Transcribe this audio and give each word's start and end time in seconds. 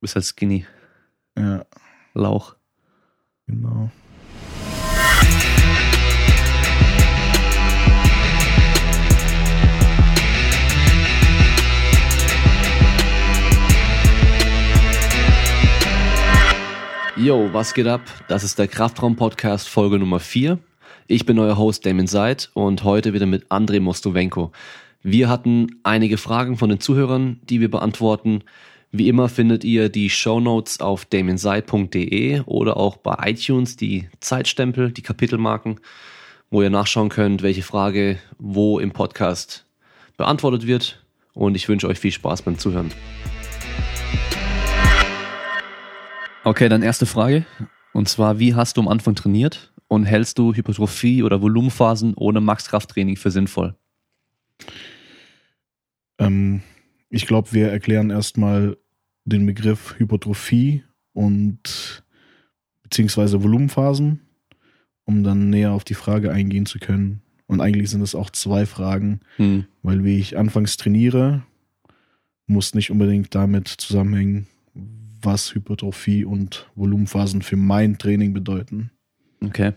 bist 0.00 0.14
halt 0.14 0.24
skinny. 0.24 0.64
Ja, 1.36 1.64
Lauch. 2.14 2.56
genau. 3.46 3.90
Yo, 17.16 17.52
was 17.52 17.74
geht 17.74 17.86
ab? 17.86 18.00
Das 18.28 18.44
ist 18.44 18.58
der 18.58 18.66
Kraftraum-Podcast 18.66 19.68
Folge 19.68 19.98
Nummer 19.98 20.20
4. 20.20 20.58
Ich 21.06 21.26
bin 21.26 21.38
euer 21.38 21.58
Host 21.58 21.84
Damon 21.84 22.06
Seid 22.06 22.50
und 22.54 22.82
heute 22.84 23.12
wieder 23.12 23.26
mit 23.26 23.50
André 23.50 23.80
Mostowenko. 23.80 24.52
Wir 25.02 25.28
hatten 25.28 25.80
einige 25.82 26.16
Fragen 26.16 26.56
von 26.56 26.70
den 26.70 26.80
Zuhörern, 26.80 27.40
die 27.42 27.60
wir 27.60 27.70
beantworten. 27.70 28.42
Wie 28.92 29.08
immer 29.08 29.28
findet 29.28 29.62
ihr 29.62 29.88
die 29.88 30.10
Shownotes 30.10 30.80
auf 30.80 31.04
damonseid.de 31.04 32.40
oder 32.40 32.76
auch 32.76 32.96
bei 32.96 33.30
iTunes 33.30 33.76
die 33.76 34.08
Zeitstempel, 34.18 34.90
die 34.90 35.02
Kapitelmarken, 35.02 35.78
wo 36.50 36.60
ihr 36.60 36.70
nachschauen 36.70 37.08
könnt, 37.08 37.42
welche 37.42 37.62
Frage 37.62 38.18
wo 38.38 38.80
im 38.80 38.90
Podcast 38.90 39.64
beantwortet 40.16 40.66
wird. 40.66 41.04
Und 41.34 41.54
ich 41.54 41.68
wünsche 41.68 41.86
euch 41.86 42.00
viel 42.00 42.10
Spaß 42.10 42.42
beim 42.42 42.58
Zuhören. 42.58 42.90
Okay, 46.42 46.68
dann 46.68 46.82
erste 46.82 47.06
Frage. 47.06 47.46
Und 47.92 48.08
zwar, 48.08 48.40
wie 48.40 48.56
hast 48.56 48.76
du 48.76 48.80
am 48.80 48.88
Anfang 48.88 49.14
trainiert 49.14 49.72
und 49.86 50.04
hältst 50.04 50.36
du 50.36 50.52
Hypertrophie 50.52 51.22
oder 51.22 51.40
Volumenphasen 51.40 52.14
ohne 52.16 52.40
Maxkrafttraining 52.40 53.16
für 53.16 53.30
sinnvoll? 53.30 53.76
Ähm, 56.18 56.62
ich 57.10 57.26
glaube, 57.26 57.52
wir 57.52 57.68
erklären 57.70 58.10
erstmal 58.10 58.76
den 59.24 59.44
Begriff 59.44 59.96
Hypertrophie 59.98 60.84
und 61.12 62.04
beziehungsweise 62.82 63.42
Volumenphasen, 63.42 64.20
um 65.04 65.22
dann 65.22 65.50
näher 65.50 65.72
auf 65.72 65.84
die 65.84 65.94
Frage 65.94 66.32
eingehen 66.32 66.66
zu 66.66 66.78
können. 66.78 67.20
Und 67.46 67.60
eigentlich 67.60 67.90
sind 67.90 68.00
es 68.00 68.14
auch 68.14 68.30
zwei 68.30 68.64
Fragen, 68.64 69.20
Hm. 69.36 69.66
weil 69.82 70.04
wie 70.04 70.18
ich 70.18 70.38
anfangs 70.38 70.76
trainiere, 70.76 71.42
muss 72.46 72.74
nicht 72.74 72.90
unbedingt 72.90 73.34
damit 73.34 73.68
zusammenhängen, 73.68 74.46
was 75.20 75.54
Hypertrophie 75.54 76.24
und 76.24 76.70
Volumenphasen 76.76 77.42
für 77.42 77.56
mein 77.56 77.98
Training 77.98 78.32
bedeuten. 78.32 78.90
Okay. 79.44 79.72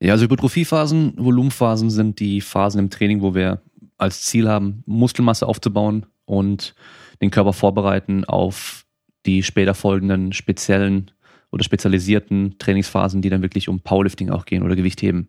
Ja, 0.00 0.12
also 0.14 0.24
Hypertrophiephasen, 0.24 1.14
Volumenphasen 1.16 1.90
sind 1.90 2.18
die 2.18 2.40
Phasen 2.40 2.80
im 2.80 2.90
Training, 2.90 3.20
wo 3.20 3.34
wir 3.34 3.62
als 3.98 4.22
Ziel 4.22 4.48
haben, 4.48 4.82
Muskelmasse 4.86 5.46
aufzubauen 5.46 6.06
und 6.24 6.74
den 7.20 7.30
Körper 7.30 7.52
vorbereiten 7.52 8.24
auf 8.24 8.84
die 9.26 9.42
später 9.42 9.74
folgenden 9.74 10.32
speziellen 10.32 11.10
oder 11.50 11.62
spezialisierten 11.62 12.56
Trainingsphasen, 12.58 13.22
die 13.22 13.30
dann 13.30 13.42
wirklich 13.42 13.68
um 13.68 13.80
Powerlifting 13.80 14.30
auch 14.30 14.44
gehen 14.44 14.62
oder 14.62 14.74
Gewichtheben. 14.74 15.28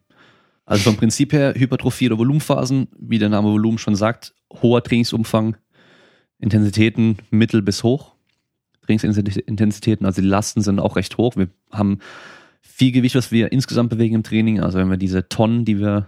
Also 0.65 0.83
vom 0.83 0.95
Prinzip 0.95 1.33
her 1.33 1.53
Hypertrophie 1.55 2.07
oder 2.07 2.17
Volumenphasen, 2.17 2.87
wie 2.97 3.19
der 3.19 3.29
Name 3.29 3.49
Volumen 3.49 3.77
schon 3.77 3.95
sagt, 3.95 4.33
hoher 4.61 4.81
Trainingsumfang, 4.81 5.57
Intensitäten 6.39 7.17
mittel 7.31 7.61
bis 7.61 7.83
hoch. 7.83 8.13
Trainingsintensitäten, 8.85 10.05
also 10.05 10.21
die 10.21 10.27
Lasten 10.27 10.61
sind 10.61 10.79
auch 10.79 10.95
recht 10.95 11.17
hoch. 11.17 11.35
Wir 11.35 11.49
haben 11.71 11.99
viel 12.61 12.91
Gewicht, 12.91 13.15
was 13.15 13.31
wir 13.31 13.51
insgesamt 13.51 13.89
bewegen 13.89 14.15
im 14.15 14.23
Training. 14.23 14.59
Also 14.59 14.77
wenn 14.77 14.89
wir 14.89 14.97
diese 14.97 15.27
Tonnen, 15.29 15.63
die 15.65 15.79
wir 15.79 16.07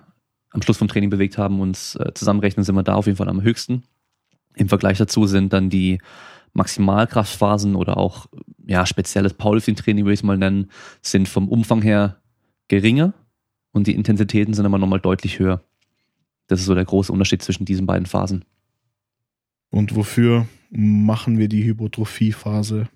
am 0.55 0.61
Schluss 0.61 0.77
vom 0.77 0.87
Training 0.87 1.09
bewegt 1.09 1.37
haben, 1.37 1.59
uns 1.59 1.95
äh, 1.95 2.13
zusammenrechnen, 2.13 2.63
sind 2.63 2.75
wir 2.75 2.83
da 2.83 2.95
auf 2.95 3.05
jeden 3.05 3.17
Fall 3.17 3.29
am 3.29 3.41
höchsten. 3.41 3.83
Im 4.55 4.69
Vergleich 4.69 4.97
dazu 4.97 5.27
sind 5.27 5.51
dann 5.51 5.69
die 5.69 5.99
Maximalkraftphasen 6.53 7.75
oder 7.75 7.97
auch 7.97 8.27
ja 8.65 8.85
spezielles 8.85 9.33
Powerlifting-Training, 9.33 10.05
würde 10.05 10.13
ich 10.13 10.21
es 10.21 10.23
mal 10.23 10.37
nennen, 10.37 10.71
sind 11.01 11.27
vom 11.27 11.49
Umfang 11.49 11.81
her 11.81 12.21
geringer 12.69 13.13
und 13.73 13.87
die 13.87 13.95
Intensitäten 13.95 14.53
sind 14.53 14.65
aber 14.65 14.77
nochmal 14.77 15.01
deutlich 15.01 15.39
höher. 15.39 15.61
Das 16.47 16.61
ist 16.61 16.67
so 16.67 16.75
der 16.75 16.85
große 16.85 17.11
Unterschied 17.11 17.41
zwischen 17.41 17.65
diesen 17.65 17.85
beiden 17.85 18.05
Phasen. 18.05 18.45
Und 19.71 19.93
wofür 19.95 20.47
machen 20.69 21.37
wir 21.37 21.49
die 21.49 21.65
Hypertrophiephase? 21.65 22.87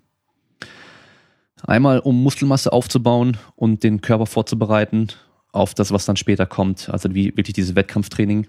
Einmal, 1.62 1.98
um 1.98 2.22
Muskelmasse 2.22 2.72
aufzubauen 2.72 3.36
und 3.54 3.84
den 3.84 4.00
Körper 4.00 4.24
vorzubereiten 4.24 5.08
auf 5.52 5.74
das, 5.74 5.92
was 5.92 6.06
dann 6.06 6.16
später 6.16 6.46
kommt. 6.46 6.88
Also 6.90 7.14
wie 7.14 7.36
wirklich 7.36 7.54
dieses 7.54 7.74
Wettkampftraining. 7.74 8.46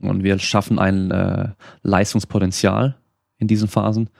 Und 0.00 0.22
wir 0.22 0.38
schaffen 0.38 0.78
ein 0.78 1.10
äh, 1.10 1.50
Leistungspotenzial 1.82 2.96
in 3.38 3.48
diesen 3.48 3.68
Phasen, 3.68 4.10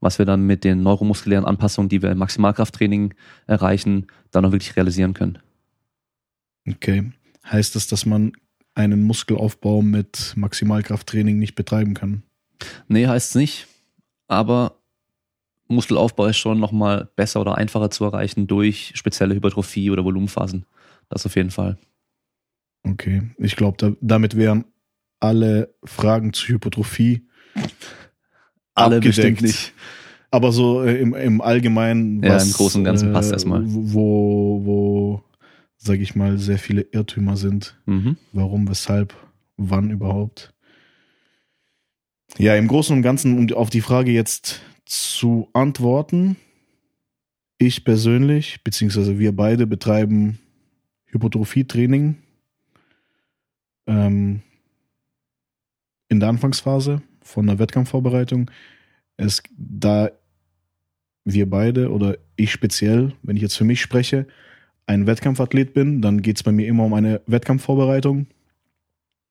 was 0.00 0.18
wir 0.18 0.26
dann 0.26 0.46
mit 0.46 0.64
den 0.64 0.82
neuromuskulären 0.82 1.44
Anpassungen, 1.44 1.88
die 1.88 2.02
wir 2.02 2.10
im 2.10 2.18
Maximalkrafttraining 2.18 3.14
erreichen, 3.46 4.06
dann 4.30 4.44
auch 4.44 4.52
wirklich 4.52 4.76
realisieren 4.76 5.14
können. 5.14 5.38
Okay. 6.68 7.12
Heißt 7.50 7.74
das, 7.76 7.86
dass 7.86 8.06
man 8.06 8.32
einen 8.74 9.02
Muskelaufbau 9.02 9.82
mit 9.82 10.34
Maximalkrafttraining 10.36 11.38
nicht 11.38 11.54
betreiben 11.54 11.94
kann? 11.94 12.22
Nee, 12.88 13.06
heißt 13.06 13.30
es 13.30 13.34
nicht. 13.34 13.66
Aber 14.28 14.76
Muskelaufbau 15.68 16.26
ist 16.26 16.36
schon 16.36 16.60
nochmal 16.60 17.08
besser 17.16 17.40
oder 17.40 17.56
einfacher 17.56 17.90
zu 17.90 18.04
erreichen 18.04 18.46
durch 18.46 18.92
spezielle 18.94 19.34
Hypertrophie 19.34 19.90
oder 19.90 20.04
Volumenphasen. 20.04 20.66
Das 21.08 21.26
auf 21.26 21.36
jeden 21.36 21.50
Fall. 21.50 21.78
Okay. 22.82 23.22
Ich 23.38 23.56
glaube, 23.56 23.76
da, 23.78 23.92
damit 24.00 24.36
wären 24.36 24.64
alle 25.20 25.74
Fragen 25.84 26.32
zu 26.32 26.48
Hypertrophie 26.48 27.26
Alle 28.74 28.96
abgedeckt. 28.96 29.16
bestimmt 29.16 29.42
nicht. 29.42 29.72
Aber 30.30 30.52
so 30.52 30.82
äh, 30.82 31.00
im, 31.00 31.14
im 31.14 31.40
Allgemeinen, 31.40 32.22
Ja, 32.22 32.34
was, 32.34 32.46
im 32.46 32.52
Großen 32.52 32.80
und 32.80 32.84
Ganzen 32.84 33.12
passt 33.12 33.30
äh, 33.30 33.34
erstmal. 33.34 33.62
Wo, 33.64 34.60
wo, 34.64 35.24
sag 35.76 36.00
ich 36.00 36.14
mal, 36.14 36.38
sehr 36.38 36.58
viele 36.58 36.82
Irrtümer 36.82 37.36
sind. 37.36 37.80
Mhm. 37.86 38.16
Warum, 38.32 38.68
weshalb, 38.68 39.14
wann 39.56 39.90
überhaupt. 39.90 40.52
Ja, 42.38 42.54
im 42.56 42.68
Großen 42.68 42.94
und 42.94 43.02
Ganzen, 43.02 43.38
um 43.38 43.56
auf 43.56 43.70
die 43.70 43.80
Frage 43.80 44.10
jetzt 44.10 44.60
zu 44.84 45.48
antworten, 45.52 46.36
ich 47.58 47.84
persönlich, 47.84 48.62
beziehungsweise 48.62 49.18
wir 49.18 49.34
beide 49.34 49.66
betreiben 49.66 50.38
Hypertrophie-Training 51.06 52.16
ähm, 53.86 54.42
in 56.08 56.20
der 56.20 56.28
Anfangsphase 56.28 57.02
von 57.22 57.46
der 57.46 57.58
Wettkampfvorbereitung. 57.58 58.50
Es, 59.16 59.42
da 59.56 60.10
wir 61.24 61.50
beide 61.50 61.90
oder 61.90 62.18
ich 62.36 62.52
speziell, 62.52 63.12
wenn 63.22 63.36
ich 63.36 63.42
jetzt 63.42 63.56
für 63.56 63.64
mich 63.64 63.80
spreche, 63.80 64.26
ein 64.86 65.06
Wettkampfathlet 65.06 65.74
bin, 65.74 66.00
dann 66.00 66.22
geht 66.22 66.36
es 66.36 66.42
bei 66.42 66.52
mir 66.52 66.68
immer 66.68 66.84
um 66.84 66.94
eine 66.94 67.20
Wettkampfvorbereitung. 67.26 68.26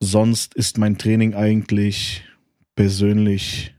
Sonst 0.02 0.54
ist 0.56 0.78
mein 0.78 0.98
Training 0.98 1.34
eigentlich 1.34 2.26
persönlich 2.76 3.74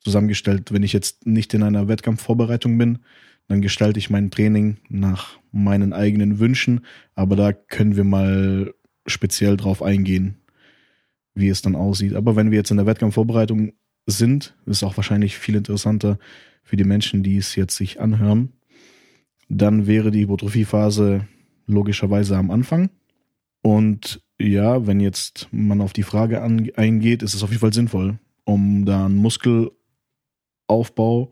zusammengestellt. 0.00 0.72
Wenn 0.72 0.82
ich 0.82 0.94
jetzt 0.94 1.26
nicht 1.26 1.52
in 1.52 1.62
einer 1.62 1.88
Wettkampfvorbereitung 1.88 2.78
bin, 2.78 3.00
dann 3.48 3.60
gestalte 3.60 3.98
ich 3.98 4.08
mein 4.08 4.30
Training 4.30 4.78
nach 4.88 5.38
meinen 5.54 5.92
eigenen 5.92 6.38
Wünschen. 6.38 6.84
Aber 7.14 7.36
da 7.36 7.52
können 7.52 7.96
wir 7.96 8.04
mal 8.04 8.74
speziell 9.06 9.56
drauf 9.56 9.82
eingehen, 9.82 10.36
wie 11.34 11.48
es 11.48 11.62
dann 11.62 11.76
aussieht. 11.76 12.14
Aber 12.14 12.36
wenn 12.36 12.50
wir 12.50 12.58
jetzt 12.58 12.70
in 12.70 12.76
der 12.76 12.86
Wettkampfvorbereitung 12.86 13.72
sind, 14.06 14.56
ist 14.66 14.82
auch 14.82 14.96
wahrscheinlich 14.96 15.38
viel 15.38 15.54
interessanter 15.54 16.18
für 16.62 16.76
die 16.76 16.84
Menschen, 16.84 17.22
die 17.22 17.36
es 17.36 17.54
jetzt 17.56 17.76
sich 17.76 18.00
anhören. 18.00 18.52
Dann 19.48 19.86
wäre 19.86 20.10
die 20.10 20.22
Hypertrophiephase 20.22 21.26
logischerweise 21.66 22.36
am 22.36 22.50
Anfang. 22.50 22.90
Und 23.62 24.22
ja, 24.38 24.86
wenn 24.86 25.00
jetzt 25.00 25.48
man 25.52 25.80
auf 25.80 25.92
die 25.92 26.02
Frage 26.02 26.42
an, 26.42 26.68
eingeht, 26.76 27.22
ist 27.22 27.34
es 27.34 27.42
auf 27.42 27.50
jeden 27.50 27.60
Fall 27.60 27.72
sinnvoll, 27.72 28.18
um 28.44 28.84
da 28.84 29.06
einen 29.06 29.16
Muskelaufbau 29.16 31.30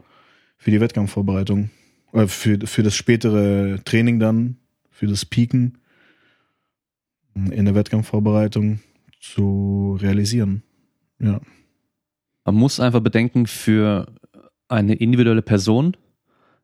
für 0.56 0.70
die 0.70 0.80
Wettkampfvorbereitung, 0.80 1.70
für, 2.12 2.58
für 2.66 2.82
das 2.82 2.94
spätere 2.94 3.80
Training 3.84 4.20
dann, 4.20 4.56
für 4.90 5.06
das 5.06 5.24
Pieken 5.24 5.78
in 7.34 7.64
der 7.64 7.74
Wettkampfvorbereitung 7.74 8.80
zu 9.20 9.96
realisieren. 10.00 10.62
Ja. 11.18 11.40
Man 12.44 12.54
muss 12.54 12.80
einfach 12.80 13.00
bedenken, 13.00 13.46
für 13.46 14.06
eine 14.68 14.94
individuelle 14.94 15.42
Person 15.42 15.96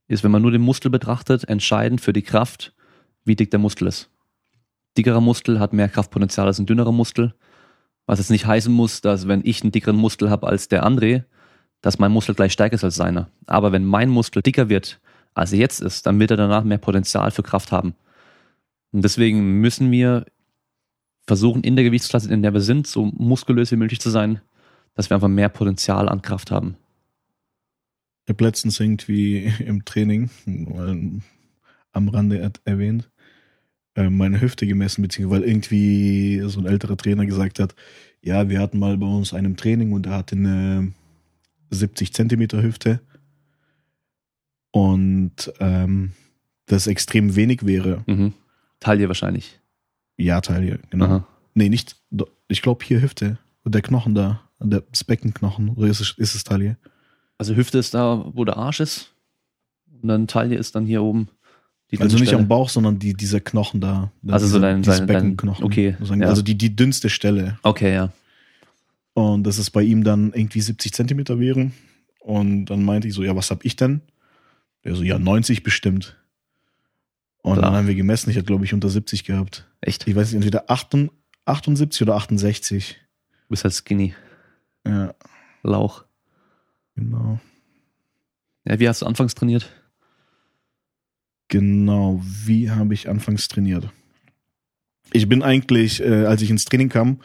ist, 0.09 0.25
wenn 0.25 0.31
man 0.31 0.43
nur 0.43 0.51
den 0.51 0.63
Muskel 0.63 0.91
betrachtet, 0.91 1.49
entscheidend 1.49 2.01
für 2.01 2.13
die 2.13 2.23
Kraft, 2.23 2.75
wie 3.25 3.37
dick 3.37 3.51
der 3.51 3.61
Muskel 3.61 3.87
ist. 3.87 4.11
Dickerer 4.97 5.21
Muskel 5.21 5.61
hat 5.61 5.73
mehr 5.73 5.89
Kraftpotenzial 5.89 6.47
als 6.47 6.59
ein 6.59 6.67
dünnerer 6.67 6.93
Muskel, 6.93 7.35
was 8.07 8.19
jetzt 8.19 8.31
nicht 8.31 8.47
heißen 8.47 8.73
muss, 8.73 9.01
dass 9.01 9.29
wenn 9.29 9.43
ich 9.45 9.63
einen 9.63 9.71
dickeren 9.71 9.97
Muskel 9.97 10.31
habe 10.31 10.49
als 10.49 10.69
der 10.69 10.85
André, 10.85 11.25
dass 11.81 11.99
mein 11.99 12.11
Muskel 12.11 12.35
gleich 12.35 12.53
stärker 12.53 12.75
ist 12.75 12.85
als 12.85 12.97
seiner. 12.97 13.31
Aber 13.47 13.71
wenn 13.71 13.85
mein 13.85 14.09
Muskel 14.09 14.43
dicker 14.43 14.69
wird, 14.69 15.01
als 15.35 15.53
er 15.53 15.59
jetzt 15.59 15.81
ist, 15.81 16.07
dann 16.07 16.19
wird 16.19 16.31
er 16.31 16.37
danach 16.37 16.65
mehr 16.65 16.79
Potenzial 16.79 17.31
für 17.31 17.43
Kraft 17.43 17.73
haben. 17.73 17.95
Und 18.93 19.03
deswegen 19.03 19.61
müssen 19.61 19.91
wir 19.91 20.27
versuchen, 21.27 21.63
in 21.63 21.77
der 21.77 21.85
Gewichtsklasse, 21.85 22.33
in 22.33 22.43
der 22.43 22.55
wir 22.55 22.61
sind, 22.61 22.87
so 22.87 23.05
muskulös 23.05 23.71
wie 23.71 23.77
möglich 23.77 24.01
zu 24.01 24.11
sein, 24.11 24.41
dass 24.95 25.11
wir 25.11 25.15
einfach 25.15 25.29
mehr 25.29 25.49
Potenzial 25.49 26.09
an 26.09 26.23
Kraft 26.23 26.51
haben. 26.51 26.77
Ich 28.25 28.31
habe 28.31 28.45
letztens 28.45 28.81
irgendwie 28.81 29.53
im 29.65 29.85
Training, 29.85 30.31
am 31.93 32.09
Rande 32.09 32.39
er 32.39 32.53
erwähnt, 32.65 33.11
äh, 33.95 34.11
meine 34.11 34.41
Hüfte 34.41 34.67
gemessen, 34.67 35.03
beziehungsweise 35.03 35.43
weil 35.43 35.49
irgendwie 35.49 36.43
so 36.47 36.61
ein 36.61 36.67
älterer 36.67 36.97
Trainer 36.97 37.27
gesagt 37.27 37.59
hat, 37.59 37.75
ja, 38.21 38.49
wir 38.49 38.61
hatten 38.61 38.79
mal 38.79 38.97
bei 38.97 39.07
uns 39.07 39.33
einem 39.33 39.57
Training 39.57 39.93
und 39.93 40.07
er 40.07 40.13
hatte 40.13 40.37
eine 40.37 40.93
70 41.71 42.13
Zentimeter 42.13 42.63
Hüfte 42.63 43.01
und 44.71 45.53
ähm, 45.61 46.13
das 46.67 46.87
extrem 46.87 47.37
wenig 47.37 47.65
wäre. 47.67 48.03
Mhm. 48.07 48.35
Taille 48.81 49.09
wahrscheinlich. 49.09 49.59
Ja, 50.17 50.41
Taille, 50.41 50.81
genau. 50.91 51.05
Aha. 51.07 51.27
Nee, 51.55 51.69
nicht, 51.69 51.97
ich 52.49 52.63
glaube 52.63 52.85
hier 52.85 53.01
Hüfte. 53.01 53.39
Der 53.65 53.83
Knochen 53.83 54.15
da, 54.15 54.41
der 54.61 54.83
das 54.91 55.05
Beckenknochen, 55.05 55.71
oder 55.71 55.89
ist 55.89 56.01
es, 56.01 56.15
ist 56.17 56.35
es 56.35 56.45
Taille? 56.45 56.79
Also 57.37 57.55
Hüfte 57.55 57.79
ist 57.79 57.93
da, 57.95 58.25
wo 58.35 58.45
der 58.45 58.57
Arsch 58.57 58.81
ist. 58.81 59.13
Und 60.03 60.09
dann 60.09 60.27
Taille 60.27 60.57
ist 60.57 60.75
dann 60.75 60.87
hier 60.87 61.03
oben. 61.03 61.29
Also 61.99 62.17
nicht 62.17 62.29
Stelle. 62.29 62.43
am 62.43 62.49
Bauch, 62.49 62.69
sondern 62.69 62.99
die, 62.99 63.15
dieser 63.15 63.41
Knochen 63.41 63.81
da. 63.81 64.13
Also 64.27 64.47
so 64.47 64.59
Dieser- 64.59 64.61
dein- 64.61 64.83
dein- 64.83 65.07
Beckenknochen. 65.07 65.65
okay, 65.65 65.97
ja. 66.01 66.27
Also 66.29 66.43
die, 66.43 66.57
die 66.57 66.75
dünnste 66.77 67.09
Stelle. 67.11 67.59
Okay, 67.63 67.95
ja. 67.95 68.13
Und 69.15 69.45
das 69.45 69.59
ist 69.59 69.71
bei 69.71 69.83
ihm 69.83 70.05
dann 70.05 70.33
irgendwie 70.33 70.61
70 70.61 70.93
Zentimeter 70.93 71.39
wären. 71.41 71.73
Und 72.21 72.67
dann 72.67 72.85
meinte 72.85 73.09
ich 73.09 73.15
so, 73.15 73.23
ja, 73.23 73.35
was 73.35 73.51
hab 73.51 73.65
ich 73.65 73.75
denn? 73.77 74.01
Der 74.89 74.97
so, 74.97 75.03
ja, 75.03 75.19
90 75.19 75.63
bestimmt. 75.63 76.17
Und 77.43 77.59
Klar. 77.59 77.67
dann 77.67 77.75
haben 77.79 77.87
wir 77.87 77.95
gemessen. 77.95 78.31
Ich 78.31 78.37
hatte, 78.37 78.47
glaube 78.47 78.65
ich, 78.65 78.73
unter 78.73 78.89
70 78.89 79.25
gehabt. 79.25 79.69
Echt? 79.83 80.09
Ich 80.09 80.17
weiß 80.17 80.29
nicht, 80.29 80.37
entweder 80.37 80.71
78 80.71 81.19
78 81.49 82.03
oder 82.03 82.17
68. 82.17 82.97
Du 83.43 83.49
bist 83.49 83.65
halt 83.65 83.75
skinny. 83.75 84.15
Ja, 84.87 85.15
Lauch. 85.63 86.05
genau. 86.95 87.41
Ja, 88.65 88.79
wie 88.79 88.89
hast 88.89 89.03
du 89.03 89.07
anfangs 89.07 89.35
trainiert? 89.35 89.73
Genau, 91.49 92.21
wie 92.23 92.71
habe 92.71 92.93
ich 92.93 93.09
anfangs 93.09 93.49
trainiert? 93.49 93.91
Ich 95.13 95.27
bin 95.27 95.43
eigentlich, 95.43 96.03
äh, 96.03 96.27
als 96.27 96.43
ich 96.43 96.51
ins 96.51 96.67
Training 96.67 96.91
kam, 96.91 97.21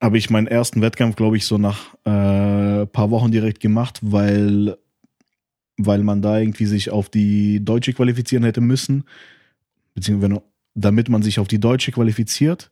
habe 0.00 0.18
ich 0.18 0.30
meinen 0.30 0.48
ersten 0.48 0.80
Wettkampf, 0.80 1.14
glaube 1.14 1.36
ich, 1.36 1.46
so 1.46 1.56
nach 1.56 1.94
äh, 2.04 2.86
paar 2.86 3.10
Wochen 3.10 3.30
direkt 3.30 3.60
gemacht, 3.60 4.00
weil, 4.02 4.76
weil 5.78 6.02
man 6.02 6.20
da 6.20 6.38
irgendwie 6.38 6.66
sich 6.66 6.90
auf 6.90 7.08
die 7.08 7.64
Deutsche 7.64 7.92
qualifizieren 7.92 8.44
hätte 8.44 8.60
müssen. 8.60 9.04
Beziehungsweise, 9.94 10.42
damit 10.74 11.08
man 11.08 11.22
sich 11.22 11.38
auf 11.38 11.48
die 11.48 11.60
Deutsche 11.60 11.92
qualifiziert, 11.92 12.70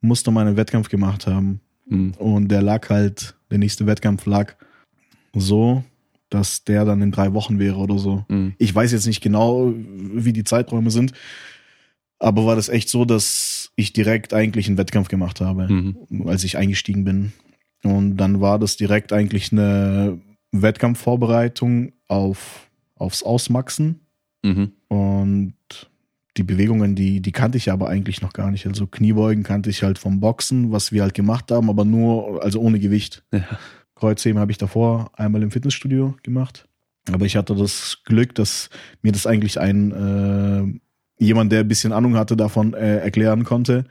musste 0.00 0.30
man 0.30 0.46
einen 0.46 0.56
Wettkampf 0.56 0.88
gemacht 0.88 1.26
haben. 1.26 1.60
Hm. 1.88 2.12
Und 2.12 2.48
der 2.48 2.62
lag 2.62 2.88
halt, 2.90 3.34
der 3.50 3.58
nächste 3.58 3.86
Wettkampf 3.86 4.26
lag 4.26 4.54
so, 5.34 5.82
dass 6.30 6.64
der 6.64 6.84
dann 6.84 7.02
in 7.02 7.10
drei 7.10 7.32
Wochen 7.34 7.58
wäre 7.58 7.76
oder 7.76 7.98
so. 7.98 8.24
Hm. 8.28 8.54
Ich 8.58 8.74
weiß 8.74 8.92
jetzt 8.92 9.06
nicht 9.06 9.22
genau, 9.22 9.72
wie 9.76 10.32
die 10.32 10.44
Zeiträume 10.44 10.90
sind, 10.90 11.12
aber 12.18 12.46
war 12.46 12.56
das 12.56 12.68
echt 12.68 12.88
so, 12.88 13.04
dass 13.04 13.72
ich 13.76 13.92
direkt 13.92 14.32
eigentlich 14.32 14.68
einen 14.68 14.78
Wettkampf 14.78 15.08
gemacht 15.08 15.40
habe, 15.40 15.68
Mhm. 15.68 16.28
als 16.28 16.44
ich 16.44 16.56
eingestiegen 16.56 17.04
bin. 17.04 17.32
Und 17.82 18.16
dann 18.16 18.40
war 18.40 18.58
das 18.58 18.76
direkt 18.76 19.12
eigentlich 19.12 19.50
eine 19.50 20.20
Wettkampfvorbereitung 20.52 21.92
auf, 22.12 22.70
aufs 22.96 23.22
Ausmaxen. 23.22 24.00
Mhm. 24.42 24.72
Und 24.88 25.54
die 26.36 26.42
Bewegungen, 26.42 26.94
die, 26.94 27.20
die 27.20 27.32
kannte 27.32 27.58
ich 27.58 27.70
aber 27.70 27.88
eigentlich 27.88 28.22
noch 28.22 28.32
gar 28.32 28.50
nicht. 28.50 28.66
Also 28.66 28.86
Kniebeugen 28.86 29.42
kannte 29.42 29.70
ich 29.70 29.82
halt 29.82 29.98
vom 29.98 30.20
Boxen, 30.20 30.72
was 30.72 30.92
wir 30.92 31.02
halt 31.02 31.14
gemacht 31.14 31.50
haben, 31.50 31.68
aber 31.68 31.84
nur, 31.84 32.42
also 32.42 32.60
ohne 32.60 32.78
Gewicht. 32.78 33.24
Ja. 33.32 33.44
Kreuzheben 33.94 34.40
habe 34.40 34.50
ich 34.50 34.58
davor 34.58 35.12
einmal 35.14 35.42
im 35.42 35.50
Fitnessstudio 35.50 36.16
gemacht. 36.22 36.66
Aber 37.12 37.26
ich 37.26 37.36
hatte 37.36 37.54
das 37.54 37.98
Glück, 38.04 38.34
dass 38.34 38.70
mir 39.02 39.12
das 39.12 39.26
eigentlich 39.26 39.60
ein 39.60 40.80
äh, 41.20 41.24
jemand, 41.24 41.52
der 41.52 41.60
ein 41.60 41.68
bisschen 41.68 41.92
Ahnung 41.92 42.16
hatte, 42.16 42.36
davon 42.36 42.74
äh, 42.74 42.98
erklären 42.98 43.44
konnte 43.44 43.84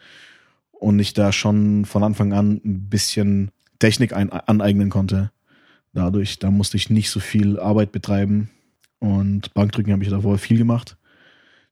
und 0.71 0.99
ich 0.99 1.13
da 1.13 1.31
schon 1.31 1.85
von 1.85 2.03
Anfang 2.03 2.33
an 2.33 2.61
ein 2.63 2.89
bisschen 2.89 3.51
Technik 3.79 4.13
ein, 4.13 4.31
aneignen 4.31 4.89
konnte. 4.89 5.31
Dadurch, 5.93 6.39
da 6.39 6.51
musste 6.51 6.77
ich 6.77 6.89
nicht 6.89 7.09
so 7.09 7.19
viel 7.19 7.59
Arbeit 7.59 7.91
betreiben 7.91 8.49
und 8.99 9.53
Bankdrücken 9.53 9.91
habe 9.91 10.03
ich 10.03 10.09
davor 10.09 10.37
viel 10.37 10.57
gemacht. 10.57 10.97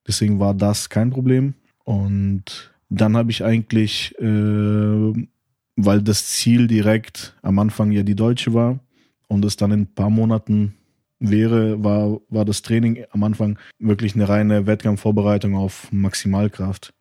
Deswegen 0.07 0.39
war 0.39 0.53
das 0.53 0.89
kein 0.89 1.11
Problem. 1.11 1.53
Und 1.83 2.71
dann 2.89 3.15
habe 3.15 3.31
ich 3.31 3.43
eigentlich, 3.43 4.15
äh, 4.19 5.27
weil 5.75 6.01
das 6.01 6.27
Ziel 6.27 6.67
direkt 6.67 7.35
am 7.41 7.59
Anfang 7.59 7.91
ja 7.91 8.03
die 8.03 8.15
Deutsche 8.15 8.53
war 8.53 8.79
und 9.27 9.45
es 9.45 9.55
dann 9.55 9.71
in 9.71 9.81
ein 9.81 9.93
paar 9.93 10.09
Monaten 10.09 10.73
wäre, 11.19 11.83
war, 11.83 12.19
war 12.29 12.45
das 12.45 12.61
Training 12.61 13.05
am 13.11 13.23
Anfang 13.23 13.59
wirklich 13.77 14.15
eine 14.15 14.27
reine 14.27 14.65
Wettkampfvorbereitung 14.65 15.55
auf 15.55 15.91
Maximalkraft. 15.91 16.93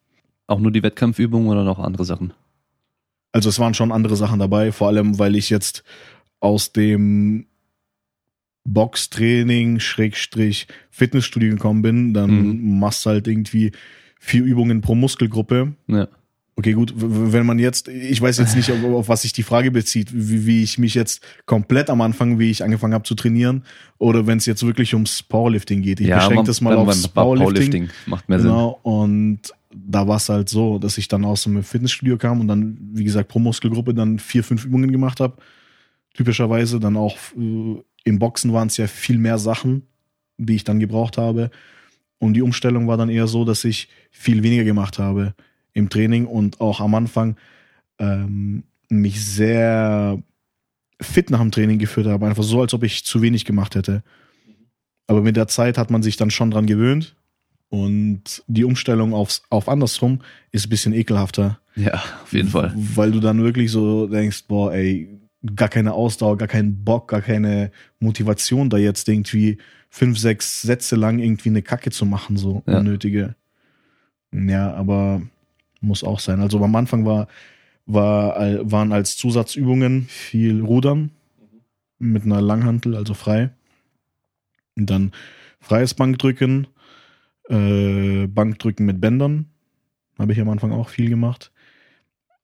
Auch 0.47 0.61
nur 0.61 0.73
die 0.73 0.83
Wettkampfübungen 0.83 1.49
oder 1.49 1.65
noch 1.65 1.79
andere 1.79 2.05
Sachen? 2.05 2.33
Also 3.33 3.49
es 3.49 3.59
waren 3.59 3.75
schon 3.75 3.93
andere 3.93 4.17
Sachen 4.17 4.39
dabei, 4.39 4.73
vor 4.73 4.89
allem 4.89 5.19
weil 5.19 5.37
ich 5.37 5.51
jetzt 5.51 5.85
aus 6.41 6.73
dem 6.73 7.47
Boxtraining, 8.65 9.81
Schrägstrich, 9.81 10.67
Fitnessstudio 10.91 11.51
gekommen 11.51 11.83
bin, 11.83 12.15
dann 12.15 12.49
Mhm. 12.49 12.79
machst 12.79 13.07
du 13.07 13.11
halt 13.11 13.27
irgendwie 13.27 13.73
vier 14.21 14.43
Übungen 14.45 14.81
pro 14.81 14.95
Muskelgruppe. 14.95 15.75
Ja. 15.87 16.09
Okay, 16.57 16.73
gut, 16.73 16.93
wenn 16.97 17.47
man 17.47 17.61
jetzt, 17.61 17.87
ich 17.87 18.21
weiß 18.21 18.39
jetzt 18.39 18.57
nicht, 18.57 18.73
auf, 18.73 18.83
auf 18.83 19.09
was 19.09 19.23
sich 19.23 19.33
die 19.33 19.45
Frage 19.45 19.71
bezieht, 19.71 20.09
wie, 20.13 20.45
wie 20.45 20.63
ich 20.65 20.77
mich 20.77 20.95
jetzt 20.95 21.23
komplett 21.47 21.89
am 21.89 22.01
Anfang, 22.01 22.41
wie 22.41 22.51
ich 22.51 22.65
angefangen 22.65 22.95
habe 22.95 23.05
zu 23.05 23.15
trainieren, 23.15 23.63
oder 23.99 24.27
wenn 24.27 24.39
es 24.39 24.47
jetzt 24.47 24.67
wirklich 24.67 24.93
ums 24.93 25.23
Powerlifting 25.23 25.83
geht. 25.83 26.01
Ich 26.01 26.09
beschränke 26.13 26.43
das 26.47 26.61
mal 26.61 26.75
aufs 26.77 27.07
beim 27.09 27.25
Powerlifting. 27.25 27.89
Macht 28.07 28.29
mehr 28.29 28.39
Genau, 28.39 28.81
und 28.83 29.39
da 29.73 30.09
war 30.09 30.17
es 30.17 30.29
halt 30.29 30.49
so, 30.49 30.81
dass 30.81 30.99
ich 30.99 31.07
dann 31.07 31.25
aus 31.25 31.45
dem 31.45 31.63
Fitnessstudio 31.63 32.17
kam 32.19 32.41
und 32.41 32.49
dann, 32.49 32.77
wie 32.93 33.05
gesagt, 33.05 33.29
pro 33.29 33.39
Muskelgruppe 33.39 33.95
dann 33.95 34.19
vier, 34.19 34.43
fünf 34.43 34.65
Übungen 34.65 34.91
gemacht 34.91 35.21
habe. 35.21 35.37
Typischerweise 36.19 36.81
dann 36.81 36.97
auch 36.97 37.17
äh, 37.37 37.81
im 38.03 38.19
Boxen 38.19 38.53
waren 38.53 38.67
es 38.67 38.77
ja 38.77 38.89
viel 38.89 39.19
mehr 39.19 39.39
Sachen, 39.39 39.87
die 40.37 40.57
ich 40.57 40.65
dann 40.65 40.81
gebraucht 40.81 41.17
habe. 41.17 41.53
Und 42.19 42.35
die 42.35 42.43
Umstellung 42.43 42.89
war 42.89 42.97
dann 42.97 43.09
eher 43.09 43.29
so, 43.29 43.45
dass 43.45 43.63
ich 43.63 43.89
viel 44.11 44.43
weniger 44.43 44.65
gemacht 44.65 44.99
habe 44.99 45.37
im 45.75 45.91
Training 45.91 46.27
und 46.27 46.61
auch 46.61 46.81
am 46.81 46.97
Anfang 46.97 47.37
ähm, 48.01 48.65
mich 48.89 49.25
sehr 49.25 50.21
fit 51.01 51.31
nach 51.31 51.39
dem 51.39 51.53
Training 51.53 51.79
geführt 51.79 52.09
habe. 52.09 52.27
Einfach 52.27 52.43
so, 52.43 52.63
als 52.63 52.75
ob 52.75 52.83
ich 52.83 53.05
zu 53.05 53.23
wenig 53.23 53.45
gemacht 53.45 53.77
hätte. 53.77 54.03
Aber 55.07 55.23
mit 55.23 55.37
der 55.37 55.47
Zeit 55.47 55.79
hat 55.79 55.93
man 55.93 56.03
sich 56.03 56.17
dann 56.17 56.33
schon 56.33 56.51
dran 56.51 56.67
gewöhnt. 56.67 57.15
Und 57.69 58.43
die 58.49 58.65
Umstellung 58.65 59.15
aufs, 59.15 59.45
auf 59.51 59.69
andersrum 59.69 60.19
ist 60.51 60.67
ein 60.67 60.71
bisschen 60.71 60.95
ekelhafter. 60.95 61.61
Ja, 61.77 62.03
auf 62.25 62.33
jeden 62.33 62.49
Fall. 62.49 62.73
Weil 62.75 63.13
du 63.13 63.21
dann 63.21 63.41
wirklich 63.41 63.71
so 63.71 64.09
denkst, 64.09 64.47
boah, 64.49 64.73
ey, 64.73 65.18
gar 65.55 65.69
keine 65.69 65.93
Ausdauer, 65.93 66.37
gar 66.37 66.49
keinen 66.49 66.85
Bock, 66.85 67.09
gar 67.09 67.21
keine 67.23 67.71
Motivation, 68.01 68.71
da 68.71 68.77
jetzt 68.77 69.09
irgendwie 69.09 69.59
fünf, 69.89 70.19
sechs 70.19 70.63
Sätze 70.63 70.97
lang 70.97 71.19
irgendwie 71.19 71.49
eine 71.49 71.63
Kacke 71.63 71.91
zu 71.91 72.05
machen, 72.07 72.37
so 72.37 72.63
Ja. 72.67 72.79
unnötige. 72.79 73.35
Ja, 74.33 74.75
aber 74.75 75.23
muss 75.81 76.05
auch 76.05 76.21
sein. 76.21 76.41
Also 76.41 76.63
am 76.63 76.75
Anfang 76.77 77.07
war, 77.07 77.29
war, 77.87 78.37
waren 78.71 78.93
als 78.93 79.17
Zusatzübungen 79.17 80.03
viel 80.09 80.61
Rudern 80.61 81.11
mit 81.99 82.25
einer 82.25 82.41
Langhantel, 82.43 82.97
also 82.97 83.15
frei. 83.15 83.51
Und 84.77 84.91
dann 84.91 85.13
freies 85.61 85.95
Bankdrücken, 85.95 86.67
äh, 87.49 88.27
Bankdrücken 88.27 88.87
mit 88.87 89.01
Bändern. 89.01 89.47
Habe 90.19 90.33
ich 90.33 90.41
am 90.41 90.49
Anfang 90.51 90.73
auch 90.73 90.89
viel 90.89 91.09
gemacht. 91.09 91.53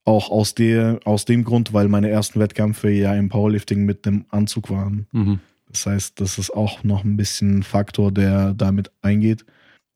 Auch 0.05 0.29
aus, 0.29 0.53
der, 0.53 0.99
aus 1.03 1.25
dem 1.25 1.43
Grund, 1.43 1.73
weil 1.73 1.87
meine 1.87 2.09
ersten 2.09 2.39
Wettkämpfe 2.39 2.89
ja 2.91 3.13
im 3.15 3.29
Powerlifting 3.29 3.85
mit 3.85 4.05
dem 4.05 4.25
Anzug 4.29 4.69
waren. 4.69 5.07
Mhm. 5.11 5.39
Das 5.67 5.85
heißt, 5.87 6.21
das 6.21 6.37
ist 6.37 6.51
auch 6.51 6.83
noch 6.83 7.03
ein 7.03 7.17
bisschen 7.17 7.59
ein 7.59 7.63
Faktor, 7.63 8.11
der 8.11 8.53
damit 8.53 8.91
eingeht. 9.01 9.45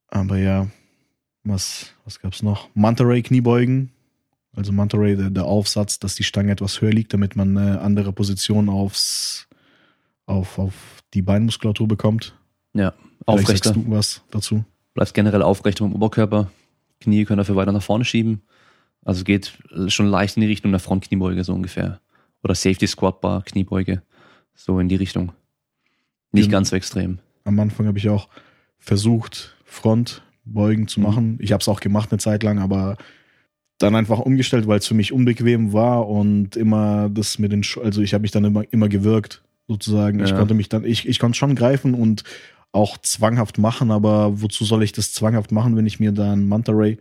Aber 0.08 0.38
ja, 0.38 0.68
was, 1.44 1.94
was 2.06 2.20
gab's 2.20 2.42
noch? 2.42 2.70
Manta 2.74 3.04
Ray 3.04 3.22
Kniebeugen. 3.22 3.92
Also 4.56 4.72
Manta 4.72 4.98
Ray, 4.98 5.16
der, 5.16 5.30
der 5.30 5.46
Aufsatz, 5.46 6.00
dass 6.00 6.16
die 6.16 6.24
Stange 6.24 6.52
etwas 6.52 6.82
höher 6.82 6.92
liegt, 6.92 7.14
damit 7.14 7.36
man 7.36 7.56
eine 7.56 7.82
andere 7.82 8.12
Position 8.12 8.68
aufs, 8.68 9.48
auf, 10.26 10.58
auf 10.58 10.74
die 11.14 11.22
Beinmuskulatur 11.22 11.88
bekommt. 11.88 12.36
Ja, 12.74 12.92
Vielleicht 12.92 13.28
aufrechter. 13.28 13.70
sagst 13.70 13.86
du 13.86 13.92
was 13.92 14.22
dazu. 14.32 14.66
Bleibst 14.96 15.14
generell 15.14 15.44
aufrechter 15.44 15.86
im 15.86 15.94
Oberkörper. 15.94 16.52
Knie 17.00 17.26
können 17.26 17.38
dafür 17.38 17.56
weiter 17.56 17.72
nach 17.72 17.84
vorne 17.84 18.06
schieben. 18.06 18.42
Also 19.04 19.24
geht 19.24 19.54
schon 19.88 20.08
leicht 20.08 20.38
in 20.38 20.42
die 20.42 20.48
Richtung 20.48 20.72
der 20.72 20.80
Frontkniebeuge 20.80 21.44
so 21.44 21.54
ungefähr. 21.54 22.00
Oder 22.44 22.56
Safety 22.56 22.88
Squat 22.88 23.22
Bar 23.22 23.44
Kniebeuge. 23.44 24.02
So 24.56 24.80
in 24.80 24.90
die 24.90 24.96
Richtung. 24.96 25.32
Nicht 26.32 26.46
Genau. 26.46 26.58
ganz 26.58 26.70
so 26.70 26.76
extrem. 26.76 27.20
Am 27.46 27.60
Anfang 27.60 27.88
habe 27.88 27.98
ich 27.98 28.10
auch 28.10 28.28
versucht, 28.78 29.56
Frontbeugen 29.66 30.88
zu 30.88 31.00
Mhm. 31.00 31.06
machen. 31.06 31.38
Ich 31.42 31.52
habe 31.52 31.62
es 31.62 31.68
auch 31.68 31.80
gemacht 31.80 32.12
eine 32.12 32.20
Zeit 32.20 32.44
lang, 32.44 32.60
aber 32.60 32.98
dann 33.80 33.96
einfach 33.96 34.20
umgestellt, 34.20 34.68
weil 34.68 34.80
es 34.80 34.88
für 34.88 34.94
mich 34.94 35.14
unbequem 35.14 35.72
war 35.74 36.08
und 36.10 36.56
immer 36.58 37.10
das 37.10 37.40
mit 37.40 37.52
den, 37.54 37.64
Sch 37.64 37.78
also 37.78 38.02
ich 38.02 38.14
habe 38.14 38.22
mich 38.24 38.32
dann 38.32 38.44
immer, 38.46 38.64
immer 38.72 38.90
gewirkt. 38.90 39.42
sozusagen. 39.68 40.20
Ich 40.20 40.32
Ja. 40.32 40.36
konnte 40.36 40.56
mich 40.56 40.68
dann, 40.68 40.84
ich, 40.84 41.08
ich 41.08 41.20
konnte 41.20 41.38
schon 41.38 41.54
greifen 41.54 41.94
und 41.94 42.24
auch 42.72 42.98
zwanghaft 42.98 43.60
machen, 43.60 43.92
aber 43.92 44.42
wozu 44.42 44.66
soll 44.66 44.82
ich 44.82 44.94
das 44.94 45.14
zwanghaft 45.14 45.52
machen, 45.52 45.76
wenn 45.76 45.86
ich 45.86 46.00
mir 46.00 46.12
da 46.12 46.34
ein 46.34 46.48
Manta 46.48 46.72
Ray 46.74 46.98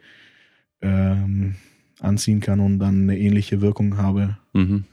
ähm, 0.82 1.56
anziehen 2.00 2.40
kann 2.40 2.60
und 2.60 2.78
dann 2.78 3.02
eine 3.02 3.18
ähnliche 3.18 3.60
Wirkung 3.60 3.96
habe? 3.96 4.36
Mhm. 4.52 4.84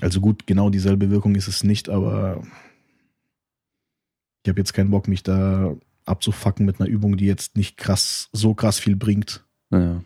Also 0.00 0.20
gut, 0.20 0.46
genau 0.46 0.70
dieselbe 0.70 1.10
Wirkung 1.10 1.34
ist 1.34 1.48
es 1.48 1.64
nicht, 1.64 1.88
aber 1.88 2.42
ich 4.42 4.48
habe 4.48 4.60
jetzt 4.60 4.72
keinen 4.72 4.90
Bock, 4.90 5.06
mich 5.06 5.22
da 5.22 5.76
abzufacken 6.04 6.66
mit 6.66 6.80
einer 6.80 6.88
Übung, 6.88 7.16
die 7.16 7.26
jetzt 7.26 7.56
nicht 7.56 7.76
krass, 7.76 8.28
so 8.32 8.54
krass 8.54 8.78
viel 8.78 8.96
bringt. 8.96 9.44
Ja. 9.70 10.02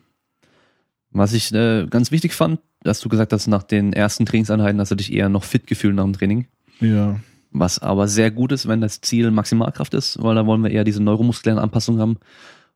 Was 1.10 1.32
ich 1.32 1.52
äh, 1.54 1.86
ganz 1.88 2.10
wichtig 2.10 2.34
fand, 2.34 2.60
dass 2.82 3.00
du 3.00 3.08
gesagt 3.08 3.32
hast, 3.32 3.46
nach 3.46 3.62
den 3.62 3.92
ersten 3.92 4.26
Trainingseinheiten 4.26 4.80
hast 4.80 4.90
du 4.90 4.96
dich 4.96 5.12
eher 5.12 5.28
noch 5.28 5.44
fit 5.44 5.66
gefühlt 5.66 5.94
nach 5.94 6.04
dem 6.04 6.12
Training. 6.12 6.46
Ja, 6.80 7.18
Was 7.50 7.78
aber 7.78 8.06
sehr 8.06 8.30
gut 8.30 8.52
ist, 8.52 8.68
wenn 8.68 8.82
das 8.82 9.00
Ziel 9.00 9.30
Maximalkraft 9.30 9.94
ist, 9.94 10.22
weil 10.22 10.34
da 10.34 10.44
wollen 10.44 10.62
wir 10.62 10.70
eher 10.70 10.84
diese 10.84 11.02
neuromuskulären 11.02 11.58
Anpassungen 11.58 12.00
haben 12.00 12.18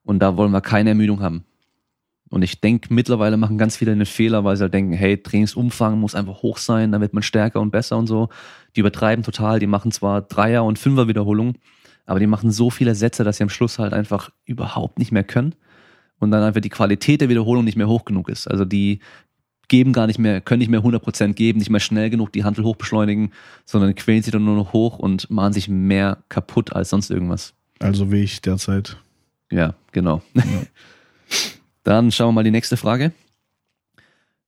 und 0.03 0.21
da 0.21 0.39
wollen 0.39 0.53
wir 0.53 0.63
keine 0.63 0.91
Ermüdung 0.91 1.21
haben. 1.21 1.45
Und 2.31 2.43
ich 2.43 2.61
denke, 2.61 2.95
mittlerweile 2.95 3.37
machen 3.37 3.59
ganz 3.59 3.77
viele 3.77 3.91
einen 3.91 4.07
Fehler, 4.07 4.45
weil 4.45 4.57
sie 4.57 4.63
halt 4.63 4.75
denken, 4.75 4.93
hey, 4.93 5.21
Trainingsumfang 5.21 5.99
muss 5.99 6.15
einfach 6.15 6.43
hoch 6.43 6.59
sein, 6.59 6.93
dann 6.93 7.01
wird 7.01 7.13
man 7.13 7.25
stärker 7.25 7.61
und 7.61 7.73
besser 7.73 7.99
und 7.99 8.07
so. 8.07 8.29
Die 8.77 8.81
übertreiben 8.81 9.25
total, 9.25 9.59
die 9.59 9.67
machen 9.67 9.91
zwar 9.91 10.23
Dreier- 10.23 10.65
und 10.65 10.79
Fünfer 10.79 11.09
Wiederholungen, 11.09 11.59
aber 12.07 12.21
die 12.21 12.29
machen 12.29 12.53
so 12.53 12.71
viele 12.71 12.95
Sätze, 12.95 13.25
dass 13.25 13.39
sie 13.39 13.43
am 13.43 13.49
Schluss 13.49 13.81
halt 13.81 13.93
einfach 13.93 14.31
überhaupt 14.45 15.01
nicht 15.01 15.11
mehr 15.11 15.25
können 15.25 15.57
und 16.21 16.31
dann 16.31 16.45
einfach 16.45 16.61
die 16.61 16.69
Qualität 16.69 17.21
der 17.21 17.29
Wiederholung 17.29 17.65
nicht 17.65 17.77
mehr 17.77 17.89
hoch 17.89 18.05
genug 18.05 18.29
ist. 18.29 18.47
Also 18.47 18.65
die 18.65 19.01
geben 19.67 19.93
gar 19.93 20.07
nicht 20.07 20.19
mehr, 20.19 20.41
können 20.41 20.61
nicht 20.61 20.71
mehr 20.71 20.83
100% 20.83 21.33
geben, 21.33 21.59
nicht 21.59 21.71
mehr 21.71 21.81
schnell 21.81 22.11
genug 22.11 22.33
die 22.33 22.45
Handel 22.45 22.65
hochbeschleunigen, 22.65 23.33
sondern 23.65 23.95
quälen 23.97 24.23
sie 24.23 24.31
dann 24.31 24.45
nur 24.45 24.57
noch 24.57 24.73
hoch 24.73 24.99
und 24.99 25.31
machen 25.31 25.53
sich 25.53 25.69
mehr 25.69 26.19
kaputt 26.29 26.73
als 26.73 26.91
sonst 26.91 27.11
irgendwas. 27.11 27.55
also 27.81 28.13
wie 28.13 28.23
ich 28.23 28.41
derzeit. 28.41 28.99
Ja, 29.51 29.75
genau. 29.93 30.23
Dann 31.91 32.13
schauen 32.13 32.29
wir 32.29 32.33
mal 32.35 32.45
die 32.45 32.53
nächste 32.53 32.77
Frage. 32.77 33.11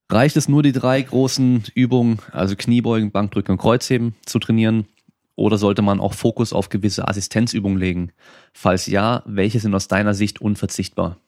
Reicht 0.08 0.36
es 0.36 0.48
nur, 0.48 0.62
die 0.62 0.70
drei 0.70 1.02
großen 1.02 1.64
Übungen, 1.74 2.20
also 2.30 2.54
Kniebeugen, 2.54 3.10
Bankdrücken 3.10 3.50
und 3.50 3.58
Kreuzheben, 3.58 4.14
zu 4.24 4.38
trainieren? 4.38 4.86
Oder 5.34 5.58
sollte 5.58 5.82
man 5.82 5.98
auch 5.98 6.14
Fokus 6.14 6.52
auf 6.52 6.68
gewisse 6.68 7.08
Assistenzübungen 7.08 7.78
legen? 7.78 8.12
Falls 8.52 8.86
ja, 8.86 9.24
welche 9.26 9.58
sind 9.58 9.74
aus 9.74 9.88
deiner 9.88 10.14
Sicht 10.14 10.40
unverzichtbar? 10.40 11.18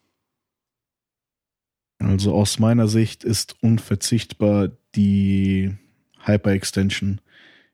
Also 1.98 2.32
aus 2.32 2.60
meiner 2.60 2.86
Sicht 2.86 3.24
ist 3.24 3.56
unverzichtbar 3.60 4.70
die 4.94 5.74
Hyperextension. 6.20 7.20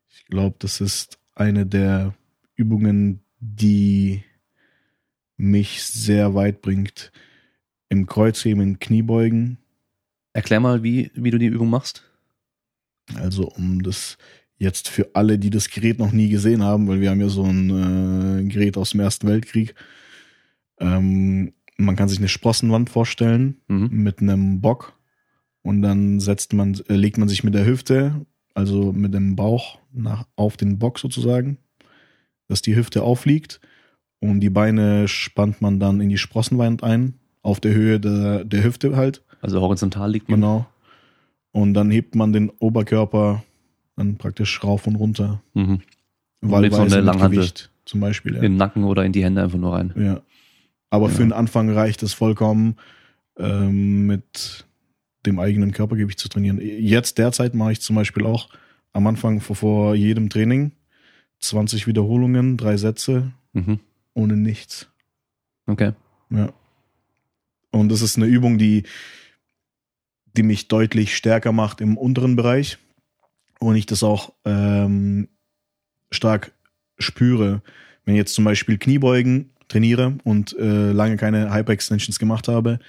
Ich 0.09 0.25
glaube, 0.29 0.57
das 0.61 0.81
ist 0.81 1.19
eine 1.35 1.67
der 1.67 2.15
Übungen, 2.57 3.21
die 3.39 4.25
mich 5.37 5.83
sehr 5.83 6.35
weit 6.35 6.63
bringt. 6.63 7.13
Im 7.91 8.07
Kreuzheben, 8.07 8.79
Kniebeugen. 8.79 9.59
Erklär 10.33 10.61
mal, 10.61 10.83
wie, 10.83 11.11
wie 11.15 11.31
du 11.31 11.39
die 11.39 11.47
Übung 11.47 11.69
machst. 11.69 12.05
Also 13.17 13.49
um 13.49 13.83
das 13.83 14.17
jetzt 14.57 14.89
für 14.89 15.11
alle, 15.15 15.39
die 15.39 15.51
das 15.51 15.69
Gerät 15.69 15.99
noch 15.99 16.13
nie 16.13 16.29
gesehen 16.29 16.63
haben, 16.63 16.87
weil 16.87 17.01
wir 17.01 17.11
haben 17.11 17.21
ja 17.21 17.29
so 17.29 17.45
ein 17.45 18.41
äh, 18.41 18.45
Gerät 18.45 18.77
aus 18.77 18.91
dem 18.91 19.01
Ersten 19.01 19.27
Weltkrieg. 19.27 19.75
Ähm, 20.79 21.53
man 21.79 21.97
kann 21.97 22.09
sich 22.09 22.19
eine 22.19 22.29
Sprossenwand 22.29 22.91
vorstellen 22.91 23.57
Mhm. 23.69 23.89
mit 23.91 24.21
einem 24.21 24.61
Bock 24.61 24.99
und 25.63 25.83
dann 25.83 26.21
setzt 26.21 26.53
man, 26.53 26.75
äh, 26.89 26.95
legt 26.95 27.19
man 27.19 27.29
sich 27.29 27.43
mit 27.43 27.55
der 27.55 27.67
Hüfte, 27.67 28.25
also 28.55 28.93
mit 28.93 29.15
dem 29.15 29.35
Bauch 29.35 29.79
nach, 29.93 30.27
auf 30.37 30.57
den 30.57 30.79
Bock 30.79 30.99
sozusagen, 30.99 31.59
dass 32.47 32.63
die 32.63 32.77
Hüfte 32.77 33.03
aufliegt 33.03 33.61
und 34.21 34.41
die 34.41 34.51
Beine 34.51 35.09
spannt 35.09 35.61
man 35.63 35.81
dann 35.81 36.01
in 36.01 36.09
die 36.11 36.19
Sprossenwand 36.19 36.85
ein, 36.85 37.15
auf 37.43 37.61
der 37.61 37.75
Höhe 37.75 37.99
der, 38.01 38.45
der 38.45 38.65
Hüfte 38.65 38.97
halt, 38.97 39.23
Also 39.41 39.61
horizontal 39.61 40.11
liegt 40.11 40.29
man. 40.29 40.41
genau. 40.41 40.67
Und 41.53 41.75
dann 41.75 41.91
hebt 41.91 42.15
man 42.15 42.33
den 42.33 42.51
Oberkörper 42.51 43.43
dann 43.97 44.17
praktisch 44.17 44.63
rauf 44.63 44.87
und 44.87 44.97
runter. 44.97 45.43
Mhm. 45.55 45.81
Wahlweise 46.43 46.77
so 46.77 46.83
eine 46.83 46.97
mit 46.97 47.05
Langhantel. 47.05 47.39
Gewicht 47.41 47.71
zum 47.85 48.01
Beispiel. 48.01 48.33
Ja. 48.33 48.39
In 48.39 48.43
den 48.53 48.57
Nacken 48.57 48.85
oder 48.85 49.05
in 49.05 49.13
die 49.13 49.25
Hände 49.25 49.43
einfach 49.43 49.59
nur 49.59 49.73
rein. 49.75 49.93
Ja. 49.97 50.21
Aber 50.91 51.09
Ja. 51.09 51.15
für 51.15 51.23
den 51.23 51.33
Anfang 51.33 51.71
reicht 51.71 52.03
es 52.03 52.13
vollkommen, 52.15 52.77
ähm, 53.39 54.07
mit 54.07 54.67
dem 55.27 55.39
eigenen 55.39 55.73
Körpergewicht 55.73 56.19
zu 56.19 56.29
trainieren. 56.29 56.61
Jetzt 56.63 57.19
derzeit 57.19 57.55
mache 57.55 57.73
ich 57.73 57.81
zum 57.81 57.97
Beispiel 57.97 58.25
auch 58.27 58.49
am 58.93 59.07
Anfang 59.07 59.41
vor, 59.41 59.57
vor 59.57 59.95
jedem 59.95 60.31
Training 60.31 60.73
20 61.41 61.87
Wiederholungen, 61.87 62.57
drei 62.57 62.77
Sätze 62.77 63.33
Mhm. 63.53 63.81
ohne 64.15 64.37
nichts. 64.37 64.89
Okay. 65.67 65.93
Ja. 66.31 66.51
Und 67.71 67.91
das 67.91 68.03
ist 68.03 68.17
eine 68.17 68.27
Übung, 68.27 68.59
die, 68.59 68.85
die 70.37 70.43
mich 70.43 70.69
deutlich 70.69 71.17
stärker 71.17 71.53
macht 71.53 71.81
im 71.81 71.97
unteren 71.97 72.37
Bereich 72.37 72.79
und 73.59 73.77
ich 73.77 73.87
das 73.87 74.03
auch 74.03 74.33
ähm, 74.45 75.29
stark 76.11 76.53
spüre. 76.99 77.63
Wenn 78.05 78.15
ich 78.15 78.19
jetzt 78.19 78.35
zum 78.35 78.45
Beispiel 78.45 78.79
Kniebeugen 78.79 79.51
trainiere 79.69 80.19
und 80.25 80.57
äh, 80.59 80.93
lange 80.93 81.17
keine 81.17 81.55
Hyper-Extensions 81.55 82.19
gemacht 82.19 82.49
habe, 82.49 82.81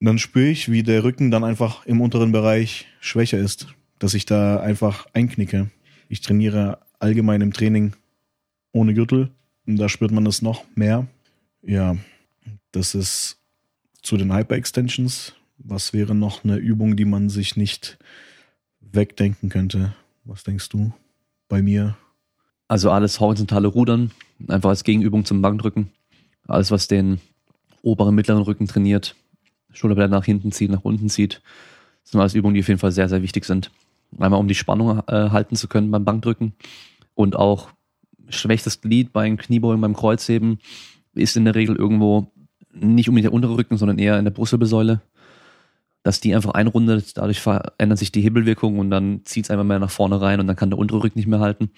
dann 0.00 0.18
spüre 0.18 0.48
ich, 0.48 0.70
wie 0.70 0.82
der 0.82 1.04
Rücken 1.04 1.30
dann 1.30 1.44
einfach 1.44 1.86
im 1.86 2.00
unteren 2.00 2.32
Bereich 2.32 2.86
schwächer 3.00 3.38
ist, 3.38 3.68
dass 3.98 4.14
ich 4.14 4.26
da 4.26 4.60
einfach 4.60 5.06
einknicke. 5.12 5.70
Ich 6.08 6.20
trainiere 6.20 6.78
allgemein 6.98 7.40
im 7.40 7.52
Training 7.52 7.94
ohne 8.72 8.94
Gürtel 8.94 9.30
und 9.66 9.76
da 9.76 9.88
spürt 9.88 10.12
man 10.12 10.24
das 10.24 10.42
noch 10.42 10.64
mehr. 10.74 11.06
Ja, 11.62 11.96
das 12.72 12.94
ist 12.94 13.38
zu 14.02 14.16
den 14.16 14.32
Hyper-Extensions. 14.32 15.34
Was 15.58 15.92
wäre 15.92 16.14
noch 16.14 16.44
eine 16.44 16.56
Übung, 16.56 16.96
die 16.96 17.04
man 17.04 17.28
sich 17.28 17.56
nicht 17.56 17.98
wegdenken 18.80 19.48
könnte? 19.48 19.94
Was 20.24 20.44
denkst 20.44 20.68
du 20.68 20.92
bei 21.48 21.62
mir? 21.62 21.96
Also 22.68 22.90
alles 22.90 23.18
horizontale 23.18 23.68
Rudern, 23.68 24.10
einfach 24.46 24.68
als 24.70 24.84
Gegenübung 24.84 25.24
zum 25.24 25.42
Bankdrücken. 25.42 25.90
Alles, 26.46 26.70
was 26.70 26.86
den 26.86 27.20
oberen, 27.82 28.14
mittleren 28.14 28.42
Rücken 28.42 28.66
trainiert. 28.66 29.16
Schulterblätter 29.72 30.10
nach 30.10 30.24
hinten 30.24 30.52
zieht, 30.52 30.70
nach 30.70 30.84
unten 30.84 31.08
zieht. 31.08 31.40
Das 32.02 32.12
sind 32.12 32.20
alles 32.20 32.34
Übungen, 32.34 32.54
die 32.54 32.60
auf 32.60 32.68
jeden 32.68 32.80
Fall 32.80 32.92
sehr, 32.92 33.08
sehr 33.08 33.22
wichtig 33.22 33.44
sind. 33.44 33.70
Einmal, 34.18 34.40
um 34.40 34.48
die 34.48 34.54
Spannung 34.54 35.02
äh, 35.06 35.30
halten 35.30 35.56
zu 35.56 35.68
können 35.68 35.90
beim 35.90 36.04
Bankdrücken. 36.04 36.54
Und 37.14 37.36
auch 37.36 37.70
schwächstes 38.28 38.80
Glied 38.80 39.12
beim 39.12 39.36
Kniebeugen, 39.36 39.80
beim 39.80 39.94
Kreuzheben 39.94 40.58
ist 41.14 41.36
in 41.36 41.44
der 41.44 41.54
Regel 41.54 41.76
irgendwo 41.76 42.30
nicht 42.80 43.08
unbedingt 43.08 43.26
der 43.26 43.32
untere 43.32 43.56
Rücken, 43.56 43.76
sondern 43.76 43.98
eher 43.98 44.18
in 44.18 44.24
der 44.24 44.32
Brustwirbelsäule. 44.32 45.00
Dass 46.02 46.20
die 46.20 46.34
einfach 46.34 46.52
einrundet, 46.52 47.16
dadurch 47.16 47.40
verändert 47.40 47.98
sich 47.98 48.12
die 48.12 48.22
Hebelwirkung 48.22 48.78
und 48.78 48.90
dann 48.90 49.22
zieht 49.24 49.44
es 49.44 49.50
einfach 49.50 49.64
mehr 49.64 49.78
nach 49.78 49.90
vorne 49.90 50.20
rein 50.20 50.40
und 50.40 50.46
dann 50.46 50.56
kann 50.56 50.70
der 50.70 50.78
untere 50.78 51.02
Rücken 51.02 51.18
nicht 51.18 51.26
mehr 51.26 51.40
halten. 51.40 51.70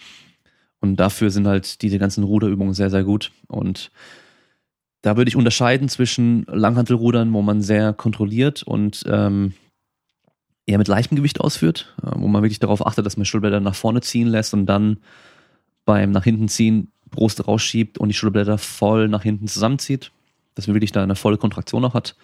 Und 0.80 0.96
dafür 0.96 1.30
sind 1.30 1.46
halt 1.46 1.82
diese 1.82 1.98
ganzen 1.98 2.24
Ruderübungen 2.24 2.74
sehr, 2.74 2.90
sehr 2.90 3.04
gut. 3.04 3.32
Und 3.48 3.90
da 5.02 5.16
würde 5.16 5.28
ich 5.28 5.36
unterscheiden 5.36 5.88
zwischen 5.88 6.44
Langhantelrudern, 6.46 7.32
wo 7.32 7.42
man 7.42 7.62
sehr 7.62 7.92
kontrolliert 7.92 8.62
und 8.62 9.04
ähm, 9.06 9.54
eher 10.66 10.78
mit 10.78 10.88
leichtem 10.88 11.16
Gewicht 11.16 11.40
ausführt, 11.40 11.94
äh, 12.02 12.10
wo 12.14 12.28
man 12.28 12.42
wirklich 12.42 12.60
darauf 12.60 12.86
achtet, 12.86 13.06
dass 13.06 13.16
man 13.16 13.24
Schulterblätter 13.24 13.60
nach 13.60 13.74
vorne 13.74 14.00
ziehen 14.00 14.28
lässt 14.28 14.54
und 14.54 14.66
dann 14.66 14.98
beim 15.84 16.10
nach 16.10 16.24
hinten 16.24 16.48
ziehen 16.48 16.92
Brust 17.10 17.46
rausschiebt 17.46 17.98
und 17.98 18.08
die 18.08 18.14
Schulterblätter 18.14 18.58
voll 18.58 19.08
nach 19.08 19.22
hinten 19.22 19.48
zusammenzieht, 19.48 20.12
dass 20.60 20.68
man 20.68 20.74
wirklich 20.74 20.92
da 20.92 21.02
eine 21.02 21.16
volle 21.16 21.38
Kontraktion 21.38 21.84
auch 21.84 21.94
hat. 21.94 22.16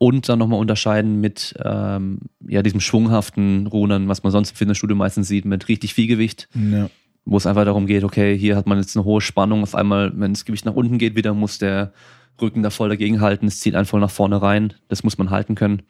Und 0.00 0.28
dann 0.28 0.38
nochmal 0.38 0.60
unterscheiden 0.60 1.20
mit 1.20 1.54
ähm, 1.64 2.20
ja, 2.46 2.62
diesem 2.62 2.80
schwunghaften 2.80 3.66
Rudern, 3.66 4.08
was 4.08 4.22
man 4.22 4.30
sonst 4.30 4.50
im 4.50 4.56
Fitnessstudio 4.56 4.96
meistens 4.96 5.26
sieht, 5.26 5.44
mit 5.44 5.68
richtig 5.68 5.92
viel 5.92 6.06
Gewicht 6.06 6.48
Ja, 6.54 6.88
wo 7.30 7.36
es 7.36 7.46
einfach 7.46 7.66
darum 7.66 7.86
geht, 7.86 8.04
okay, 8.04 8.36
hier 8.38 8.56
hat 8.56 8.66
man 8.66 8.78
jetzt 8.78 8.96
eine 8.96 9.04
hohe 9.04 9.20
Spannung, 9.20 9.62
auf 9.62 9.74
einmal, 9.74 10.12
wenn 10.18 10.32
das 10.32 10.46
Gewicht 10.46 10.64
nach 10.64 10.74
unten 10.74 10.96
geht, 10.96 11.14
wieder 11.14 11.34
muss 11.34 11.58
der 11.58 11.92
Rücken 12.40 12.62
da 12.62 12.70
voll 12.70 12.88
dagegen 12.88 13.20
halten, 13.20 13.46
es 13.46 13.60
zieht 13.60 13.74
einfach 13.74 13.98
nach 13.98 14.10
vorne 14.10 14.40
rein, 14.40 14.72
das 14.88 15.02
muss 15.02 15.18
man 15.18 15.28
halten 15.28 15.54
können. 15.54 15.82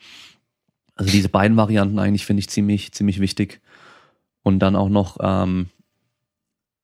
Also 0.97 1.13
diese 1.13 1.29
beiden 1.29 1.57
Varianten 1.57 2.01
eigentlich 2.01 2.27
finde 2.27 2.41
ich 2.41 2.49
ziemlich, 2.49 2.91
ziemlich 2.91 3.21
wichtig. 3.21 3.61
Und 4.43 4.59
dann 4.59 4.75
auch 4.75 4.89
noch, 4.89 5.19
ähm, 5.21 5.67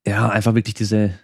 ja, 0.07 0.29
einfach 0.29 0.55
wirklich 0.55 0.75
diese 0.75 1.15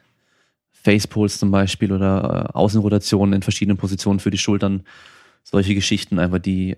Facepulls 0.83 1.39
zum 1.39 1.51
Beispiel 1.51 1.93
oder 1.93 2.49
äh, 2.51 2.57
Außenrotationen 2.57 3.35
in 3.35 3.43
verschiedenen 3.43 3.77
Positionen 3.77 4.21
für 4.21 4.31
die 4.31 4.39
Schultern, 4.39 4.83
solche 5.43 5.75
Geschichten, 5.75 6.19
einfach 6.19 6.39
die 6.39 6.77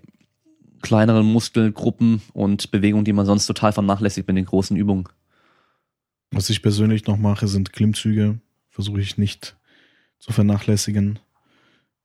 kleineren 0.81 1.25
Muskelgruppen 1.25 2.21
und 2.33 2.71
Bewegungen, 2.71 3.05
die 3.05 3.13
man 3.13 3.25
sonst 3.25 3.45
total 3.47 3.71
vernachlässigt 3.71 4.27
mit 4.27 4.35
den 4.37 4.45
großen 4.45 4.75
Übungen. 4.75 5.07
was 6.31 6.49
ich 6.49 6.61
persönlich 6.61 7.05
noch 7.05 7.17
mache, 7.17 7.47
sind 7.47 7.73
Klimmzüge. 7.73 8.39
Versuche 8.69 8.99
ich 8.99 9.17
nicht 9.17 9.55
zu 10.17 10.33
vernachlässigen. 10.33 11.19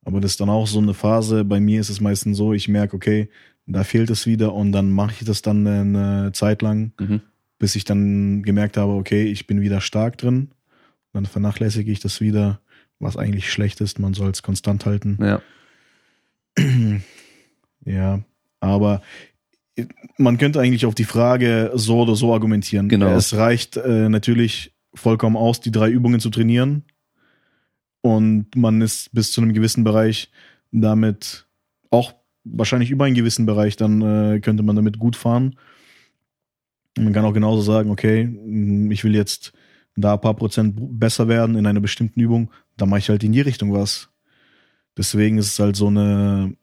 Aber 0.05 0.21
das 0.21 0.33
ist 0.33 0.41
dann 0.41 0.51
auch 0.51 0.67
so 0.67 0.79
eine 0.79 0.95
Phase. 0.95 1.45
Bei 1.45 1.61
mir 1.61 1.81
ist 1.81 1.89
es 1.89 2.01
meistens 2.01 2.37
so, 2.37 2.53
ich 2.53 2.69
merke, 2.69 2.95
okay, 2.95 3.31
da 3.67 3.85
fehlt 3.85 4.11
es 4.11 4.27
wieder 4.27 4.55
und 4.55 4.73
dann 4.73 4.91
mache 4.91 5.15
ich 5.19 5.25
das 5.25 5.43
dann 5.43 5.67
eine 5.67 6.33
Zeit 6.33 6.63
lang. 6.63 6.93
Mhm. 7.01 7.21
bis 7.59 7.75
ich 7.75 7.85
dann 7.85 8.43
gemerkt 8.45 8.77
habe, 8.77 8.93
okay, 8.93 9.25
ich 9.25 9.47
bin 9.49 9.61
wieder 9.61 9.81
stark 9.81 10.17
drin. 10.19 10.53
Dann 11.13 11.27
vernachlässige 11.27 11.91
ich 11.91 12.01
das 12.01 12.21
wieder, 12.21 12.61
was 12.99 13.17
eigentlich 13.17 13.51
schlecht 13.51 13.81
ist. 13.81 13.99
Man 13.99 14.15
soll 14.15 14.31
es 14.31 14.43
konstant 14.43 14.87
halten. 14.87 15.19
Ja. 15.21 15.43
Ja, 17.85 18.21
aber 18.61 19.01
man 20.19 20.37
könnte 20.37 20.61
eigentlich 20.61 20.85
auf 20.85 20.95
die 20.95 21.05
Frage 21.05 21.71
so 21.75 22.01
oder 22.01 22.17
so 22.17 22.35
argumentieren. 22.35 22.89
Genau. 22.89 23.15
Es 23.15 23.35
reicht 23.35 23.77
äh, 23.77 24.09
natürlich 24.09 24.75
vollkommen 24.95 25.37
aus, 25.37 25.61
die 25.61 25.71
drei 25.71 25.89
Übungen 25.89 26.21
zu 26.21 26.31
trainieren. 26.31 26.85
Und 28.01 28.55
man 28.57 28.81
ist 28.81 29.15
bis 29.15 29.33
zu 29.33 29.41
einem 29.41 29.55
gewissen 29.55 29.85
Bereich 29.85 30.31
damit 30.71 31.47
auch 31.91 32.15
wahrscheinlich 32.45 32.91
über 32.91 33.05
einen 33.05 33.15
gewissen 33.15 33.47
Bereich, 33.47 33.77
dann 33.77 34.03
äh, 34.03 34.41
könnte 34.41 34.63
man 34.63 34.77
damit 34.77 34.99
gut 34.99 35.17
fahren. 35.17 35.57
Und 36.97 37.05
man 37.05 37.13
kann 37.13 37.25
auch 37.25 37.33
genauso 37.33 37.63
sagen, 37.63 37.91
okay, 37.91 38.29
ich 38.91 39.05
will 39.05 39.15
jetzt 39.15 39.53
da 40.01 40.15
ein 40.15 40.21
paar 40.21 40.35
Prozent 40.35 40.77
besser 40.79 41.29
werden 41.29 41.57
in 41.57 41.67
einer 41.67 41.81
bestimmten 41.81 42.21
Übung, 42.21 42.51
dann 42.77 42.89
mache 42.89 43.01
ich 43.01 43.09
halt 43.09 43.25
in 43.25 43.33
die 43.33 43.41
Richtung 43.41 43.73
was. 43.73 44.09
Deswegen 44.97 45.39
ist 45.39 45.53
es 45.53 45.59
halt 45.59 45.77
so 45.77 45.87
eine 45.89 46.55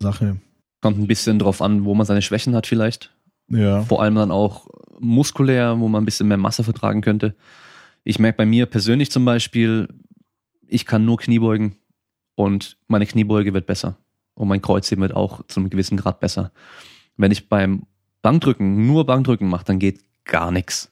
Sache. 0.00 0.40
Kommt 0.80 0.98
ein 0.98 1.06
bisschen 1.06 1.38
drauf 1.38 1.60
an, 1.60 1.84
wo 1.84 1.94
man 1.94 2.06
seine 2.06 2.22
Schwächen 2.22 2.54
hat 2.54 2.66
vielleicht. 2.66 3.14
Ja. 3.48 3.82
Vor 3.82 4.02
allem 4.02 4.14
dann 4.14 4.30
auch 4.30 4.68
muskulär, 4.98 5.78
wo 5.78 5.88
man 5.88 6.02
ein 6.02 6.06
bisschen 6.06 6.28
mehr 6.28 6.36
Masse 6.36 6.64
vertragen 6.64 7.00
könnte. 7.00 7.34
Ich 8.04 8.18
merke 8.18 8.38
bei 8.38 8.46
mir 8.46 8.66
persönlich 8.66 9.10
zum 9.10 9.24
Beispiel, 9.24 9.88
ich 10.66 10.86
kann 10.86 11.04
nur 11.04 11.18
Kniebeugen 11.18 11.76
und 12.34 12.78
meine 12.86 13.06
Kniebeuge 13.06 13.52
wird 13.52 13.66
besser. 13.66 13.96
Und 14.34 14.48
mein 14.48 14.62
Kreuzheben 14.62 15.02
wird 15.02 15.14
auch 15.14 15.44
zu 15.48 15.60
einem 15.60 15.68
gewissen 15.68 15.96
Grad 15.96 16.20
besser. 16.20 16.52
Wenn 17.16 17.32
ich 17.32 17.48
beim 17.48 17.86
Bankdrücken 18.22 18.86
nur 18.86 19.04
Bankdrücken 19.04 19.48
mache, 19.48 19.64
dann 19.64 19.78
geht 19.78 20.00
gar 20.24 20.50
nichts. 20.50 20.89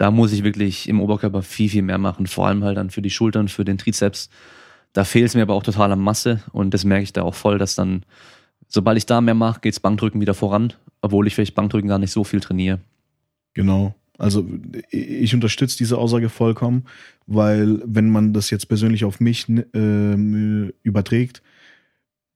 Da 0.00 0.10
muss 0.10 0.32
ich 0.32 0.44
wirklich 0.44 0.88
im 0.88 0.98
Oberkörper 0.98 1.42
viel, 1.42 1.68
viel 1.68 1.82
mehr 1.82 1.98
machen. 1.98 2.26
Vor 2.26 2.46
allem 2.46 2.64
halt 2.64 2.78
dann 2.78 2.88
für 2.88 3.02
die 3.02 3.10
Schultern, 3.10 3.48
für 3.48 3.66
den 3.66 3.76
Trizeps. 3.76 4.30
Da 4.94 5.04
fehlt 5.04 5.26
es 5.26 5.34
mir 5.34 5.42
aber 5.42 5.52
auch 5.52 5.62
total 5.62 5.92
an 5.92 6.00
Masse 6.00 6.42
und 6.52 6.72
das 6.72 6.86
merke 6.86 7.02
ich 7.02 7.12
da 7.12 7.20
auch 7.20 7.34
voll, 7.34 7.58
dass 7.58 7.74
dann, 7.74 8.06
sobald 8.66 8.96
ich 8.96 9.04
da 9.04 9.20
mehr 9.20 9.34
mache, 9.34 9.60
geht's 9.60 9.78
Bankdrücken 9.78 10.18
wieder 10.18 10.32
voran, 10.32 10.72
obwohl 11.02 11.26
ich 11.26 11.34
vielleicht 11.34 11.54
Bankdrücken 11.54 11.90
gar 11.90 11.98
nicht 11.98 12.12
so 12.12 12.24
viel 12.24 12.40
trainiere. 12.40 12.78
Genau. 13.52 13.94
Also 14.16 14.48
ich 14.88 15.34
unterstütze 15.34 15.76
diese 15.76 15.98
Aussage 15.98 16.30
vollkommen, 16.30 16.86
weil 17.26 17.82
wenn 17.84 18.08
man 18.08 18.32
das 18.32 18.48
jetzt 18.48 18.68
persönlich 18.68 19.04
auf 19.04 19.20
mich 19.20 19.48
ähm, 19.50 20.72
überträgt, 20.82 21.42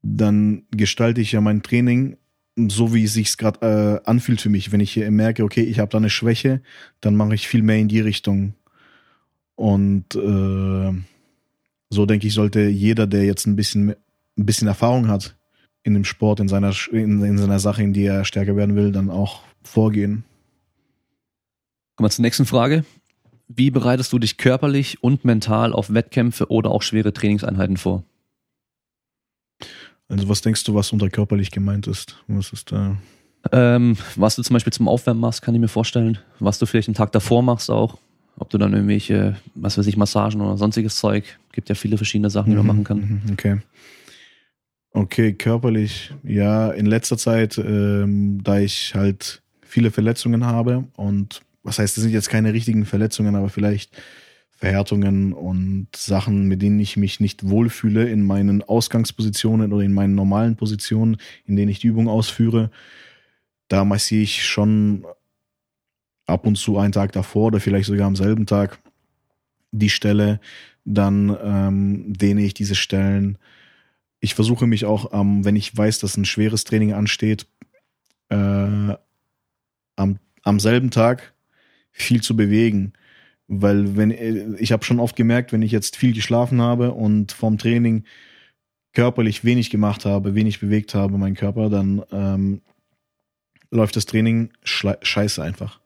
dann 0.02 0.64
gestalte 0.70 1.22
ich 1.22 1.32
ja 1.32 1.40
mein 1.40 1.62
Training 1.62 2.18
so, 2.56 2.94
wie 2.94 3.04
es 3.04 3.14
sich 3.14 3.36
gerade 3.36 4.02
äh, 4.04 4.08
anfühlt 4.08 4.40
für 4.40 4.48
mich. 4.48 4.72
Wenn 4.72 4.80
ich 4.80 4.92
hier 4.92 5.10
merke, 5.10 5.44
okay, 5.44 5.62
ich 5.62 5.78
habe 5.78 5.90
da 5.90 5.98
eine 5.98 6.10
Schwäche, 6.10 6.62
dann 7.00 7.16
mache 7.16 7.34
ich 7.34 7.48
viel 7.48 7.62
mehr 7.62 7.78
in 7.78 7.88
die 7.88 8.00
Richtung. 8.00 8.54
Und 9.56 10.14
äh, 10.14 10.92
so 11.90 12.06
denke 12.06 12.26
ich, 12.26 12.34
sollte 12.34 12.60
jeder, 12.62 13.06
der 13.06 13.24
jetzt 13.24 13.46
ein 13.46 13.56
bisschen, 13.56 13.90
ein 13.90 14.46
bisschen 14.46 14.68
Erfahrung 14.68 15.08
hat 15.08 15.36
in 15.82 15.94
dem 15.94 16.04
Sport, 16.04 16.40
in 16.40 16.48
seiner, 16.48 16.72
in, 16.92 17.22
in 17.22 17.38
seiner 17.38 17.58
Sache, 17.58 17.82
in 17.82 17.92
die 17.92 18.04
er 18.04 18.24
stärker 18.24 18.56
werden 18.56 18.74
will, 18.74 18.90
dann 18.90 19.10
auch 19.10 19.42
vorgehen. 19.62 20.24
Kommen 21.96 22.06
wir 22.06 22.10
zur 22.10 22.22
nächsten 22.22 22.46
Frage. 22.46 22.84
Wie 23.48 23.70
bereitest 23.70 24.12
du 24.12 24.18
dich 24.18 24.38
körperlich 24.38 25.02
und 25.02 25.24
mental 25.24 25.72
auf 25.72 25.92
Wettkämpfe 25.92 26.50
oder 26.50 26.70
auch 26.70 26.82
schwere 26.82 27.12
Trainingseinheiten 27.12 27.76
vor? 27.76 28.04
Also 30.08 30.28
was 30.28 30.40
denkst 30.42 30.64
du, 30.64 30.74
was 30.74 30.92
unter 30.92 31.08
körperlich 31.08 31.50
gemeint 31.50 31.86
ist? 31.86 32.16
Was 32.28 32.52
ist 32.52 32.72
da? 32.72 32.96
Ähm, 33.52 33.96
was 34.16 34.36
du 34.36 34.42
zum 34.42 34.54
Beispiel 34.54 34.72
zum 34.72 34.88
Aufwärmen 34.88 35.20
machst, 35.20 35.42
kann 35.42 35.54
ich 35.54 35.60
mir 35.60 35.68
vorstellen. 35.68 36.18
Was 36.40 36.58
du 36.58 36.66
vielleicht 36.66 36.88
einen 36.88 36.94
Tag 36.94 37.12
davor 37.12 37.42
machst 37.42 37.70
auch. 37.70 37.98
Ob 38.36 38.50
du 38.50 38.58
dann 38.58 38.72
irgendwelche, 38.72 39.36
was 39.54 39.78
weiß 39.78 39.86
ich, 39.86 39.96
Massagen 39.96 40.40
oder 40.40 40.56
sonstiges 40.56 40.96
Zeug. 40.96 41.38
Gibt 41.52 41.68
ja 41.68 41.74
viele 41.74 41.96
verschiedene 41.96 42.30
Sachen, 42.30 42.50
die 42.50 42.56
man 42.56 42.66
machen 42.66 42.84
kann. 42.84 42.98
Mhm, 42.98 43.32
Okay. 43.32 43.58
Okay, 44.96 45.32
körperlich, 45.32 46.12
ja, 46.22 46.70
in 46.70 46.86
letzter 46.86 47.18
Zeit, 47.18 47.58
ähm, 47.58 48.40
da 48.44 48.60
ich 48.60 48.94
halt 48.94 49.42
viele 49.60 49.90
Verletzungen 49.90 50.46
habe 50.46 50.84
und 50.94 51.42
was 51.64 51.80
heißt, 51.80 51.96
das 51.96 52.02
sind 52.02 52.12
jetzt 52.12 52.28
keine 52.28 52.52
richtigen 52.52 52.84
Verletzungen, 52.86 53.34
aber 53.34 53.48
vielleicht 53.48 53.90
Verhärtungen 54.56 55.32
und 55.32 55.88
Sachen, 55.94 56.46
mit 56.46 56.62
denen 56.62 56.78
ich 56.78 56.96
mich 56.96 57.20
nicht 57.20 57.48
wohlfühle 57.48 58.08
in 58.08 58.22
meinen 58.22 58.62
Ausgangspositionen 58.62 59.72
oder 59.72 59.82
in 59.82 59.92
meinen 59.92 60.14
normalen 60.14 60.56
Positionen, 60.56 61.16
in 61.44 61.56
denen 61.56 61.70
ich 61.70 61.80
die 61.80 61.88
Übung 61.88 62.08
ausführe. 62.08 62.70
Da 63.68 63.84
massiere 63.84 64.22
ich 64.22 64.44
schon 64.44 65.04
ab 66.26 66.46
und 66.46 66.56
zu 66.56 66.78
einen 66.78 66.92
Tag 66.92 67.12
davor 67.12 67.48
oder 67.48 67.60
vielleicht 67.60 67.86
sogar 67.86 68.06
am 68.06 68.16
selben 68.16 68.46
Tag 68.46 68.78
die 69.72 69.90
Stelle. 69.90 70.40
Dann 70.84 71.36
ähm, 71.42 72.12
dehne 72.12 72.42
ich 72.42 72.54
diese 72.54 72.74
Stellen. 72.74 73.38
Ich 74.20 74.34
versuche 74.34 74.66
mich 74.66 74.84
auch, 74.84 75.12
ähm, 75.12 75.44
wenn 75.44 75.56
ich 75.56 75.76
weiß, 75.76 75.98
dass 75.98 76.16
ein 76.16 76.24
schweres 76.24 76.64
Training 76.64 76.92
ansteht, 76.92 77.46
äh, 78.28 78.36
am, 79.96 80.18
am 80.42 80.60
selben 80.60 80.90
Tag 80.90 81.34
viel 81.90 82.22
zu 82.22 82.36
bewegen. 82.36 82.92
Weil 83.46 83.96
wenn 83.96 84.56
ich 84.58 84.72
habe 84.72 84.84
schon 84.84 85.00
oft 85.00 85.16
gemerkt, 85.16 85.52
wenn 85.52 85.62
ich 85.62 85.72
jetzt 85.72 85.96
viel 85.96 86.14
geschlafen 86.14 86.60
habe 86.60 86.92
und 86.92 87.32
vom 87.32 87.58
Training 87.58 88.04
körperlich 88.94 89.44
wenig 89.44 89.70
gemacht 89.70 90.04
habe, 90.04 90.34
wenig 90.34 90.60
bewegt 90.60 90.94
habe, 90.94 91.18
mein 91.18 91.34
Körper, 91.34 91.68
dann 91.68 92.02
ähm, 92.10 92.62
läuft 93.70 93.96
das 93.96 94.06
Training 94.06 94.50
scheiße 94.62 95.42
einfach. 95.42 95.80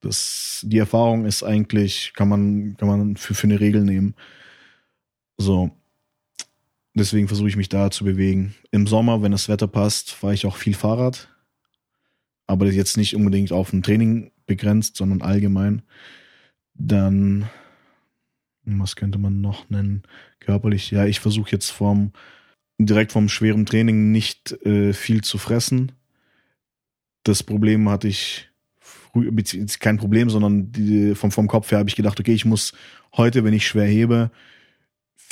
Das, 0.00 0.64
die 0.66 0.78
Erfahrung 0.78 1.26
ist 1.26 1.44
eigentlich, 1.44 2.12
kann 2.16 2.28
man, 2.28 2.76
kann 2.76 2.88
man 2.88 3.16
für, 3.16 3.34
für 3.34 3.46
eine 3.46 3.60
Regel 3.60 3.84
nehmen. 3.84 4.14
So. 5.36 5.70
Deswegen 6.94 7.28
versuche 7.28 7.48
ich 7.48 7.56
mich 7.56 7.68
da 7.68 7.90
zu 7.90 8.04
bewegen. 8.04 8.54
Im 8.70 8.86
Sommer, 8.86 9.22
wenn 9.22 9.32
das 9.32 9.48
Wetter 9.48 9.68
passt, 9.68 10.10
fahre 10.10 10.34
ich 10.34 10.44
auch 10.44 10.56
viel 10.56 10.74
Fahrrad. 10.74 11.28
Aber 12.46 12.66
jetzt 12.66 12.96
nicht 12.96 13.14
unbedingt 13.14 13.52
auf 13.52 13.72
ein 13.72 13.82
Training 13.82 14.32
begrenzt, 14.46 14.96
sondern 14.96 15.22
allgemein. 15.22 15.82
Dann, 16.74 17.48
was 18.64 18.96
könnte 18.96 19.18
man 19.18 19.40
noch 19.40 19.68
nennen? 19.70 20.02
Körperlich, 20.40 20.90
ja, 20.90 21.06
ich 21.06 21.20
versuche 21.20 21.52
jetzt 21.52 21.70
vom, 21.70 22.12
direkt 22.78 23.12
vom 23.12 23.28
schweren 23.28 23.66
Training 23.66 24.10
nicht 24.10 24.52
äh, 24.64 24.92
viel 24.92 25.22
zu 25.22 25.38
fressen. 25.38 25.92
Das 27.24 27.42
Problem 27.42 27.88
hatte 27.88 28.08
ich 28.08 28.50
früh, 28.78 29.30
kein 29.78 29.98
Problem, 29.98 30.30
sondern 30.30 30.72
die, 30.72 31.14
vom, 31.14 31.30
vom 31.30 31.48
Kopf 31.48 31.70
her 31.70 31.78
habe 31.78 31.88
ich 31.88 31.96
gedacht, 31.96 32.18
okay, 32.18 32.32
ich 32.32 32.44
muss 32.44 32.72
heute, 33.16 33.44
wenn 33.44 33.54
ich 33.54 33.66
schwer 33.66 33.86
hebe, 33.86 34.30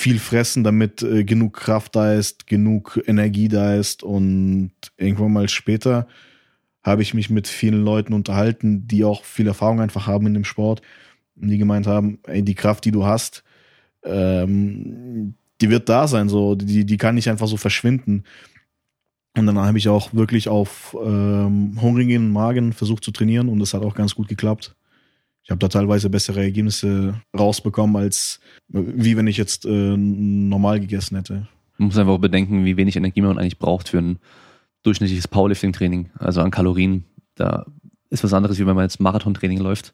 viel 0.01 0.19
fressen, 0.19 0.63
damit 0.63 1.03
äh, 1.03 1.23
genug 1.23 1.53
Kraft 1.53 1.95
da 1.95 2.13
ist, 2.13 2.47
genug 2.47 3.01
Energie 3.05 3.49
da 3.49 3.75
ist 3.75 4.03
und 4.03 4.71
irgendwann 4.97 5.33
mal 5.33 5.49
später 5.49 6.07
habe 6.83 7.03
ich 7.03 7.13
mich 7.13 7.29
mit 7.29 7.47
vielen 7.47 7.83
Leuten 7.83 8.13
unterhalten, 8.13 8.87
die 8.87 9.03
auch 9.03 9.23
viel 9.23 9.47
Erfahrung 9.47 9.79
einfach 9.79 10.07
haben 10.07 10.25
in 10.25 10.33
dem 10.33 10.43
Sport, 10.43 10.81
die 11.49 11.57
gemeint 11.57 11.87
haben, 11.87 12.19
ey, 12.23 12.43
die 12.43 12.55
Kraft, 12.55 12.85
die 12.85 12.91
du 12.91 13.05
hast, 13.05 13.43
ähm, 14.03 15.35
die 15.59 15.69
wird 15.69 15.89
da 15.89 16.07
sein, 16.07 16.29
so, 16.29 16.55
die, 16.55 16.85
die 16.85 16.97
kann 16.97 17.15
nicht 17.15 17.29
einfach 17.29 17.47
so 17.47 17.57
verschwinden. 17.57 18.23
Und 19.37 19.45
dann 19.45 19.57
habe 19.57 19.77
ich 19.77 19.87
auch 19.87 20.13
wirklich 20.13 20.49
auf 20.49 20.95
ähm, 21.01 21.79
hungrigen 21.81 22.31
Magen 22.31 22.73
versucht 22.73 23.03
zu 23.03 23.11
trainieren 23.11 23.47
und 23.47 23.59
das 23.59 23.73
hat 23.73 23.83
auch 23.83 23.95
ganz 23.95 24.15
gut 24.15 24.27
geklappt. 24.27 24.75
Ich 25.43 25.49
habe 25.49 25.59
da 25.59 25.69
teilweise 25.69 26.09
bessere 26.09 26.41
Ergebnisse 26.41 27.21
rausbekommen, 27.37 27.95
als 27.95 28.39
wie 28.67 29.17
wenn 29.17 29.27
ich 29.27 29.37
jetzt 29.37 29.65
äh, 29.65 29.97
normal 29.97 30.79
gegessen 30.79 31.15
hätte. 31.15 31.47
Man 31.77 31.87
muss 31.87 31.97
einfach 31.97 32.13
auch 32.13 32.19
bedenken, 32.19 32.65
wie 32.65 32.77
wenig 32.77 32.95
Energie 32.95 33.21
man 33.21 33.37
eigentlich 33.37 33.57
braucht 33.57 33.89
für 33.89 33.97
ein 33.99 34.19
durchschnittliches 34.83 35.27
Powerlifting-Training, 35.27 36.11
also 36.19 36.41
an 36.41 36.51
Kalorien. 36.51 37.05
Da 37.35 37.65
ist 38.09 38.23
was 38.23 38.33
anderes, 38.33 38.59
wie 38.59 38.67
wenn 38.67 38.75
man 38.75 38.85
jetzt 38.85 38.99
Marathon-Training 38.99 39.59
läuft. 39.59 39.93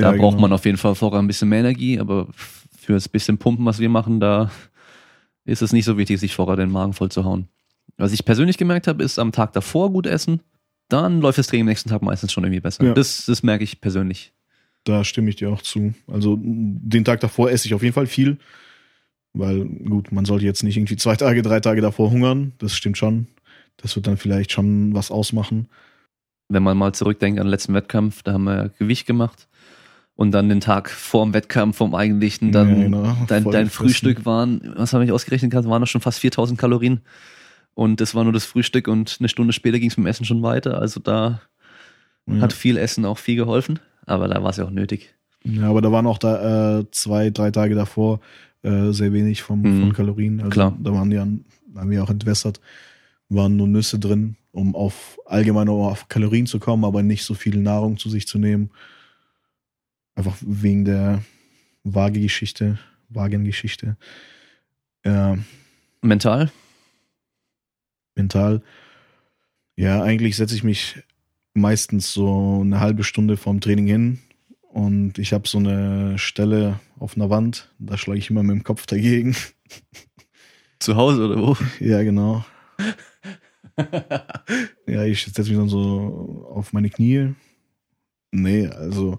Da 0.00 0.12
ja, 0.12 0.18
braucht 0.18 0.36
genau. 0.36 0.42
man 0.42 0.52
auf 0.52 0.64
jeden 0.64 0.76
Fall 0.76 0.94
vorher 0.94 1.20
ein 1.20 1.26
bisschen 1.26 1.48
mehr 1.48 1.60
Energie, 1.60 2.00
aber 2.00 2.26
für 2.76 2.94
das 2.94 3.08
bisschen 3.08 3.38
Pumpen, 3.38 3.64
was 3.64 3.78
wir 3.78 3.88
machen, 3.88 4.18
da 4.18 4.50
ist 5.44 5.62
es 5.62 5.72
nicht 5.72 5.84
so 5.84 5.96
wichtig, 5.96 6.18
sich 6.18 6.34
vorher 6.34 6.56
den 6.56 6.70
Magen 6.70 6.92
voll 6.92 7.10
zu 7.10 7.24
hauen. 7.24 7.48
Was 7.96 8.12
ich 8.12 8.24
persönlich 8.24 8.58
gemerkt 8.58 8.88
habe, 8.88 9.04
ist 9.04 9.18
am 9.18 9.30
Tag 9.30 9.52
davor 9.52 9.92
gut 9.92 10.06
essen, 10.06 10.40
dann 10.88 11.20
läuft 11.20 11.38
das 11.38 11.46
Training 11.46 11.62
am 11.62 11.68
nächsten 11.68 11.90
Tag 11.90 12.02
meistens 12.02 12.32
schon 12.32 12.44
irgendwie 12.44 12.60
besser. 12.60 12.84
Ja. 12.84 12.92
Das, 12.92 13.26
das 13.26 13.42
merke 13.42 13.62
ich 13.62 13.80
persönlich. 13.80 14.32
Da 14.82 15.04
stimme 15.04 15.30
ich 15.30 15.36
dir 15.36 15.50
auch 15.50 15.62
zu. 15.62 15.94
Also 16.08 16.38
den 16.40 17.04
Tag 17.04 17.20
davor 17.20 17.50
esse 17.50 17.66
ich 17.66 17.74
auf 17.74 17.82
jeden 17.82 17.94
Fall 17.94 18.06
viel, 18.06 18.38
weil 19.32 19.64
gut, 19.64 20.12
man 20.12 20.24
sollte 20.24 20.44
jetzt 20.44 20.62
nicht 20.62 20.76
irgendwie 20.76 20.96
zwei 20.96 21.16
Tage, 21.16 21.42
drei 21.42 21.60
Tage 21.60 21.80
davor 21.80 22.10
hungern. 22.10 22.52
Das 22.58 22.74
stimmt 22.74 22.98
schon. 22.98 23.28
Das 23.76 23.96
wird 23.96 24.06
dann 24.06 24.16
vielleicht 24.16 24.52
schon 24.52 24.92
was 24.92 25.10
ausmachen. 25.10 25.68
Wenn 26.48 26.62
man 26.62 26.76
mal 26.76 26.92
zurückdenkt 26.92 27.40
an 27.40 27.46
den 27.46 27.50
letzten 27.50 27.74
Wettkampf, 27.74 28.22
da 28.22 28.32
haben 28.32 28.44
wir 28.44 28.56
ja 28.56 28.68
Gewicht 28.78 29.06
gemacht 29.06 29.48
und 30.16 30.30
dann 30.32 30.48
den 30.48 30.60
Tag 30.60 30.90
vor 30.90 31.24
dem 31.24 31.34
Wettkampf 31.34 31.76
vom 31.76 31.94
eigentlichen, 31.94 32.52
dann 32.52 32.68
ja, 32.68 32.82
genau. 32.84 33.16
dein, 33.26 33.44
dein 33.44 33.70
Frühstück 33.70 34.24
waren, 34.24 34.60
was 34.76 34.92
habe 34.92 35.04
ich 35.04 35.12
ausgerechnet 35.12 35.50
gehabt, 35.50 35.68
waren 35.68 35.80
noch 35.80 35.88
schon 35.88 36.00
fast 36.00 36.20
4000 36.20 36.58
Kalorien. 36.58 37.00
Und 37.74 38.00
das 38.00 38.14
war 38.14 38.22
nur 38.22 38.32
das 38.32 38.44
Frühstück 38.44 38.86
und 38.86 39.16
eine 39.18 39.28
Stunde 39.28 39.52
später 39.52 39.80
ging 39.80 39.90
es 39.90 39.96
mit 39.96 40.04
dem 40.04 40.10
Essen 40.10 40.24
schon 40.24 40.42
weiter. 40.42 40.78
Also 40.80 41.00
da 41.00 41.40
Ja. 42.26 42.40
Hat 42.40 42.52
viel 42.52 42.76
Essen 42.78 43.04
auch 43.04 43.18
viel 43.18 43.36
geholfen, 43.36 43.80
aber 44.06 44.28
da 44.28 44.42
war 44.42 44.50
es 44.50 44.56
ja 44.56 44.64
auch 44.64 44.70
nötig. 44.70 45.14
Ja, 45.44 45.68
aber 45.68 45.82
da 45.82 45.92
waren 45.92 46.06
auch 46.06 46.16
da 46.18 46.78
äh, 46.78 46.84
zwei, 46.90 47.28
drei 47.30 47.50
Tage 47.50 47.74
davor 47.74 48.20
äh, 48.62 48.92
sehr 48.92 49.12
wenig 49.12 49.42
vom, 49.42 49.60
Mhm. 49.60 49.80
von 49.80 49.92
Kalorien. 49.92 50.38
Also 50.40 50.50
Klar. 50.50 50.78
Da 50.80 50.92
waren 50.94 51.10
die 51.10 51.18
an, 51.18 51.44
haben 51.76 51.90
wir 51.90 52.02
auch 52.02 52.08
entwässert, 52.08 52.60
waren 53.28 53.56
nur 53.56 53.66
Nüsse 53.68 53.98
drin, 53.98 54.36
um 54.52 54.74
auf 54.74 55.18
allgemein 55.26 55.68
auf 55.68 56.08
Kalorien 56.08 56.46
zu 56.46 56.58
kommen, 56.60 56.84
aber 56.84 57.02
nicht 57.02 57.24
so 57.24 57.34
viel 57.34 57.56
Nahrung 57.58 57.98
zu 57.98 58.08
sich 58.08 58.26
zu 58.26 58.38
nehmen. 58.38 58.70
Einfach 60.14 60.36
wegen 60.40 60.84
der 60.84 61.22
Waagegeschichte, 61.84 62.78
Wagengeschichte. 63.08 63.96
Ja, 65.04 65.36
Mental? 66.02 66.50
mental. 68.14 68.62
Ja, 69.76 70.02
eigentlich 70.02 70.36
setze 70.36 70.54
ich 70.54 70.62
mich 70.62 71.02
meistens 71.52 72.12
so 72.12 72.60
eine 72.60 72.80
halbe 72.80 73.04
Stunde 73.04 73.36
vorm 73.36 73.60
Training 73.60 73.86
hin 73.86 74.18
und 74.68 75.18
ich 75.18 75.32
habe 75.32 75.48
so 75.48 75.58
eine 75.58 76.18
Stelle 76.18 76.80
auf 76.98 77.16
einer 77.16 77.30
Wand, 77.30 77.72
da 77.78 77.96
schlage 77.96 78.18
ich 78.18 78.30
immer 78.30 78.42
mit 78.42 78.56
dem 78.56 78.64
Kopf 78.64 78.86
dagegen. 78.86 79.36
Zu 80.78 80.96
Hause 80.96 81.26
oder 81.26 81.40
wo? 81.40 81.56
Ja, 81.80 82.02
genau. 82.02 82.44
Ja, 84.86 85.04
ich 85.04 85.24
setze 85.24 85.50
mich 85.50 85.58
dann 85.58 85.68
so 85.68 86.46
auf 86.52 86.72
meine 86.72 86.90
Knie. 86.90 87.34
Nee, 88.30 88.68
also, 88.68 89.18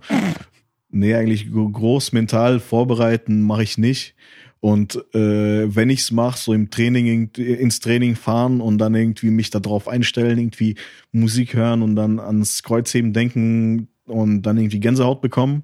nee, 0.95 1.13
eigentlich 1.13 1.51
gro- 1.51 1.69
groß 1.69 2.11
mental 2.13 2.59
vorbereiten 2.59 3.41
mache 3.41 3.63
ich 3.63 3.77
nicht. 3.77 4.15
Und 4.59 4.95
äh, 5.13 5.75
wenn 5.75 5.91
ich's 5.91 6.11
mache, 6.11 6.39
so 6.39 6.53
im 6.53 6.71
Training 6.71 7.29
ins 7.35 7.79
Training 7.79 8.15
fahren 8.15 8.61
und 8.61 8.79
dann 8.79 8.95
irgendwie 8.95 9.29
mich 9.29 9.51
darauf 9.51 9.87
einstellen, 9.87 10.39
irgendwie 10.39 10.75
Musik 11.11 11.53
hören 11.53 11.83
und 11.83 11.95
dann 11.95 12.19
ans 12.19 12.63
Kreuzheben 12.63 13.13
denken 13.13 13.89
und 14.05 14.41
dann 14.41 14.57
irgendwie 14.57 14.79
Gänsehaut 14.79 15.21
bekommen, 15.21 15.63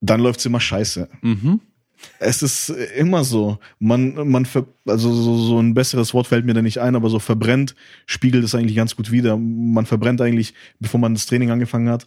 dann 0.00 0.20
läuft's 0.20 0.44
immer 0.44 0.60
scheiße. 0.60 1.08
Mhm. 1.22 1.60
Es 2.18 2.42
ist 2.42 2.70
immer 2.96 3.24
so. 3.24 3.58
Man, 3.78 4.28
man, 4.28 4.44
ver, 4.44 4.66
also 4.86 5.12
so, 5.12 5.38
so 5.38 5.60
ein 5.60 5.74
besseres 5.74 6.14
Wort 6.14 6.26
fällt 6.26 6.46
mir 6.46 6.54
da 6.54 6.62
nicht 6.62 6.78
ein, 6.78 6.96
aber 6.96 7.10
so 7.10 7.18
verbrennt 7.18 7.74
spiegelt 8.06 8.44
es 8.44 8.54
eigentlich 8.54 8.76
ganz 8.76 8.96
gut 8.96 9.12
wider. 9.12 9.36
Man 9.36 9.86
verbrennt 9.86 10.20
eigentlich, 10.20 10.54
bevor 10.80 11.00
man 11.00 11.14
das 11.14 11.26
Training 11.26 11.50
angefangen 11.50 11.88
hat. 11.88 12.06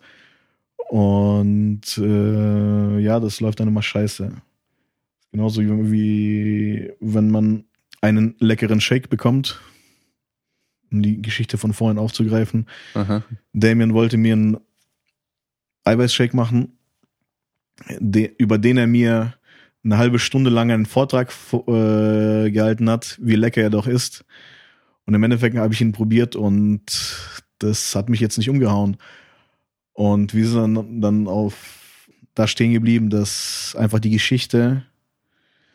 Und 0.89 1.99
äh, 1.99 2.99
ja, 2.99 3.19
das 3.19 3.39
läuft 3.41 3.60
dann 3.60 3.67
immer 3.67 3.84
scheiße. 3.84 4.32
Genauso 5.32 5.62
wie, 5.62 6.91
wenn 6.99 7.30
man 7.30 7.65
einen 8.02 8.36
leckeren 8.39 8.82
Shake 8.82 9.08
bekommt, 9.08 9.62
um 10.91 11.04
die 11.04 11.21
Geschichte 11.21 11.60
von 11.60 11.73
vorhin 11.73 11.99
aufzugreifen. 11.99 12.65
Aha. 12.95 13.23
Damien 13.54 13.93
wollte 13.93 14.17
mir 14.17 14.34
einen 14.34 14.58
Eiweißshake 15.84 16.36
machen, 16.36 16.80
de, 17.99 18.34
über 18.39 18.58
den 18.58 18.78
er 18.78 18.88
mir 18.88 19.36
eine 19.84 19.99
halbe 19.99 20.17
Stunde 20.17 20.49
lang 20.49 20.71
einen 20.71 20.88
Vortrag 20.88 21.32
äh, 21.54 22.49
gehalten 22.49 22.89
hat, 22.89 23.19
wie 23.21 23.36
lecker 23.36 23.62
er 23.62 23.69
doch 23.69 23.86
ist. 23.86 24.25
Und 25.06 25.13
im 25.13 25.21
Endeffekt 25.21 25.56
habe 25.56 25.71
ich 25.71 25.82
ihn 25.82 25.91
probiert 25.91 26.36
und 26.36 26.82
das 27.60 27.95
hat 27.95 28.10
mich 28.10 28.21
jetzt 28.21 28.39
nicht 28.39 28.49
umgehauen. 28.49 28.97
Und 30.00 30.34
wir 30.34 30.48
sind 30.48 30.76
dann, 30.76 31.02
dann 31.02 31.28
auf 31.28 32.08
da 32.34 32.48
stehen 32.48 32.72
geblieben, 32.72 33.10
dass 33.10 33.76
einfach 33.78 34.00
die 34.00 34.12
Geschichte, 34.12 34.86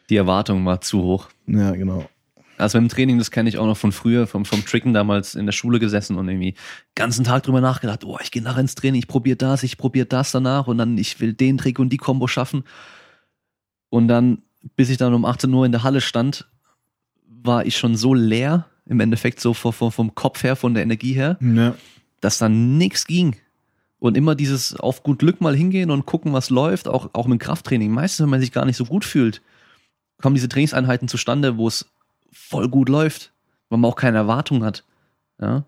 Die 0.09 0.17
Erwartung 0.17 0.65
war 0.65 0.81
zu 0.81 1.03
hoch. 1.03 1.29
ja 1.47 1.73
genau, 1.73 2.09
Also 2.57 2.79
im 2.79 2.89
Training, 2.89 3.19
das 3.19 3.31
kenne 3.31 3.51
ich 3.51 3.59
auch 3.59 3.67
noch 3.67 3.77
von 3.77 3.93
früher, 3.93 4.27
vom, 4.27 4.47
vom 4.47 4.65
Tricken 4.65 4.95
damals 4.95 5.35
in 5.35 5.45
der 5.45 5.53
Schule 5.53 5.79
gesessen 5.79 6.17
und 6.17 6.27
irgendwie 6.27 6.55
ganzen 6.95 7.23
Tag 7.23 7.43
drüber 7.43 7.61
nachgedacht, 7.61 8.03
oh, 8.07 8.17
ich 8.23 8.31
gehe 8.31 8.41
nachher 8.41 8.63
ins 8.63 8.75
Training, 8.75 9.01
ich 9.01 9.09
probiere 9.09 9.37
das, 9.37 9.63
ich 9.63 9.77
probiere 9.77 10.07
das 10.07 10.33
danach 10.33 10.69
und 10.69 10.79
dann 10.79 10.97
ich 10.97 11.21
will 11.21 11.35
den 11.35 11.59
Trick 11.59 11.79
und 11.79 11.91
die 11.91 11.99
Combo 11.99 12.27
schaffen. 12.27 12.65
Und 13.91 14.09
dann, 14.09 14.39
bis 14.75 14.89
ich 14.89 14.97
dann 14.97 15.13
um 15.13 15.27
18 15.27 15.53
Uhr 15.53 15.67
in 15.67 15.73
der 15.73 15.83
Halle 15.83 16.01
stand, 16.01 16.49
war 17.27 17.67
ich 17.67 17.77
schon 17.77 17.95
so 17.95 18.15
leer, 18.15 18.71
im 18.87 19.01
Endeffekt 19.01 19.39
so 19.39 19.53
vom, 19.53 19.75
vom, 19.75 19.93
vom 19.93 20.15
Kopf 20.15 20.43
her, 20.45 20.57
von 20.57 20.73
der 20.73 20.83
Energie 20.83 21.13
her, 21.13 21.37
ja, 21.43 21.75
dass 22.23 22.39
dann 22.39 22.79
nichts 22.79 23.07
ging. 23.07 23.37
Und 24.05 24.19
immer 24.19 24.35
dieses 24.35 24.77
auf 24.77 25.03
gut 25.03 25.21
Glück 25.21 25.41
mal 25.41 25.57
hingehen 25.57 25.91
und 25.91 26.05
gucken, 26.05 26.35
was 26.35 26.51
läuft, 26.51 26.89
auch, 26.89 27.09
auch 27.15 27.27
mit 27.27 27.41
Krafttraining. 27.41 27.91
Meistens, 27.91 28.23
wenn 28.23 28.29
man 28.29 28.41
sich 28.41 28.53
gar 28.53 28.67
nicht 28.67 28.77
so 28.77 28.85
gut 28.85 29.03
fühlt, 29.03 29.41
kommen 30.21 30.35
diese 30.35 30.51
Trainingseinheiten 30.51 31.09
zustande, 31.09 31.57
wo 31.57 31.67
es 31.69 31.87
voll 32.31 32.69
gut 32.69 32.91
läuft, 32.91 33.33
weil 33.71 33.79
man 33.79 33.91
auch 33.91 33.97
keine 33.97 34.19
Erwartung 34.19 34.63
hat. 34.63 34.85
Ja? 35.41 35.65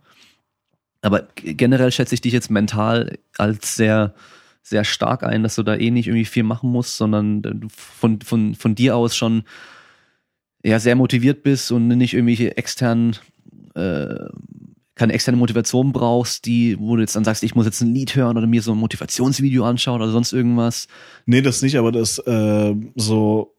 Aber 1.01 1.27
generell 1.35 1.91
schätze 1.91 2.15
ich 2.15 2.21
dich 2.21 2.35
jetzt 2.35 2.51
mental 2.51 3.19
als 3.39 3.75
sehr, 3.75 4.15
sehr 4.63 4.85
stark 4.85 5.23
ein, 5.23 5.43
dass 5.43 5.55
du 5.55 5.63
da 5.63 5.75
eh 5.75 5.91
nicht 5.91 6.09
irgendwie 6.09 6.27
viel 6.27 6.43
machen 6.43 6.71
musst, 6.71 6.99
sondern 6.99 7.71
von, 7.75 8.21
von, 8.21 8.55
von 8.55 8.75
dir 8.75 8.97
aus 8.97 9.17
schon 9.17 9.45
ja, 10.63 10.79
sehr 10.79 10.95
motiviert 10.95 11.43
bist 11.43 11.73
und 11.73 11.89
nicht 11.89 12.13
irgendwelche 12.13 12.55
externen 12.59 13.17
äh, 13.75 14.27
keine 14.97 15.13
externe 15.13 15.39
Motivation 15.39 15.93
brauchst, 15.93 16.47
die, 16.47 16.77
wo 16.81 16.97
du 16.97 17.03
jetzt 17.03 17.15
dann 17.15 17.25
sagst, 17.25 17.43
ich 17.43 17.55
muss 17.55 17.67
jetzt 17.67 17.83
ein 17.83 17.95
Lied 17.95 18.17
hören 18.17 18.37
oder 18.37 18.47
mir 18.47 18.63
so 18.63 18.73
ein 18.73 18.79
Motivationsvideo 18.79 19.65
anschauen 19.65 20.01
oder 20.01 20.11
sonst 20.11 20.33
irgendwas. 20.33 20.89
Nee, 21.27 21.43
das 21.43 21.63
nicht, 21.63 21.77
aber 21.77 21.93
das 21.93 22.19
äh, 22.19 22.75
so 22.97 23.55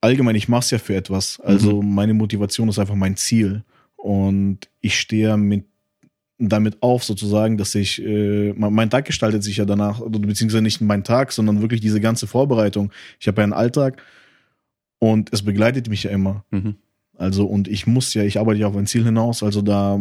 allgemein, 0.00 0.36
ich 0.36 0.48
mache 0.48 0.60
es 0.60 0.70
ja 0.70 0.78
für 0.78 0.94
etwas. 0.94 1.40
Also 1.40 1.82
meine 1.82 2.14
Motivation 2.14 2.68
ist 2.68 2.78
einfach 2.78 2.94
mein 2.94 3.16
Ziel. 3.16 3.64
Und 3.96 4.70
ich 4.80 4.98
stehe 4.98 5.36
mit 5.36 5.66
damit 6.38 6.82
auf, 6.82 7.04
sozusagen, 7.04 7.58
dass 7.58 7.74
ich, 7.74 8.02
äh, 8.02 8.54
mein, 8.54 8.88
Tag 8.88 9.04
gestaltet 9.04 9.44
sich 9.44 9.58
ja 9.58 9.66
danach, 9.66 10.00
oder 10.00 10.18
beziehungsweise 10.20 10.62
nicht 10.62 10.80
mein 10.80 11.04
Tag, 11.04 11.32
sondern 11.32 11.60
wirklich 11.60 11.82
diese 11.82 12.00
ganze 12.00 12.26
Vorbereitung. 12.26 12.92
Ich 13.18 13.28
habe 13.28 13.42
ja 13.42 13.44
einen 13.44 13.52
Alltag 13.52 14.02
und 14.98 15.30
es 15.32 15.42
begleitet 15.42 15.90
mich 15.90 16.04
ja 16.04 16.10
immer. 16.10 16.44
Mhm. 16.50 16.76
Also, 17.20 17.44
und 17.44 17.68
ich 17.68 17.86
muss 17.86 18.14
ja, 18.14 18.22
ich 18.22 18.38
arbeite 18.38 18.60
ja 18.60 18.66
auf 18.66 18.76
ein 18.76 18.86
Ziel 18.86 19.04
hinaus, 19.04 19.42
also 19.42 19.60
da 19.60 19.98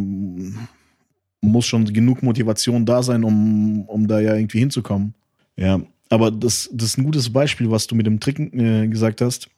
muss 1.41 1.65
schon 1.65 1.83
genug 1.91 2.23
Motivation 2.23 2.85
da 2.85 3.03
sein, 3.03 3.25
um, 3.25 3.83
um 3.89 4.07
da 4.07 4.21
ja 4.21 4.35
irgendwie 4.35 4.59
hinzukommen. 4.59 5.13
Ja, 5.57 5.81
aber 6.09 6.31
das, 6.31 6.69
das 6.71 6.91
ist 6.91 6.97
ein 6.97 7.03
gutes 7.03 7.29
Beispiel, 7.33 7.69
was 7.69 7.87
du 7.87 7.95
mit 7.95 8.05
dem 8.05 8.21
Tricken 8.21 8.57
äh, 8.57 8.87
gesagt 8.87 9.19
hast. 9.19 9.49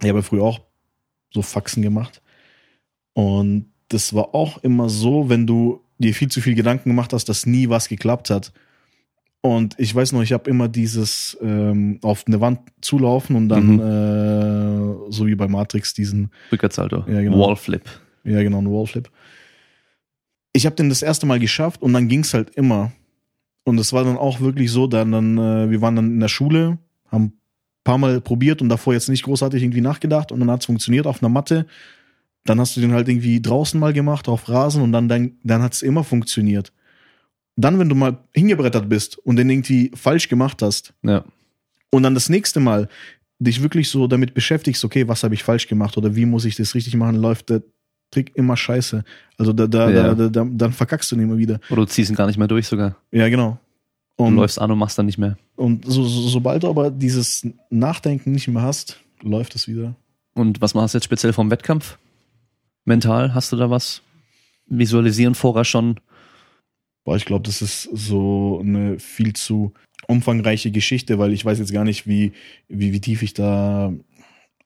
Ich 0.00 0.08
habe 0.08 0.20
ja 0.20 0.22
früher 0.22 0.44
auch 0.44 0.60
so 1.34 1.42
Faxen 1.42 1.82
gemacht. 1.82 2.22
Und 3.12 3.66
das 3.88 4.14
war 4.14 4.34
auch 4.34 4.56
immer 4.62 4.88
so, 4.88 5.28
wenn 5.28 5.46
du 5.46 5.82
dir 5.98 6.14
viel 6.14 6.28
zu 6.28 6.40
viel 6.40 6.54
Gedanken 6.54 6.88
gemacht 6.88 7.12
hast, 7.12 7.28
dass 7.28 7.44
nie 7.44 7.68
was 7.68 7.90
geklappt 7.90 8.30
hat. 8.30 8.50
Und 9.56 9.74
ich 9.78 9.94
weiß 9.94 10.12
noch, 10.12 10.22
ich 10.22 10.32
habe 10.32 10.48
immer 10.50 10.68
dieses 10.68 11.36
ähm, 11.42 11.98
auf 12.02 12.24
eine 12.26 12.40
Wand 12.40 12.60
zulaufen 12.80 13.36
und 13.36 13.48
dann, 13.48 13.76
Mhm. 13.76 13.80
äh, 13.80 15.12
so 15.12 15.26
wie 15.26 15.34
bei 15.34 15.48
Matrix, 15.48 15.94
diesen 15.94 16.30
Rückwärtssalto. 16.52 17.04
Ja, 17.08 17.22
genau. 17.22 17.38
Wallflip. 17.48 17.82
ja, 18.24 18.42
genau, 18.42 18.58
ein 18.60 18.70
Wallflip. 18.70 19.10
Ich 20.52 20.66
habe 20.66 20.76
den 20.76 20.88
das 20.88 21.02
erste 21.02 21.26
Mal 21.26 21.38
geschafft 21.38 21.82
und 21.82 21.92
dann 21.92 22.08
ging's 22.08 22.34
halt 22.34 22.50
immer. 22.56 22.92
Und 23.64 23.78
es 23.78 23.92
war 23.92 24.04
dann 24.04 24.16
auch 24.16 24.40
wirklich 24.40 24.70
so, 24.70 24.86
dann, 24.86 25.12
dann 25.12 25.38
äh, 25.38 25.70
wir 25.70 25.80
waren 25.82 25.94
dann 25.96 26.06
in 26.12 26.20
der 26.20 26.28
Schule, 26.28 26.78
haben 27.10 27.24
ein 27.24 27.32
paar 27.84 27.98
Mal 27.98 28.20
probiert 28.20 28.62
und 28.62 28.68
davor 28.70 28.92
jetzt 28.94 29.08
nicht 29.08 29.22
großartig 29.24 29.62
irgendwie 29.62 29.80
nachgedacht 29.82 30.32
und 30.32 30.40
dann 30.40 30.50
hat's 30.50 30.66
funktioniert 30.66 31.06
auf 31.06 31.22
einer 31.22 31.28
Matte. 31.28 31.66
Dann 32.44 32.60
hast 32.60 32.76
du 32.76 32.80
den 32.80 32.92
halt 32.92 33.08
irgendwie 33.08 33.40
draußen 33.42 33.78
mal 33.78 33.92
gemacht, 33.92 34.26
auf 34.28 34.48
Rasen 34.48 34.82
und 34.82 34.92
dann, 34.92 35.08
dann, 35.08 35.32
dann 35.44 35.62
hat's 35.62 35.82
immer 35.82 36.02
funktioniert. 36.02 36.72
Dann, 37.60 37.78
wenn 37.80 37.88
du 37.88 37.94
mal 37.96 38.18
hingebrettert 38.32 38.88
bist 38.88 39.18
und 39.18 39.34
den 39.36 39.50
irgendwie 39.50 39.90
falsch 39.94 40.28
gemacht 40.28 40.62
hast, 40.62 40.94
Ja. 41.02 41.24
und 41.90 42.04
dann 42.04 42.14
das 42.14 42.28
nächste 42.28 42.60
Mal 42.60 42.88
dich 43.40 43.62
wirklich 43.62 43.88
so 43.90 44.06
damit 44.06 44.32
beschäftigst, 44.32 44.84
okay, 44.84 45.08
was 45.08 45.24
habe 45.24 45.34
ich 45.34 45.42
falsch 45.42 45.66
gemacht 45.66 45.96
oder 45.96 46.14
wie 46.14 46.24
muss 46.24 46.44
ich 46.44 46.54
das 46.56 46.74
richtig 46.74 46.94
machen, 46.94 47.16
läuft 47.16 47.50
der 47.50 47.62
Trick 48.12 48.30
immer 48.36 48.56
scheiße. 48.56 49.04
Also 49.38 49.52
da, 49.52 49.66
da, 49.66 49.90
Ja. 49.90 50.02
da, 50.02 50.14
da, 50.14 50.28
da 50.28 50.44
dann 50.50 50.72
verkackst 50.72 51.10
du 51.10 51.16
ihn 51.16 51.22
immer 51.22 51.36
wieder. 51.36 51.58
Oder 51.70 51.82
du 51.82 51.86
ziehst 51.88 52.10
ihn 52.10 52.16
gar 52.16 52.26
nicht 52.26 52.38
mehr 52.38 52.48
durch 52.48 52.66
sogar. 52.66 52.96
Ja, 53.10 53.28
genau. 53.28 53.58
Du 54.16 54.24
Und, 54.24 54.36
läufst 54.36 54.60
an 54.60 54.70
und 54.70 54.78
machst 54.78 54.96
dann 54.98 55.06
nicht 55.06 55.18
mehr. 55.18 55.36
und 55.56 55.84
so, 55.84 56.04
so, 56.04 56.28
sobald 56.28 56.62
du 56.62 56.68
aber 56.68 56.90
dieses 56.90 57.46
Nachdenken 57.70 58.32
nicht 58.32 58.48
mehr 58.48 58.62
hast, 58.62 59.00
läuft 59.22 59.54
es 59.56 59.66
wieder. 59.68 59.94
Und 60.34 60.60
was 60.60 60.74
machst 60.74 60.94
du 60.94 60.98
jetzt 60.98 61.04
speziell 61.04 61.32
vom 61.32 61.50
Wettkampf? 61.50 61.98
Mental, 62.84 63.34
hast 63.34 63.52
du 63.52 63.56
da 63.56 63.68
was? 63.70 64.02
Visualisieren 64.66 65.34
vorher 65.34 65.64
schon? 65.64 65.98
Boah, 67.08 67.16
ich 67.16 67.24
glaube, 67.24 67.46
das 67.46 67.62
ist 67.62 67.84
so 67.84 68.60
eine 68.62 68.98
viel 68.98 69.32
zu 69.32 69.72
umfangreiche 70.08 70.70
Geschichte, 70.70 71.18
weil 71.18 71.32
ich 71.32 71.42
weiß 71.42 71.58
jetzt 71.58 71.72
gar 71.72 71.84
nicht, 71.84 72.06
wie, 72.06 72.32
wie, 72.68 72.92
wie 72.92 73.00
tief 73.00 73.22
ich 73.22 73.32
da 73.32 73.94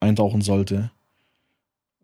eintauchen 0.01 0.41
sollte. 0.41 0.91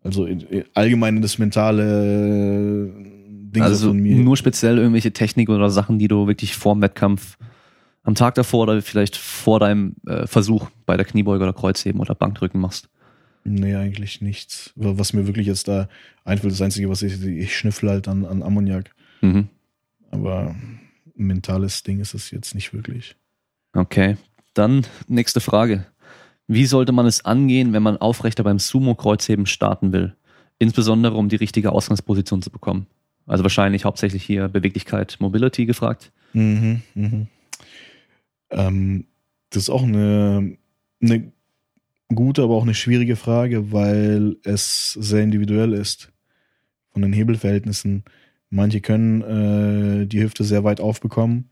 Also 0.01 0.25
in, 0.25 0.39
in, 0.39 0.63
allgemein 0.75 1.17
in 1.17 1.21
das 1.21 1.39
mentale 1.39 2.89
Ding 3.27 3.63
also 3.63 3.89
von 3.89 3.97
mir. 3.97 4.15
nur 4.15 4.37
speziell 4.37 4.77
irgendwelche 4.77 5.11
Techniken 5.11 5.51
oder 5.51 5.69
Sachen, 5.69 5.99
die 5.99 6.07
du 6.07 6.25
wirklich 6.27 6.55
vor 6.55 6.73
dem 6.73 6.83
Wettkampf 6.83 7.37
am 8.03 8.15
Tag 8.15 8.35
davor 8.35 8.61
oder 8.61 8.81
vielleicht 8.81 9.17
vor 9.17 9.59
deinem 9.59 9.97
äh, 10.07 10.25
Versuch 10.25 10.69
bei 10.85 10.95
der 10.95 11.05
Kniebeuge 11.05 11.43
oder 11.43 11.51
Kreuzheben 11.51 11.99
oder 11.99 12.15
Bankdrücken 12.15 12.61
machst. 12.61 12.87
Nee, 13.43 13.75
eigentlich 13.75 14.21
nichts. 14.21 14.71
Was 14.77 15.11
mir 15.11 15.27
wirklich 15.27 15.47
jetzt 15.47 15.67
da 15.67 15.89
einfällt, 16.23 16.53
das 16.53 16.61
Einzige, 16.61 16.89
was 16.89 17.01
ich, 17.01 17.21
ich 17.25 17.57
schnüffel 17.57 17.89
halt 17.89 18.07
an, 18.07 18.23
an 18.23 18.41
Ammoniak. 18.41 18.95
Mhm. 19.19 19.49
Aber 20.11 20.49
ein 20.49 20.79
mentales 21.15 21.83
Ding 21.83 21.99
ist 21.99 22.13
es 22.13 22.31
jetzt 22.31 22.55
nicht 22.55 22.73
wirklich. 22.73 23.15
Okay, 23.73 24.17
dann 24.53 24.85
nächste 25.07 25.39
Frage. 25.41 25.85
Wie 26.47 26.65
sollte 26.65 26.91
man 26.91 27.05
es 27.05 27.25
angehen, 27.25 27.73
wenn 27.73 27.83
man 27.83 27.97
aufrechter 27.97 28.43
beim 28.43 28.57
Sumo-Kreuzheben 28.57 29.45
starten 29.45 29.91
will? 29.91 30.15
Insbesondere 30.57 31.15
um 31.15 31.29
die 31.29 31.35
richtige 31.35 31.71
Ausgangsposition 31.71 32.41
zu 32.41 32.49
bekommen. 32.49 32.87
Also 33.27 33.43
wahrscheinlich 33.43 33.85
hauptsächlich 33.85 34.23
hier 34.23 34.47
Beweglichkeit, 34.47 35.17
Mobility 35.19 35.67
gefragt. 35.67 36.11
Mhm, 36.33 36.81
mhm. 36.95 37.27
Ähm, 38.49 39.05
das 39.51 39.63
ist 39.63 39.69
auch 39.69 39.83
eine, 39.83 40.57
eine 41.01 41.31
gute, 42.13 42.41
aber 42.41 42.55
auch 42.55 42.63
eine 42.63 42.73
schwierige 42.73 43.15
Frage, 43.15 43.71
weil 43.71 44.37
es 44.43 44.93
sehr 44.93 45.21
individuell 45.21 45.73
ist 45.73 46.11
von 46.91 47.03
den 47.03 47.13
Hebelverhältnissen. 47.13 48.03
Manche 48.49 48.81
können 48.81 49.21
äh, 49.21 50.05
die 50.07 50.21
Hüfte 50.21 50.43
sehr 50.43 50.63
weit 50.63 50.81
aufbekommen 50.81 51.49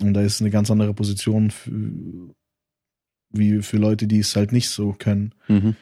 und 0.00 0.14
da 0.14 0.22
ist 0.22 0.40
eine 0.40 0.50
ganz 0.50 0.70
andere 0.70 0.94
Position 0.94 1.50
für, 1.50 1.72
wie 3.30 3.62
für 3.62 3.78
Leute, 3.78 4.06
die 4.06 4.20
es 4.20 4.36
halt 4.36 4.52
nicht 4.52 4.68
so 4.68 4.92
können. 4.92 5.34
Mhm. 5.48 5.76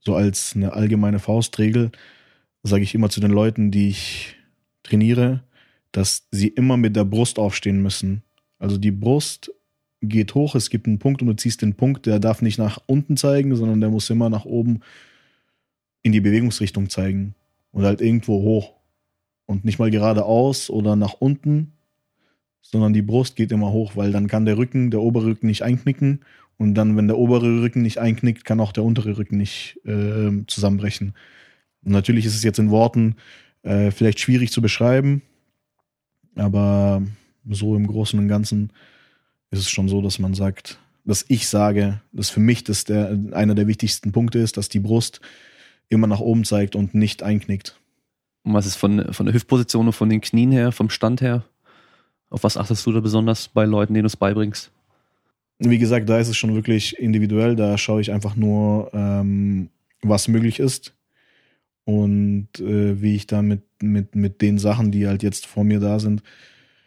So 0.00 0.14
als 0.14 0.54
eine 0.54 0.74
allgemeine 0.74 1.18
Faustregel 1.18 1.90
sage 2.62 2.82
ich 2.82 2.94
immer 2.94 3.10
zu 3.10 3.20
den 3.20 3.30
Leuten, 3.30 3.70
die 3.70 3.88
ich 3.88 4.36
trainiere, 4.82 5.42
dass 5.92 6.26
sie 6.30 6.48
immer 6.48 6.76
mit 6.76 6.94
der 6.94 7.04
Brust 7.04 7.38
aufstehen 7.38 7.82
müssen. 7.82 8.22
Also 8.58 8.78
die 8.78 8.90
Brust 8.90 9.52
geht 10.00 10.34
hoch, 10.34 10.54
es 10.54 10.70
gibt 10.70 10.86
einen 10.86 10.98
Punkt 10.98 11.22
und 11.22 11.28
du 11.28 11.34
ziehst 11.34 11.62
den 11.62 11.74
Punkt, 11.74 12.06
der 12.06 12.18
darf 12.18 12.42
nicht 12.42 12.58
nach 12.58 12.78
unten 12.86 13.16
zeigen, 13.16 13.56
sondern 13.56 13.80
der 13.80 13.90
muss 13.90 14.10
immer 14.10 14.28
nach 14.28 14.44
oben 14.44 14.80
in 16.02 16.12
die 16.12 16.20
Bewegungsrichtung 16.20 16.90
zeigen 16.90 17.34
und 17.72 17.84
halt 17.84 18.00
irgendwo 18.00 18.42
hoch 18.42 18.74
und 19.46 19.64
nicht 19.64 19.78
mal 19.78 19.90
geradeaus 19.90 20.70
oder 20.70 20.96
nach 20.96 21.14
unten, 21.14 21.72
sondern 22.62 22.92
die 22.92 23.02
Brust 23.02 23.36
geht 23.36 23.52
immer 23.52 23.72
hoch, 23.72 23.92
weil 23.94 24.12
dann 24.12 24.26
kann 24.26 24.46
der 24.46 24.56
Rücken, 24.56 24.90
der 24.90 25.00
obere 25.00 25.26
Rücken 25.26 25.46
nicht 25.46 25.62
einknicken 25.62 26.20
und 26.56 26.74
dann, 26.74 26.96
wenn 26.96 27.08
der 27.08 27.18
obere 27.18 27.62
Rücken 27.62 27.82
nicht 27.82 27.98
einknickt, 27.98 28.44
kann 28.44 28.60
auch 28.60 28.72
der 28.72 28.84
untere 28.84 29.16
Rücken 29.18 29.36
nicht 29.36 29.80
äh, 29.84 30.30
zusammenbrechen. 30.46 31.14
Und 31.84 31.92
natürlich 31.92 32.24
ist 32.24 32.36
es 32.36 32.42
jetzt 32.42 32.58
in 32.58 32.70
Worten 32.70 33.16
äh, 33.62 33.90
vielleicht 33.90 34.20
schwierig 34.20 34.50
zu 34.50 34.62
beschreiben, 34.62 35.22
aber 36.36 37.02
so 37.48 37.76
im 37.76 37.86
Großen 37.86 38.18
und 38.18 38.28
Ganzen 38.28 38.70
ist 39.50 39.60
es 39.60 39.70
schon 39.70 39.88
so, 39.88 40.00
dass 40.00 40.18
man 40.18 40.34
sagt, 40.34 40.78
dass 41.04 41.24
ich 41.28 41.48
sage, 41.48 42.00
dass 42.12 42.30
für 42.30 42.40
mich 42.40 42.64
das 42.64 42.84
der, 42.84 43.18
einer 43.32 43.54
der 43.54 43.66
wichtigsten 43.66 44.12
Punkte 44.12 44.38
ist, 44.38 44.56
dass 44.56 44.68
die 44.68 44.80
Brust 44.80 45.20
immer 45.88 46.06
nach 46.06 46.20
oben 46.20 46.44
zeigt 46.44 46.76
und 46.76 46.94
nicht 46.94 47.22
einknickt. 47.22 47.78
Und 48.44 48.54
was 48.54 48.66
ist 48.66 48.76
von, 48.76 49.12
von 49.12 49.26
der 49.26 49.34
Hüftposition 49.34 49.86
und 49.86 49.92
von 49.92 50.08
den 50.10 50.20
Knien 50.20 50.52
her, 50.52 50.70
vom 50.70 50.90
Stand 50.90 51.20
her? 51.20 51.44
Auf 52.30 52.44
was 52.44 52.56
achtest 52.56 52.84
du 52.86 52.92
da 52.92 53.00
besonders 53.00 53.48
bei 53.48 53.64
Leuten, 53.64 53.94
denen 53.94 54.04
du 54.04 54.08
es 54.08 54.16
beibringst? 54.16 54.70
Wie 55.58 55.78
gesagt, 55.78 56.08
da 56.08 56.18
ist 56.18 56.28
es 56.28 56.36
schon 56.36 56.54
wirklich 56.54 56.98
individuell. 56.98 57.56
Da 57.56 57.78
schaue 57.78 58.00
ich 58.00 58.12
einfach 58.12 58.36
nur, 58.36 58.90
ähm, 58.92 59.70
was 60.02 60.28
möglich 60.28 60.58
ist 60.60 60.94
und 61.84 62.48
äh, 62.58 63.00
wie 63.00 63.14
ich 63.14 63.26
da 63.26 63.40
mit, 63.42 63.62
mit, 63.82 64.14
mit 64.16 64.42
den 64.42 64.58
Sachen, 64.58 64.90
die 64.90 65.06
halt 65.06 65.22
jetzt 65.22 65.46
vor 65.46 65.64
mir 65.64 65.80
da 65.80 65.98
sind, 65.98 66.22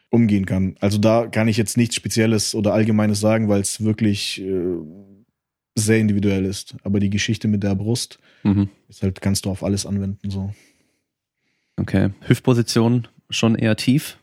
umgehen 0.10 0.46
kann. 0.46 0.76
Also 0.80 0.98
da 0.98 1.28
kann 1.28 1.48
ich 1.48 1.58
jetzt 1.58 1.78
nichts 1.78 1.96
Spezielles 1.96 2.56
oder 2.56 2.74
Allgemeines 2.74 3.20
sagen, 3.20 3.50
weil 3.50 3.62
es 3.62 3.84
wirklich 3.84 4.41
äh, 4.41 4.76
sehr 5.76 6.00
individuell 6.00 6.46
ist. 6.46 6.76
Aber 6.84 7.00
die 7.00 7.10
Geschichte 7.10 7.48
mit 7.48 7.63
der 7.63 7.76
Brust 7.76 8.20
Mhm. 8.43 8.70
ist 8.88 9.02
halt, 9.02 9.20
kannst 9.20 9.46
du 9.46 9.50
auf 9.50 9.63
alles 9.63 9.86
anwenden. 9.86 10.30
So. 10.30 10.54
Okay. 11.80 12.12
Hüftposition 12.22 13.08
schon 13.30 13.56
eher 13.56 13.76
tief. 13.76 14.18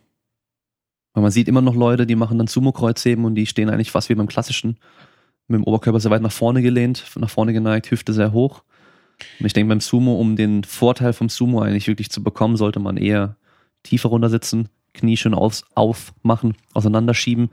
Weil 1.12 1.23
man 1.23 1.33
sieht 1.33 1.49
immer 1.49 1.62
noch 1.62 1.77
Leute, 1.77 2.07
die 2.07 2.17
machen 2.17 2.38
dann 2.38 2.49
Sumo-Kreuzheben 2.49 3.25
und 3.25 3.37
die 3.37 3.47
stehen 3.47 3.71
eigentlich 3.71 3.93
fast 3.93 4.09
wie 4.09 4.14
beim 4.14 4.27
klassischen. 4.27 4.79
Mit 5.47 5.61
dem 5.61 5.64
Oberkörper 5.64 6.01
sehr 6.01 6.11
weit 6.11 6.23
nach 6.23 6.33
vorne 6.33 6.62
gelehnt, 6.62 7.05
nach 7.17 7.31
vorne 7.31 7.53
geneigt, 7.53 7.90
Hüfte 7.90 8.12
sehr 8.12 8.33
hoch. 8.33 8.62
Und 9.38 9.47
ich 9.47 9.53
denke, 9.53 9.69
beim 9.69 9.81
Sumo, 9.81 10.14
um 10.14 10.35
den 10.37 10.64
Vorteil 10.64 11.12
vom 11.12 11.29
Sumo 11.29 11.61
eigentlich 11.61 11.87
wirklich 11.87 12.11
zu 12.11 12.23
bekommen, 12.23 12.57
sollte 12.57 12.81
man 12.81 12.97
eher 12.97 13.37
tiefer 13.85 14.09
runter 14.09 14.31
sitzen, 14.31 14.69
Knie 14.93 15.17
schön 15.17 15.35
aus, 15.35 15.64
aufmachen, 15.75 16.57
auseinanderschieben, 16.73 17.51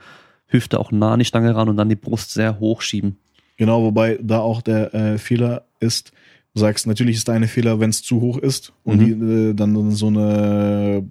Hüfte 0.47 0.79
auch 0.79 0.91
nah 0.91 1.13
an 1.13 1.19
die 1.19 1.25
Stange 1.25 1.55
ran 1.55 1.69
und 1.69 1.77
dann 1.77 1.89
die 1.89 1.95
Brust 1.95 2.31
sehr 2.31 2.59
hoch 2.59 2.81
schieben. 2.81 3.17
Genau, 3.57 3.83
wobei 3.83 4.17
da 4.21 4.39
auch 4.39 4.61
der 4.61 4.93
äh, 4.93 5.17
Fehler 5.17 5.65
ist, 5.79 6.13
sagst, 6.53 6.85
natürlich 6.87 7.15
ist 7.17 7.27
da 7.27 7.33
eine 7.33 7.47
Fehler, 7.47 7.79
wenn 7.79 7.89
es 7.91 8.01
zu 8.03 8.19
hoch 8.21 8.37
ist 8.37 8.73
und 8.83 8.99
Mhm. 9.01 9.05
die, 9.05 9.25
äh, 9.25 9.53
dann 9.53 9.91
so 9.91 10.07
eine 10.07 11.07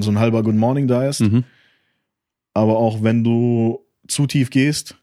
so 0.00 0.10
ein 0.10 0.18
halber 0.18 0.42
Good 0.42 0.56
Morning 0.56 0.88
da 0.88 1.08
ist. 1.08 1.20
Mhm. 1.20 1.44
Aber 2.54 2.76
auch 2.78 3.02
wenn 3.02 3.22
du 3.24 3.80
zu 4.08 4.26
tief 4.26 4.50
gehst, 4.50 4.96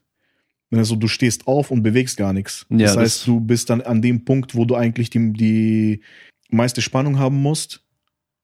wenn 0.70 0.80
es 0.80 0.88
so, 0.88 0.96
du 0.96 1.08
stehst 1.08 1.46
auf 1.46 1.70
und 1.70 1.82
bewegst 1.82 2.16
gar 2.16 2.32
nichts. 2.32 2.66
Ja, 2.70 2.78
das 2.78 2.94
das- 2.94 3.02
heißt, 3.02 3.26
du 3.26 3.40
bist 3.40 3.70
dann 3.70 3.80
an 3.82 4.00
dem 4.02 4.24
Punkt, 4.24 4.54
wo 4.54 4.64
du 4.64 4.74
eigentlich 4.74 5.10
die, 5.10 5.32
die 5.32 6.00
meiste 6.50 6.80
Spannung 6.82 7.18
haben 7.18 7.40
musst, 7.42 7.82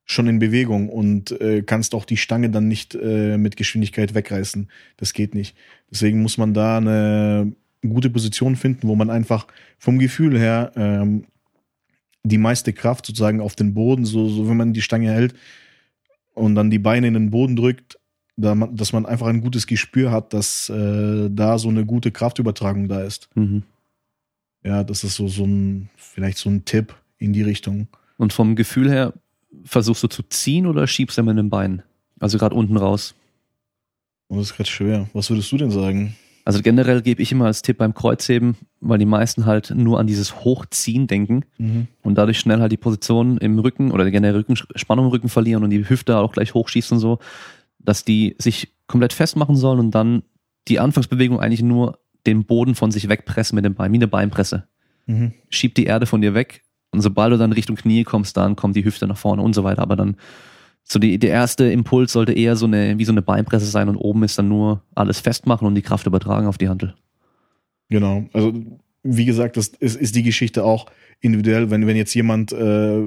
schon 0.05 0.27
in 0.27 0.39
Bewegung 0.39 0.89
und 0.89 1.39
äh, 1.39 1.61
kannst 1.61 1.93
auch 1.93 2.05
die 2.05 2.17
Stange 2.17 2.49
dann 2.49 2.67
nicht 2.67 2.95
äh, 2.95 3.37
mit 3.37 3.55
Geschwindigkeit 3.57 4.15
wegreißen. 4.15 4.67
Das 4.97 5.13
geht 5.13 5.35
nicht. 5.35 5.55
Deswegen 5.91 6.21
muss 6.23 6.37
man 6.39 6.53
da 6.55 6.77
eine 6.77 7.51
gute 7.87 8.09
Position 8.09 8.55
finden, 8.55 8.87
wo 8.87 8.95
man 8.95 9.09
einfach 9.09 9.47
vom 9.77 9.99
Gefühl 9.99 10.37
her 10.37 10.71
ähm, 10.75 11.25
die 12.23 12.37
meiste 12.37 12.73
Kraft 12.73 13.05
sozusagen 13.05 13.41
auf 13.41 13.55
den 13.55 13.73
Boden, 13.73 14.05
so, 14.05 14.27
so 14.27 14.49
wenn 14.49 14.57
man 14.57 14.73
die 14.73 14.81
Stange 14.81 15.11
hält 15.11 15.33
und 16.33 16.55
dann 16.55 16.69
die 16.69 16.79
Beine 16.79 17.07
in 17.07 17.13
den 17.13 17.31
Boden 17.31 17.55
drückt, 17.55 17.97
da 18.35 18.55
man, 18.55 18.75
dass 18.75 18.93
man 18.93 19.05
einfach 19.05 19.27
ein 19.27 19.41
gutes 19.41 19.67
Gespür 19.67 20.11
hat, 20.11 20.33
dass 20.33 20.69
äh, 20.69 21.29
da 21.29 21.57
so 21.57 21.69
eine 21.69 21.85
gute 21.85 22.11
Kraftübertragung 22.11 22.87
da 22.87 23.01
ist. 23.01 23.29
Mhm. 23.35 23.63
Ja, 24.63 24.83
das 24.83 25.03
ist 25.03 25.15
so, 25.15 25.27
so 25.27 25.45
ein, 25.45 25.89
vielleicht 25.95 26.37
so 26.37 26.49
ein 26.49 26.65
Tipp 26.65 26.95
in 27.17 27.33
die 27.33 27.43
Richtung. 27.43 27.87
Und 28.17 28.33
vom 28.33 28.55
Gefühl 28.55 28.89
her, 28.89 29.13
versuchst 29.63 30.03
du 30.03 30.07
zu 30.07 30.23
ziehen 30.23 30.65
oder 30.65 30.87
schiebst 30.87 31.17
du 31.17 31.23
mit 31.23 31.37
den 31.37 31.49
Beinen? 31.49 31.83
Also 32.19 32.37
gerade 32.37 32.55
unten 32.55 32.77
raus. 32.77 33.15
Und 34.27 34.37
das 34.37 34.47
ist 34.47 34.55
gerade 34.55 34.69
schwer. 34.69 35.09
Was 35.13 35.29
würdest 35.29 35.51
du 35.51 35.57
denn 35.57 35.71
sagen? 35.71 36.15
Also 36.49 36.63
generell 36.63 37.03
gebe 37.03 37.21
ich 37.21 37.31
immer 37.31 37.45
als 37.45 37.61
Tipp 37.61 37.77
beim 37.77 37.93
Kreuzheben, 37.93 38.55
weil 38.79 38.97
die 38.97 39.05
meisten 39.05 39.45
halt 39.45 39.69
nur 39.69 39.99
an 39.99 40.07
dieses 40.07 40.43
Hochziehen 40.43 41.05
denken 41.05 41.45
und 42.01 42.17
dadurch 42.17 42.39
schnell 42.39 42.59
halt 42.59 42.71
die 42.71 42.77
Position 42.77 43.37
im 43.37 43.59
Rücken 43.59 43.91
oder 43.91 44.09
generell 44.09 44.37
Rückenspannung 44.37 45.05
im 45.05 45.11
Rücken 45.11 45.29
verlieren 45.29 45.63
und 45.63 45.69
die 45.69 45.87
Hüfte 45.87 46.17
auch 46.17 46.31
gleich 46.31 46.55
hochschießen 46.55 46.95
und 46.95 47.01
so, 47.01 47.19
dass 47.77 48.03
die 48.03 48.35
sich 48.39 48.73
komplett 48.87 49.13
festmachen 49.13 49.55
sollen 49.57 49.77
und 49.77 49.91
dann 49.91 50.23
die 50.67 50.79
Anfangsbewegung 50.79 51.39
eigentlich 51.39 51.61
nur 51.61 51.99
den 52.25 52.45
Boden 52.45 52.73
von 52.73 52.89
sich 52.89 53.09
wegpressen 53.09 53.55
mit 53.55 53.63
dem 53.63 53.75
Bein, 53.75 53.91
wie 53.91 53.97
eine 53.97 54.07
Beinpresse. 54.07 54.67
Mhm. 55.05 55.33
Schieb 55.49 55.75
die 55.75 55.85
Erde 55.85 56.07
von 56.07 56.19
dir 56.19 56.33
weg 56.33 56.63
und 56.89 57.01
sobald 57.01 57.31
du 57.31 57.37
dann 57.37 57.51
Richtung 57.51 57.75
Knie 57.75 58.05
kommst, 58.05 58.37
dann 58.37 58.55
kommt 58.55 58.75
die 58.75 58.85
Hüfte 58.85 59.05
nach 59.05 59.17
vorne 59.17 59.43
und 59.43 59.53
so 59.53 59.63
weiter. 59.63 59.83
Aber 59.83 59.95
dann 59.95 60.17
so 60.91 60.97
die, 60.99 61.19
der 61.19 61.29
erste 61.31 61.65
Impuls 61.65 62.11
sollte 62.13 62.33
eher 62.33 62.55
so 62.55 62.65
eine, 62.65 62.97
wie 62.97 63.05
so 63.05 63.11
eine 63.11 63.21
Beinpresse 63.21 63.65
sein 63.67 63.89
und 63.89 63.95
oben 63.97 64.23
ist 64.23 64.37
dann 64.39 64.47
nur 64.47 64.81
alles 64.95 65.19
festmachen 65.19 65.67
und 65.67 65.75
die 65.75 65.81
Kraft 65.83 66.07
übertragen 66.07 66.47
auf 66.47 66.57
die 66.57 66.67
Handel. 66.69 66.95
Genau. 67.89 68.25
Also, 68.33 68.53
wie 69.03 69.25
gesagt, 69.25 69.57
das 69.57 69.67
ist, 69.67 69.95
ist 69.95 70.15
die 70.15 70.23
Geschichte 70.23 70.63
auch 70.63 70.87
individuell, 71.21 71.69
wenn, 71.69 71.87
wenn 71.87 71.95
jetzt 71.95 72.13
jemand 72.13 72.51
äh, 72.51 72.57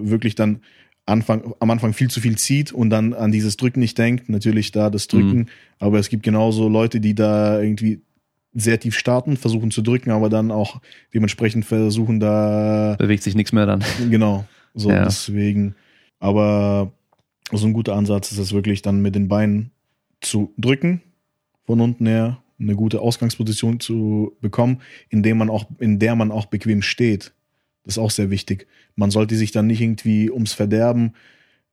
wirklich 0.09 0.35
dann 0.35 0.61
Anfang, 1.07 1.55
am 1.59 1.71
Anfang 1.71 1.93
viel 1.93 2.09
zu 2.09 2.21
viel 2.21 2.39
zieht 2.39 2.73
und 2.73 2.91
dann 2.91 3.13
an 3.15 3.33
dieses 3.33 3.57
Drücken 3.57 3.81
nicht 3.81 3.99
denkt, 3.99 4.29
natürlich 4.29 4.71
da 4.71 4.89
das 4.89 5.09
Drücken, 5.09 5.39
Mhm. 5.39 5.47
aber 5.81 5.99
es 5.99 6.09
gibt 6.09 6.23
genauso 6.23 6.69
Leute, 6.69 7.01
die 7.01 7.15
da 7.15 7.61
irgendwie 7.61 8.01
sehr 8.55 8.79
tief 8.79 8.97
starten, 8.97 9.37
versuchen 9.37 9.71
zu 9.71 9.83
drücken, 9.83 10.11
aber 10.11 10.29
dann 10.29 10.51
auch 10.53 10.81
dementsprechend 11.13 11.65
versuchen 11.65 12.21
da 12.21 12.95
Bewegt 12.99 13.23
sich 13.25 13.35
nichts 13.35 13.53
mehr 13.53 13.67
dann. 13.67 13.83
Genau. 14.11 14.45
So, 14.75 14.91
Ja. 14.91 15.05
deswegen. 15.05 15.75
Aber 16.21 16.93
so 17.51 17.67
ein 17.67 17.73
guter 17.73 17.95
Ansatz 17.95 18.33
ist 18.33 18.39
es 18.39 18.53
wirklich 18.53 18.83
dann 18.83 19.03
mit 19.03 19.15
den 19.15 19.29
Beinen 19.29 19.71
zu 20.21 20.53
drücken, 20.57 21.03
von 21.65 21.81
unten 21.81 22.07
her, 22.07 22.43
eine 22.59 22.77
gute 22.77 23.01
Ausgangsposition 23.01 23.81
zu 23.81 24.37
bekommen, 24.41 24.81
indem 25.09 25.39
man 25.39 25.51
auch, 25.51 25.67
in 25.79 25.99
der 25.99 26.15
man 26.15 26.31
auch 26.31 26.47
bequem 26.47 26.83
steht. 26.83 27.33
Das 27.85 27.95
ist 27.95 27.99
auch 27.99 28.11
sehr 28.11 28.31
wichtig. 28.31 28.69
Man 28.95 29.11
sollte 29.11 29.35
sich 29.35 29.51
dann 29.51 29.67
nicht 29.67 29.81
irgendwie 29.81 30.31
ums 30.31 30.53
Verderben, 30.53 31.15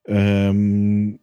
ähm, 0.06 1.20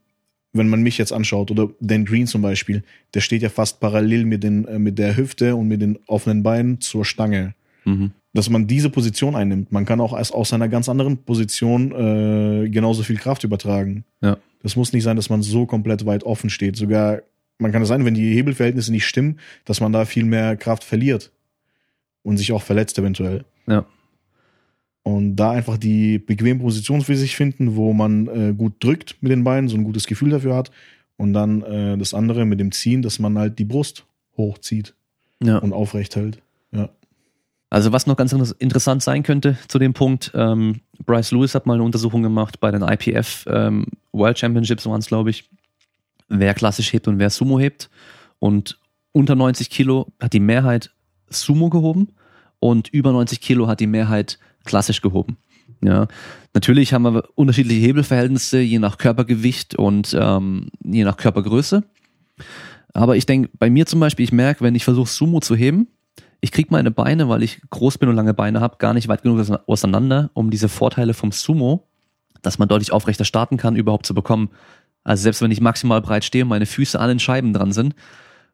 wenn 0.53 0.69
man 0.69 0.83
mich 0.83 0.97
jetzt 0.97 1.13
anschaut 1.13 1.51
oder 1.51 1.71
Dan 1.81 2.05
Green 2.05 2.27
zum 2.27 2.43
Beispiel, 2.43 2.85
der 3.13 3.21
steht 3.21 3.43
ja 3.43 3.49
fast 3.49 3.81
parallel 3.81 4.25
mit, 4.25 4.45
den, 4.45 4.65
äh, 4.67 4.79
mit 4.79 4.99
der 4.99 5.17
Hüfte 5.17 5.57
und 5.57 5.69
mit 5.69 5.83
den 5.83 5.99
offenen 6.07 6.43
Beinen 6.43 6.81
zur 6.81 7.05
Stange 7.05 7.55
Mhm. 7.87 8.11
Dass 8.37 8.51
man 8.51 8.67
diese 8.67 8.91
Position 8.91 9.35
einnimmt. 9.35 9.73
Man 9.73 9.85
kann 9.85 10.01
auch 10.01 10.13
aus 10.13 10.53
einer 10.53 10.69
ganz 10.69 10.89
anderen 10.89 11.19
Position 11.19 11.93
äh, 11.93 12.69
genauso 12.69 13.03
viel 13.03 13.17
Kraft 13.17 13.45
übertragen. 13.45 14.05
Ja. 14.21 14.37
Das 14.63 14.77
muss 14.77 14.93
nicht 14.93 15.05
sein, 15.05 15.17
dass 15.17 15.31
man 15.31 15.43
so 15.43 15.67
komplett 15.67 16.07
weit 16.07 16.25
offen 16.25 16.51
steht. 16.51 16.77
Sogar, 16.77 17.23
man 17.59 17.73
kann 17.73 17.83
es 17.83 17.89
sein, 17.89 18.05
wenn 18.05 18.15
die 18.15 18.35
Hebelverhältnisse 18.35 18.93
nicht 18.93 19.07
stimmen, 19.07 19.39
dass 19.65 19.81
man 19.81 19.93
da 19.93 20.05
viel 20.05 20.25
mehr 20.25 20.57
Kraft 20.57 20.85
verliert 20.85 21.33
und 22.23 22.37
sich 22.37 22.53
auch 22.53 22.63
verletzt 22.63 22.99
eventuell. 22.99 23.45
Ja. 23.67 23.87
Und 25.03 25.37
da 25.37 25.53
einfach 25.53 25.79
die 25.79 26.19
bequeme 26.19 26.61
Position 26.61 27.01
für 27.03 27.17
sich 27.17 27.37
finden, 27.37 27.77
wo 27.77 27.93
man 27.93 28.27
äh, 28.27 28.53
gut 28.53 28.75
drückt 28.83 29.17
mit 29.21 29.31
den 29.31 29.45
Beinen, 29.45 29.69
so 29.69 29.77
ein 29.77 29.85
gutes 29.85 30.07
Gefühl 30.07 30.31
dafür 30.31 30.57
hat 30.57 30.71
Und 31.17 31.33
dann 31.33 31.63
äh, 31.63 31.97
das 31.97 32.13
andere 32.13 32.45
mit 32.45 32.59
dem 32.59 32.73
Ziehen, 32.73 33.03
dass 33.03 33.19
man 33.21 33.39
halt 33.39 33.59
die 33.59 33.65
Brust 33.65 34.05
hochzieht 34.37 34.95
Ja. 35.43 35.59
und 35.59 35.73
aufrecht 35.73 36.17
hält. 36.17 36.39
Ja. 36.73 36.89
Also 37.71 37.93
was 37.93 38.07
noch 38.07 38.17
ganz 38.17 38.33
inter- 38.33 38.55
interessant 38.59 39.03
sein 39.03 39.23
könnte 39.23 39.59
zu 39.69 39.79
dem 39.79 39.93
Punkt, 39.93 40.31
ähm, 40.35 40.81
Bryce 41.05 41.33
Lewis 41.33 41.55
hat 41.55 41.67
mal 41.67 41.75
eine 41.75 41.83
Untersuchung 41.83 42.23
gemacht 42.23 42.61
bei 42.61 42.71
den 42.71 42.83
IPF 42.83 43.45
ähm, 43.49 43.87
World 44.13 44.39
Championships 44.39 44.87
waren 44.87 45.01
es, 45.01 45.07
glaube 45.07 45.31
ich, 45.31 45.51
wer 46.29 46.55
klassisch 46.55 46.93
hebt 46.93 47.09
und 47.09 47.19
wer 47.19 47.31
Sumo 47.31 47.59
hebt. 47.59 47.91
Und 48.39 48.79
unter 49.13 49.35
90 49.35 49.71
Kilo 49.71 50.13
hat 50.21 50.33
die 50.33 50.41
Mehrheit 50.41 50.93
Sumo 51.29 51.69
gehoben 51.69 52.09
und 52.61 52.89
über 52.89 53.13
90 53.13 53.41
Kilo 53.41 53.67
hat 53.67 53.81
die 53.81 53.87
Mehrheit 53.87 54.39
klassisch 54.65 55.01
gehoben. 55.01 55.37
Ja, 55.83 56.07
natürlich 56.55 56.93
haben 56.93 57.03
wir 57.03 57.25
unterschiedliche 57.35 57.81
Hebelverhältnisse 57.81 58.61
je 58.61 58.79
nach 58.79 58.99
Körpergewicht 58.99 59.75
und 59.75 60.17
ähm, 60.19 60.69
je 60.83 61.05
nach 61.05 61.17
Körpergröße. 61.17 61.83
Aber 62.95 63.17
ich 63.17 63.27
denke, 63.27 63.51
bei 63.59 63.69
mir 63.69 63.87
zum 63.87 64.01
Beispiel, 64.01 64.25
ich 64.25 64.33
merke, 64.33 64.65
wenn 64.65 64.75
ich 64.75 64.85
versuche 64.85 65.09
Sumo 65.09 65.41
zu 65.41 65.55
heben, 65.55 65.89
ich 66.47 66.53
kriege 66.53 66.69
meine 66.71 66.93
Beine, 66.93 67.29
weil 67.29 67.43
ich 67.43 67.61
groß 67.71 67.99
bin 67.99 68.09
und 68.09 68.15
lange 68.15 68.33
Beine 68.33 68.61
habe, 68.61 68.77
gar 68.79 68.95
nicht 68.95 69.09
weit 69.09 69.25
genug 69.25 69.45
auseinander, 69.67 70.31
um 70.33 70.49
diese 70.49 70.69
Vorteile 70.69 71.13
vom 71.13 71.33
Sumo, 71.33 71.89
dass 72.41 72.61
man 72.61 72.69
deutlich 72.69 72.93
aufrechter 72.93 73.25
starten 73.25 73.57
kann, 73.57 73.75
überhaupt 73.75 74.07
zu 74.07 74.15
bekommen. 74.15 74.51
Also 75.03 75.25
selbst 75.25 75.43
wenn 75.43 75.51
ich 75.51 75.61
maximal 75.61 76.01
breit 76.01 76.25
stehe 76.25 76.45
und 76.45 76.49
meine 76.49 76.67
Füße 76.67 77.01
an 77.01 77.09
den 77.09 77.19
Scheiben 77.19 77.53
dran 77.53 77.73
sind, 77.73 77.97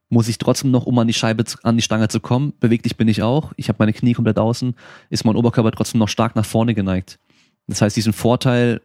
muss 0.08 0.26
ich 0.26 0.38
trotzdem 0.38 0.70
noch, 0.70 0.86
um 0.86 0.98
an 0.98 1.06
die 1.06 1.12
Scheibe, 1.12 1.44
an 1.64 1.76
die 1.76 1.82
Stange 1.82 2.08
zu 2.08 2.20
kommen, 2.20 2.54
beweglich 2.60 2.96
bin 2.96 3.08
ich 3.08 3.22
auch, 3.22 3.52
ich 3.56 3.68
habe 3.68 3.76
meine 3.78 3.92
Knie 3.92 4.14
komplett 4.14 4.38
außen, 4.38 4.74
ist 5.10 5.26
mein 5.26 5.36
Oberkörper 5.36 5.72
trotzdem 5.72 5.98
noch 5.98 6.08
stark 6.08 6.34
nach 6.34 6.46
vorne 6.46 6.74
geneigt. 6.74 7.18
Das 7.66 7.82
heißt, 7.82 7.94
diesen 7.94 8.14
Vorteil 8.14 8.80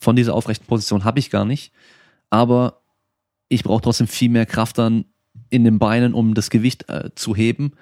von 0.00 0.14
dieser 0.14 0.34
aufrechten 0.34 0.68
Position 0.68 1.02
habe 1.02 1.18
ich 1.18 1.30
gar 1.30 1.44
nicht, 1.44 1.72
aber 2.30 2.80
ich 3.48 3.64
brauche 3.64 3.82
trotzdem 3.82 4.06
viel 4.06 4.30
mehr 4.30 4.46
Kraft 4.46 4.78
dann 4.78 5.04
in 5.50 5.64
den 5.64 5.80
Beinen, 5.80 6.14
um 6.14 6.34
das 6.34 6.48
Gewicht 6.48 6.88
äh, 6.88 7.10
zu 7.16 7.34
heben, 7.34 7.72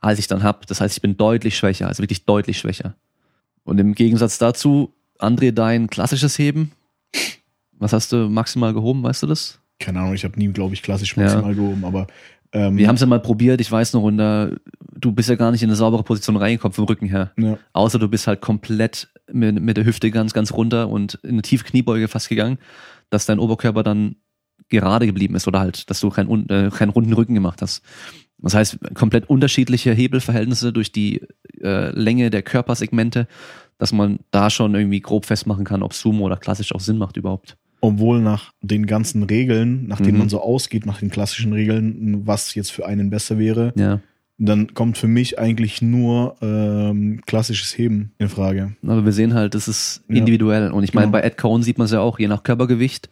als 0.00 0.18
ich 0.18 0.26
dann 0.26 0.42
habe. 0.42 0.60
Das 0.66 0.80
heißt, 0.80 0.96
ich 0.96 1.02
bin 1.02 1.16
deutlich 1.16 1.56
schwächer, 1.56 1.88
also 1.88 2.02
wirklich 2.02 2.24
deutlich 2.24 2.58
schwächer. 2.58 2.94
Und 3.64 3.78
im 3.78 3.94
Gegensatz 3.94 4.38
dazu, 4.38 4.94
André, 5.18 5.52
dein 5.52 5.88
klassisches 5.88 6.38
Heben, 6.38 6.72
was 7.78 7.92
hast 7.92 8.12
du 8.12 8.28
maximal 8.28 8.72
gehoben, 8.74 9.02
weißt 9.02 9.22
du 9.22 9.26
das? 9.26 9.60
Keine 9.78 10.00
Ahnung, 10.00 10.14
ich 10.14 10.24
habe 10.24 10.38
nie, 10.38 10.48
glaube 10.48 10.74
ich, 10.74 10.82
klassisch 10.82 11.16
Ja. 11.16 11.22
maximal 11.24 11.54
gehoben, 11.54 11.84
aber 11.84 12.06
ähm, 12.52 12.76
Wir 12.76 12.88
haben 12.88 12.96
es 12.96 13.00
ja 13.00 13.06
mal 13.06 13.20
probiert, 13.20 13.60
ich 13.60 13.70
weiß 13.70 13.92
noch, 13.92 14.02
und 14.02 14.18
da, 14.18 14.50
du 14.98 15.12
bist 15.12 15.28
ja 15.28 15.36
gar 15.36 15.50
nicht 15.52 15.62
in 15.62 15.68
eine 15.68 15.76
saubere 15.76 16.02
Position 16.02 16.36
reingekommen 16.36 16.72
vom 16.74 16.84
Rücken 16.86 17.06
her. 17.06 17.32
ja, 17.38 17.58
Außer 17.72 17.98
du 17.98 18.08
bist 18.08 18.26
halt 18.26 18.40
komplett 18.40 19.08
mit, 19.30 19.60
mit 19.60 19.76
der 19.76 19.84
Hüfte 19.84 20.10
ganz, 20.10 20.32
ganz 20.32 20.52
runter 20.52 20.88
und 20.88 21.14
in 21.22 21.30
eine 21.30 21.42
tiefe 21.42 21.64
Kniebeuge 21.64 22.08
fast 22.08 22.28
gegangen, 22.28 22.58
dass 23.08 23.26
dein 23.26 23.38
Oberkörper 23.38 23.82
dann 23.82 24.16
gerade 24.68 25.06
geblieben 25.06 25.34
ist 25.34 25.46
oder 25.48 25.60
halt, 25.60 25.88
dass 25.90 26.00
du 26.00 26.10
keinen, 26.10 26.48
äh, 26.48 26.70
keinen 26.70 26.90
runden 26.90 27.12
Rücken 27.12 27.34
gemacht 27.34 27.62
hast. 27.62 27.82
Das 28.42 28.54
heißt, 28.54 28.78
komplett 28.94 29.28
unterschiedliche 29.28 29.92
Hebelverhältnisse 29.92 30.72
durch 30.72 30.92
die 30.92 31.22
äh, 31.62 31.90
Länge 31.90 32.30
der 32.30 32.42
Körpersegmente, 32.42 33.26
dass 33.78 33.92
man 33.92 34.20
da 34.30 34.50
schon 34.50 34.74
irgendwie 34.74 35.00
grob 35.00 35.26
festmachen 35.26 35.64
kann, 35.64 35.82
ob 35.82 35.92
Sumo 35.94 36.24
oder 36.26 36.36
klassisch 36.36 36.74
auch 36.74 36.80
Sinn 36.80 36.98
macht 36.98 37.16
überhaupt. 37.16 37.56
obwohl 37.82 38.20
nach 38.20 38.52
den 38.60 38.84
ganzen 38.84 39.22
Regeln, 39.22 39.86
nach 39.86 40.00
denen 40.00 40.12
Mhm. 40.12 40.18
man 40.18 40.28
so 40.28 40.42
ausgeht, 40.42 40.84
nach 40.84 40.98
den 40.98 41.08
klassischen 41.08 41.54
Regeln, 41.54 42.26
was 42.26 42.54
jetzt 42.54 42.72
für 42.72 42.84
einen 42.84 43.08
besser 43.08 43.38
wäre, 43.38 43.72
Ja. 43.74 44.00
dann 44.36 44.74
kommt 44.74 44.98
für 44.98 45.08
mich 45.08 45.38
eigentlich 45.38 45.80
nur 45.80 46.36
ähm, 46.42 47.22
klassisches 47.26 47.76
Heben 47.78 48.12
in 48.18 48.28
Frage. 48.28 48.72
Aber 48.86 49.06
wir 49.06 49.12
sehen 49.12 49.32
halt, 49.32 49.54
das 49.54 49.66
ist 49.66 50.02
Ja. 50.08 50.16
individuell. 50.16 50.72
Und 50.72 50.84
ich 50.84 50.92
meine, 50.92 51.06
Genau. 51.06 51.12
bei 51.12 51.22
Ed 51.26 51.38
Cohn 51.38 51.62
sieht 51.62 51.78
man 51.78 51.86
es 51.86 51.92
ja 51.92 52.00
auch, 52.00 52.18
je 52.18 52.28
nach 52.28 52.42
Körpergewicht 52.42 53.08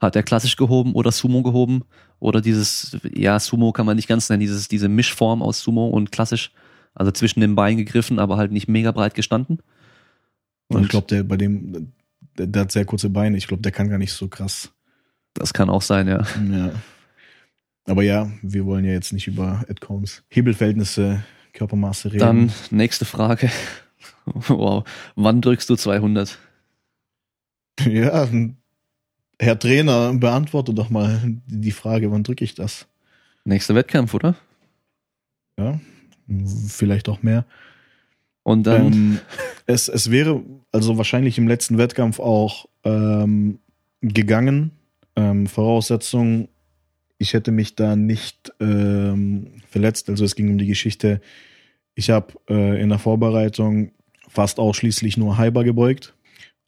hat 0.00 0.16
er 0.16 0.22
klassisch 0.22 0.56
gehoben 0.56 0.92
oder 0.92 1.12
Sumo 1.12 1.42
gehoben. 1.42 1.84
Oder 2.20 2.40
dieses, 2.40 2.96
ja, 3.14 3.38
Sumo 3.38 3.72
kann 3.72 3.86
man 3.86 3.96
nicht 3.96 4.08
ganz 4.08 4.28
nennen, 4.28 4.40
dieses, 4.40 4.68
diese 4.68 4.88
Mischform 4.88 5.42
aus 5.42 5.60
Sumo 5.60 5.88
und 5.88 6.12
klassisch. 6.12 6.52
Also 6.94 7.10
zwischen 7.10 7.40
den 7.40 7.54
Beinen 7.54 7.78
gegriffen, 7.78 8.18
aber 8.18 8.36
halt 8.36 8.52
nicht 8.52 8.68
mega 8.68 8.92
breit 8.92 9.14
gestanden. 9.14 9.58
Und 10.68 10.84
ich 10.84 10.88
glaube, 10.88 11.08
der 11.08 11.24
bei 11.24 11.36
dem, 11.36 11.92
der, 12.38 12.46
der 12.46 12.62
hat 12.62 12.72
sehr 12.72 12.84
kurze 12.84 13.10
Beine. 13.10 13.36
Ich 13.36 13.48
glaube, 13.48 13.62
der 13.62 13.72
kann 13.72 13.88
gar 13.88 13.98
nicht 13.98 14.12
so 14.12 14.28
krass. 14.28 14.72
das 15.34 15.52
kann 15.52 15.70
auch 15.70 15.82
sein, 15.82 16.06
ja. 16.08 16.24
Ja. 16.50 16.72
Aber 17.86 18.02
ja, 18.02 18.30
wir 18.42 18.64
wollen 18.64 18.84
ja 18.84 18.92
jetzt 18.92 19.12
nicht 19.12 19.26
über 19.26 19.64
Ed 19.68 19.80
Combs 19.80 20.22
Hebelverhältnisse, 20.28 21.22
Körpermaße 21.52 22.12
reden. 22.12 22.20
Dann 22.20 22.52
nächste 22.70 23.04
Frage. 23.04 23.50
Wow. 24.26 24.84
Wann 25.16 25.42
drückst 25.42 25.68
du 25.68 25.76
200? 25.76 26.38
Ja, 27.86 28.26
Herr 29.40 29.58
Trainer, 29.58 30.14
beantworte 30.14 30.72
doch 30.74 30.90
mal 30.90 31.20
die 31.46 31.72
Frage, 31.72 32.10
wann 32.10 32.22
drücke 32.22 32.44
ich 32.44 32.54
das? 32.54 32.86
Nächster 33.44 33.74
Wettkampf, 33.74 34.14
oder? 34.14 34.36
Ja, 35.58 35.80
vielleicht 36.66 37.08
auch 37.08 37.22
mehr. 37.22 37.44
Und 38.42 38.64
dann, 38.66 38.92
Ähm, 38.92 39.20
es, 39.66 39.88
es 39.88 40.10
wäre 40.10 40.42
also 40.72 40.98
wahrscheinlich 40.98 41.38
im 41.38 41.48
letzten 41.48 41.78
Wettkampf 41.78 42.20
auch 42.20 42.66
ähm, 42.84 43.58
gegangen. 44.00 44.72
Ähm, 45.16 45.46
Voraussetzung, 45.46 46.48
ich 47.18 47.32
hätte 47.32 47.52
mich 47.52 47.74
da 47.74 47.96
nicht 47.96 48.52
ähm, 48.60 49.52
verletzt. 49.68 50.10
Also 50.10 50.24
es 50.24 50.34
ging 50.34 50.50
um 50.50 50.58
die 50.58 50.66
Geschichte, 50.66 51.20
ich 51.94 52.10
habe 52.10 52.34
äh, 52.48 52.80
in 52.82 52.88
der 52.88 52.98
Vorbereitung 52.98 53.92
fast 54.28 54.58
ausschließlich 54.58 55.16
nur 55.16 55.38
Hyper 55.38 55.64
gebeugt. 55.64 56.14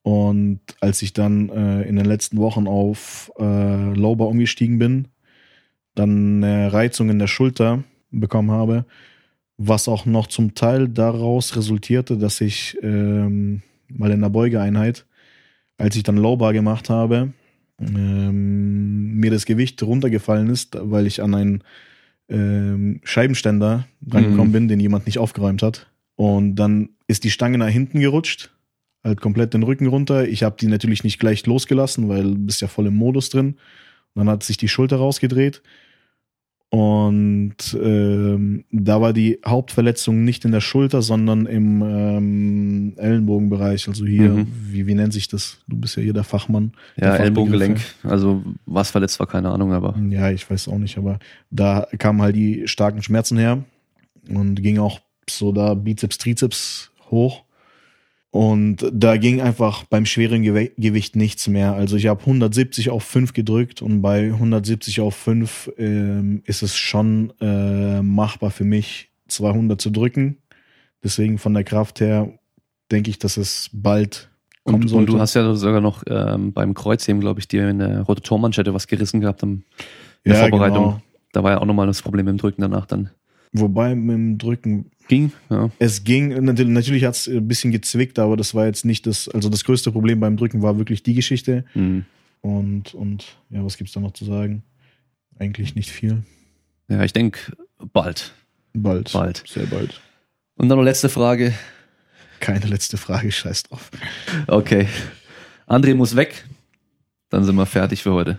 Und 0.07 0.61
als 0.81 1.03
ich 1.03 1.15
dann 1.15 1.49
äh, 1.49 1.83
in 1.83 1.97
den 1.97 2.05
letzten 2.05 2.37
Wochen 2.37 2.69
auf 2.69 3.33
äh, 3.41 3.93
Lowbar 3.93 4.29
umgestiegen 4.29 4.79
bin, 4.79 5.09
dann 5.97 6.45
eine 6.45 6.73
Reizung 6.73 7.11
in 7.11 7.19
der 7.19 7.27
Schulter 7.27 7.83
bekommen 8.13 8.53
habe, 8.53 8.85
was 9.57 9.89
auch 9.89 10.07
noch 10.07 10.29
zum 10.29 10.55
Teil 10.55 10.89
daraus 10.89 11.57
resultierte, 11.57 12.19
dass 12.19 12.41
ich 12.41 12.79
ähm, 12.85 13.63
mal 13.89 14.13
in 14.13 14.21
der 14.21 14.29
Beugeeinheit, 14.29 15.07
als 15.77 15.97
ich 15.97 16.05
dann 16.05 16.19
Lowbar 16.19 16.53
gemacht 16.53 16.89
habe, 16.89 17.33
ähm, 17.81 19.15
mir 19.17 19.33
das 19.33 19.45
Gewicht 19.45 19.83
runtergefallen 19.83 20.51
ist, 20.51 20.79
weil 20.81 21.09
ich 21.09 21.21
an 21.21 21.35
einen 21.35 21.65
ähm, 22.29 23.01
Scheibenständer 23.03 23.89
rangekommen 24.09 24.51
Mhm. 24.51 24.53
bin, 24.53 24.69
den 24.69 24.79
jemand 24.79 25.07
nicht 25.07 25.19
aufgeräumt 25.19 25.65
hat. 25.65 25.91
Und 26.15 26.55
dann 26.55 26.91
ist 27.09 27.25
die 27.25 27.33
Stange 27.33 27.59
nach 27.59 27.67
hinten 27.67 27.99
gerutscht, 27.99 28.53
halt 29.07 29.21
komplett 29.21 29.55
den 29.55 29.63
Rücken 29.63 29.87
runter. 29.87 30.27
Ich 30.29 30.43
habe 30.43 30.57
die 30.61 30.67
natürlich 30.67 31.05
nicht 31.05 31.19
gleich 31.19 31.47
losgelassen, 31.47 32.09
weil 32.09 32.23
du 32.25 32.35
bist 32.39 32.61
ja 32.61 32.69
voll 32.69 32.87
im 32.87 32.95
Modus 32.97 33.31
drin. 33.31 33.57
Und 34.15 34.21
dann 34.27 34.29
hat 34.29 34.43
sich 34.43 34.57
die 34.57 34.69
Schulter 34.69 34.97
rausgedreht. 34.97 35.63
Und 36.69 37.57
ähm, 37.81 38.65
da 38.73 39.01
war 39.01 39.13
die 39.13 39.39
Hauptverletzung 39.47 40.25
nicht 40.25 40.45
in 40.45 40.51
der 40.53 40.61
Schulter, 40.61 41.01
sondern 41.01 41.47
im 41.47 41.81
ähm, 41.83 42.93
Ellenbogenbereich. 42.97 43.87
Also 43.89 44.05
hier, 44.05 44.31
Mhm. 44.31 44.47
wie, 44.71 44.87
wie 44.87 44.95
nennt 44.95 45.13
sich 45.13 45.29
das? 45.29 45.59
Du 45.69 45.77
bist 45.77 45.97
ja 45.97 46.03
hier 46.03 46.13
der 46.13 46.25
Fachmann. 46.25 46.73
ja, 46.97 47.13
der 47.17 47.21
Ellbogengelenk. 47.21 47.81
Also, 48.03 48.43
was 48.67 48.91
verletzt 48.91 49.21
war, 49.21 49.29
keine 49.29 49.51
Ahnung, 49.51 49.73
aber. 49.73 49.97
Ja, 50.11 50.31
ich 50.31 50.51
weiß 50.51 50.67
auch 50.69 50.79
nicht, 50.79 50.99
aber 50.99 51.19
da 51.51 51.87
kamen 51.99 52.21
halt 52.21 52.35
die 52.35 52.67
starken 52.67 53.01
Schmerzen 53.03 53.39
her 53.39 53.63
und 54.29 54.61
ging 54.61 54.79
auch 54.79 55.01
so 55.31 55.53
da 55.53 55.75
Bizeps, 55.75 56.19
Trizeps 56.19 56.91
hoch. 57.11 57.45
Und 58.31 58.85
da 58.93 59.17
ging 59.17 59.41
einfach 59.41 59.85
beim 59.85 60.05
schweren 60.05 60.43
Gewe 60.43 60.71
Gewicht 60.77 61.17
nichts 61.17 61.49
mehr. 61.49 61.73
Also 61.75 61.97
ich 61.97 62.07
habe 62.09 62.21
170 62.21 62.91
auf 62.91 63.03
5 63.05 63.33
gedrückt 63.33 63.81
und 63.81 64.03
bei 64.03 64.25
170 64.27 65.01
auf 65.01 65.15
5 65.17 65.73
ähm, 65.79 66.43
ist 66.45 66.63
es 66.63 66.77
schon 66.77 67.33
äh, 67.41 68.03
machbar 68.03 68.51
für 68.51 68.65
mich, 68.65 69.09
200 69.29 69.81
zu 69.81 69.91
drücken. 69.91 70.37
Deswegen 71.03 71.39
von 71.39 71.55
der 71.55 71.65
Kraft 71.65 72.01
her 72.01 72.31
denke 72.91 73.11
ich, 73.11 73.19
dass 73.19 73.37
es 73.39 73.71
bald 73.73 74.29
kommen 74.65 74.77
Und, 74.77 74.83
und 74.83 74.89
sollte. 74.89 75.13
du 75.13 75.19
hast 75.21 75.35
ja 75.35 75.55
sogar 75.55 75.81
noch 75.81 76.03
ähm, 76.07 76.53
beim 76.53 76.75
Kreuzheben, 76.75 77.21
glaube 77.21 77.41
ich, 77.41 77.49
dir 77.49 77.69
in 77.71 77.79
der 77.79 78.03
Rotatormanschette 78.03 78.75
was 78.75 78.87
gerissen 78.87 79.21
gehabt 79.21 79.43
am, 79.45 79.63
in 80.25 80.33
der 80.33 80.35
Ja, 80.35 80.49
Vorbereitung. 80.49 80.85
genau. 80.85 81.03
Da 81.33 81.43
war 81.43 81.53
ja 81.53 81.59
auch 81.61 81.65
nochmal 81.67 81.87
das 81.87 82.03
Problem 82.03 82.27
dem 82.27 82.39
Drücken 82.39 82.61
danach 82.63 82.87
dann. 82.87 83.11
Wobei 83.59 83.95
mit 83.95 84.15
dem 84.15 84.39
Drücken 84.39 84.91
Ging, 85.09 85.33
ja. 85.51 85.71
Es 85.79 86.03
ging, 86.03 86.29
natürlich, 86.45 86.73
natürlich 86.73 87.05
hat 87.05 87.15
es 87.15 87.29
ein 87.29 87.47
bisschen 87.47 87.71
gezwickt, 87.71 88.19
aber 88.19 88.37
das 88.37 88.55
war 88.55 88.67
jetzt 88.67 88.85
nicht 88.85 89.07
das, 89.07 89.29
also 89.29 89.49
das 89.49 89.65
größte 89.65 89.93
Problem 89.93 90.19
beim 90.19 90.37
Drücken 90.37 90.63
war 90.63 90.79
wirklich 90.79 91.03
die 91.03 91.15
Geschichte. 91.15 91.65
Mhm. 91.75 92.05
Und, 92.41 92.95
und 92.95 93.37
ja, 93.51 93.65
was 93.65 93.77
gibt's 93.77 93.93
da 93.93 94.01
noch 94.01 94.13
zu 94.13 94.25
sagen? 94.25 94.63
Eigentlich 95.39 95.75
nicht 95.75 95.91
viel. 95.91 96.25
Ja, 96.89 97.05
ich 97.05 97.13
denke, 97.13 97.57
bald. 97.93 98.35
Bald. 98.73 99.13
Bald. 99.13 99.45
Sehr 99.47 99.67
bald. 99.67 100.01
Und 100.57 100.69
dann 100.69 100.79
noch 100.79 100.85
letzte 100.85 101.09
Frage. 101.09 101.55
Keine 102.41 102.67
letzte 102.67 102.97
Frage, 102.97 103.31
scheiß 103.31 103.65
drauf. 103.65 103.91
Okay. 104.47 104.89
André 105.67 105.95
muss 105.95 106.17
weg. 106.17 106.45
Dann 107.29 107.45
sind 107.45 107.57
wir 107.57 107.67
fertig 107.67 108.03
für 108.03 108.13
heute. 108.13 108.39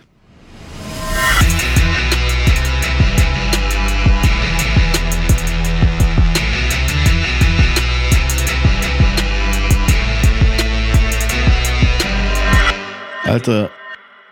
Alter, 13.28 13.70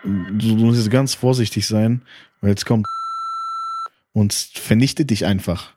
du 0.05 0.57
musst 0.57 0.79
jetzt 0.81 0.91
ganz 0.91 1.15
vorsichtig 1.15 1.67
sein, 1.67 2.03
weil 2.41 2.51
jetzt 2.51 2.67
kommt 2.67 2.87
und 4.13 4.33
vernichtet 4.33 5.11
dich 5.11 5.27
einfach. 5.27 5.73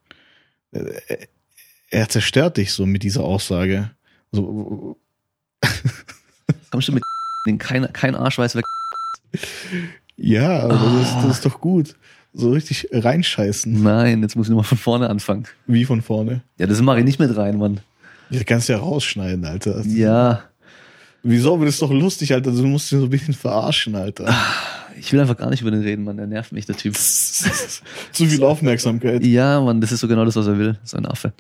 Er 1.90 2.08
zerstört 2.10 2.58
dich 2.58 2.72
so 2.74 2.86
mit 2.86 3.04
dieser 3.04 3.24
Aussage. 3.24 3.92
So, 4.32 4.98
Kommst 6.72 6.88
du 6.88 6.92
mit 6.94 7.04
den 7.48 7.58
kein, 7.58 7.92
kein 7.94 8.16
Arsch 8.16 8.38
weiß 8.38 8.56
weg. 8.56 8.66
ja, 10.18 10.60
aber 10.60 10.74
das, 10.74 11.02
ist, 11.10 11.14
Ah. 11.16 11.22
das 11.24 11.32
ist 11.38 11.46
doch 11.46 11.60
gut. 11.60 11.96
So 12.34 12.52
richtig 12.52 12.88
reinscheißen. 12.92 13.82
Nein, 13.82 14.22
jetzt 14.22 14.36
muss 14.36 14.46
ich 14.48 14.52
nochmal 14.52 14.66
von 14.66 14.78
vorne 14.78 15.10
anfangen. 15.10 15.48
Wie 15.66 15.84
von 15.86 16.04
vorne. 16.04 16.42
Ja, 16.58 16.68
das 16.68 16.80
mache 16.82 17.00
ich 17.00 17.06
nicht 17.06 17.20
mit 17.20 17.36
rein, 17.36 17.58
Mann. 17.58 17.80
Ja, 18.30 18.44
kannst 18.44 18.70
ja 18.70 18.78
rausschneiden, 18.78 19.44
Alter. 19.46 19.82
Ja, 19.88 20.44
Wieso? 21.24 21.54
Aber 21.56 21.66
das 21.66 21.76
ist 21.76 21.82
doch 21.82 21.92
lustig, 21.92 22.34
Alter. 22.34 22.52
Du 22.52 22.64
musst 22.66 22.92
ihn 22.92 23.00
so 23.00 23.06
ein 23.06 23.10
bisschen 23.10 23.34
verarschen, 23.34 23.96
Alter. 23.96 24.34
ich 24.98 25.12
will 25.12 25.20
einfach 25.20 25.38
gar 25.38 25.50
nicht 25.50 25.62
über 25.62 25.72
den 25.72 25.82
reden, 25.82 26.04
Mann. 26.06 26.18
Der 26.18 26.28
nervt 26.28 26.52
mich, 26.52 26.66
der 26.66 26.78
Typ. 26.78 26.96
Zu 26.98 28.26
viel 28.26 28.44
Aufmerksamkeit. 28.44 29.26
Ja, 29.26 29.60
Mann, 29.62 29.82
das 29.82 29.92
ist 29.92 30.00
so 30.00 30.08
genau 30.08 30.26
das, 30.26 30.36
was 30.36 30.48
er 30.48 30.58
will. 30.58 30.80
So 30.84 30.98
ein 30.98 31.06
Affe. 31.06 31.34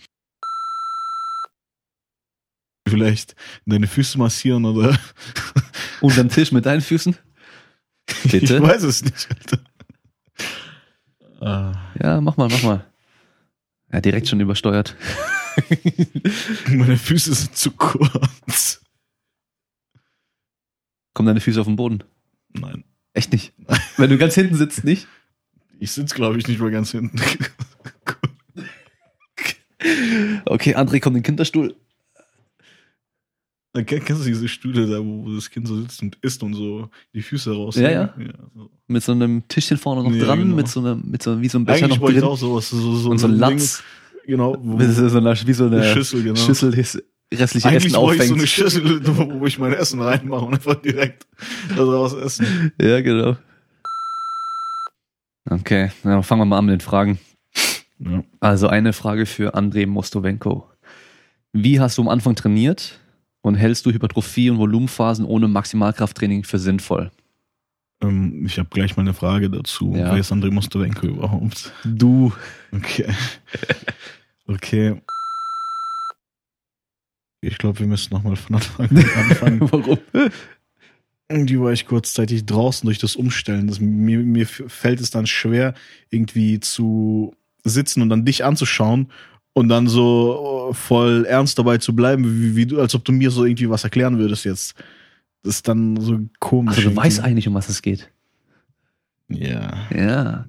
Vielleicht 2.88 3.36
deine 3.66 3.88
Füße 3.88 4.18
massieren 4.18 4.66
oder. 4.66 4.98
Unterm 6.02 6.30
Tisch 6.30 6.52
mit 6.52 6.66
deinen 6.66 6.82
Füßen? 6.82 7.16
Bitte? 8.24 8.56
Ich 8.56 8.62
weiß 8.62 8.84
es 8.84 9.04
nicht, 9.04 9.28
Alter. 9.30 9.60
Ah, 11.42 11.74
Ja, 12.02 12.20
mach 12.22 12.36
mal, 12.38 12.50
mach 12.50 12.64
mal. 12.64 12.86
Ja, 13.92 14.02
direkt 14.02 14.28
schon 14.28 14.40
übersteuert. 14.40 14.96
meine 16.68 16.98
Füße 16.98 17.34
sind 17.34 17.56
zu 17.56 17.72
kurz. 17.72 18.82
Kommen 21.20 21.28
deine 21.28 21.42
Füße 21.42 21.60
auf 21.60 21.68
den 21.68 21.76
Boden? 21.76 22.02
Nein. 22.54 22.86
Echt 23.12 23.34
nicht? 23.34 23.52
Wenn 23.98 24.10
du 24.10 24.18
ganz 24.18 24.36
hinten 24.36 24.56
sitzt, 24.56 24.86
nicht? 24.86 25.06
Ich 25.78 25.92
sitze, 25.92 26.16
glaube 26.16 26.38
ich, 26.38 26.48
nicht 26.48 26.62
mal 26.62 26.72
ganz 26.72 26.92
hinten. 26.92 27.20
Okay, 30.46 30.76
André 30.76 31.02
kommt 31.02 31.18
in 31.18 31.22
den 31.22 31.24
Kinderstuhl. 31.24 31.76
Kennst 33.86 34.10
du 34.10 34.26
diese 34.26 34.48
Stühle 34.48 34.88
da, 34.88 35.00
wo 35.04 35.34
das 35.36 35.50
Kind 35.50 35.68
so 35.68 35.82
sitzt 35.82 36.02
und 36.02 36.18
isst 36.22 36.42
und 36.42 36.54
so 36.54 36.90
die 37.14 37.22
Füße 37.22 37.54
raus? 37.54 37.76
Ja, 37.76 37.92
ja. 37.92 38.14
so. 38.56 38.70
Mit 38.88 39.04
so 39.04 39.12
einem 39.12 39.46
Tischchen 39.50 39.78
vorne 39.78 40.04
noch 40.04 40.16
Ja, 40.16 40.24
dran, 40.24 40.40
genau. 40.40 40.56
mit 40.56 40.68
so 40.70 40.80
einem, 40.80 41.04
mit 41.10 41.22
so, 41.22 41.42
wie 41.42 41.50
so 41.50 41.58
einem 41.58 41.66
Becher 41.66 41.86
Eigentlich 41.86 41.98
noch 41.98 42.02
wollte 42.02 42.18
ich 42.18 42.24
drin. 42.24 42.32
auch 42.32 42.38
sowas. 42.38 42.70
So, 42.70 42.96
so, 42.96 43.10
und 43.10 43.18
so 43.18 43.28
ein 43.28 43.32
Ding, 43.32 43.40
Latz. 43.40 43.84
Genau. 44.26 44.56
Wo, 44.62 44.78
Mit 44.78 44.90
so 44.94 45.18
einer, 45.18 45.36
wie 45.48 45.54
so 45.54 45.66
eine, 45.66 45.82
eine 45.82 45.94
Schüssel, 45.94 46.24
genau. 46.24 46.40
Schüssel, 46.40 46.72
das 46.72 47.02
restliche 47.34 47.68
Eigentlich 47.68 47.86
Essen 47.86 47.96
wollte 48.02 48.24
ich 48.24 48.28
so 48.28 48.34
auffängt. 48.34 48.40
eine 48.40 48.48
Schüssel, 48.48 49.40
wo 49.40 49.46
ich 49.46 49.60
mein 49.60 49.74
Essen 49.74 50.02
reinmache 50.02 50.46
und 50.46 50.54
einfach 50.56 50.76
direkt 50.76 51.28
daraus 51.76 52.14
essen. 52.14 52.72
Ja, 52.82 53.02
genau. 53.02 53.38
Okay, 55.50 55.92
dann 56.04 56.24
fangen 56.24 56.42
wir 56.42 56.46
mal 56.46 56.58
an 56.60 56.66
mit 56.66 56.74
den 56.74 56.82
Fragen. 56.82 57.20
Ja. 58.00 58.24
Also 58.40 58.68
eine 58.68 58.94
Frage 58.94 59.26
für 59.26 59.56
André 59.56 59.88
Mostowenko. 59.88 60.68
Wie 61.54 61.80
hast 61.80 61.98
du 61.98 62.02
am 62.04 62.08
Anfang 62.10 62.36
trainiert 62.36 63.00
und 63.42 63.56
hältst 63.56 63.86
du 63.86 63.92
Hypertrophie 63.92 64.50
und 64.50 64.58
Volumenphasen 64.60 65.26
ohne 65.26 65.48
Maximalkrafttraining 65.48 66.44
für 66.44 66.60
sinnvoll? 66.60 67.12
Ähm, 68.02 68.46
ich 68.46 68.58
habe 68.60 68.70
gleich 68.70 68.96
mal 68.96 69.02
eine 69.02 69.14
Frage 69.14 69.50
dazu. 69.50 69.94
Ja. 69.96 70.12
Wer 70.14 70.18
ist 70.20 70.32
André 70.32 70.52
Mostowenko 70.52 71.08
überhaupt? 71.08 71.74
Du. 71.84 72.32
Okay. 72.72 73.06
Okay. 74.52 75.00
Ich 77.42 77.58
glaube, 77.58 77.80
wir 77.80 77.88
müssen 77.88 78.14
nochmal 78.14 78.36
von 78.36 78.58
Anfang 78.58 78.90
an 78.90 78.98
anfangen. 79.16 79.72
Warum? 79.72 79.98
Irgendwie 81.30 81.60
war 81.60 81.72
ich 81.72 81.86
kurzzeitig 81.86 82.46
draußen 82.46 82.86
durch 82.86 82.98
das 82.98 83.16
Umstellen. 83.16 83.68
Das, 83.68 83.80
mir, 83.80 84.20
mir 84.20 84.48
fällt 84.48 85.00
es 85.00 85.12
dann 85.12 85.28
schwer, 85.28 85.74
irgendwie 86.10 86.60
zu 86.60 87.36
sitzen 87.64 88.02
und 88.02 88.10
dann 88.10 88.26
dich 88.26 88.44
anzuschauen 88.44 89.12
und 89.54 89.70
dann 89.70 89.88
so 89.88 90.72
voll 90.74 91.26
ernst 91.26 91.60
dabei 91.60 91.78
zu 91.78 91.96
bleiben, 91.96 92.24
wie, 92.26 92.56
wie 92.56 92.66
du, 92.66 92.80
als 92.80 92.96
ob 92.96 93.06
du 93.06 93.12
mir 93.12 93.32
so 93.32 93.46
irgendwie 93.46 93.70
was 93.70 93.84
erklären 93.84 94.18
würdest 94.18 94.46
jetzt. 94.46 94.76
Das 95.44 95.56
ist 95.56 95.68
dann 95.68 96.00
so 96.00 96.20
komisch. 96.40 96.78
Also 96.78 96.82
du 96.82 96.88
irgendwie. 96.90 97.06
weißt 97.06 97.20
eigentlich, 97.22 97.48
um 97.48 97.54
was 97.54 97.70
es 97.70 97.82
geht. 97.82 98.12
Ja. 99.30 99.88
Ja. 99.96 100.46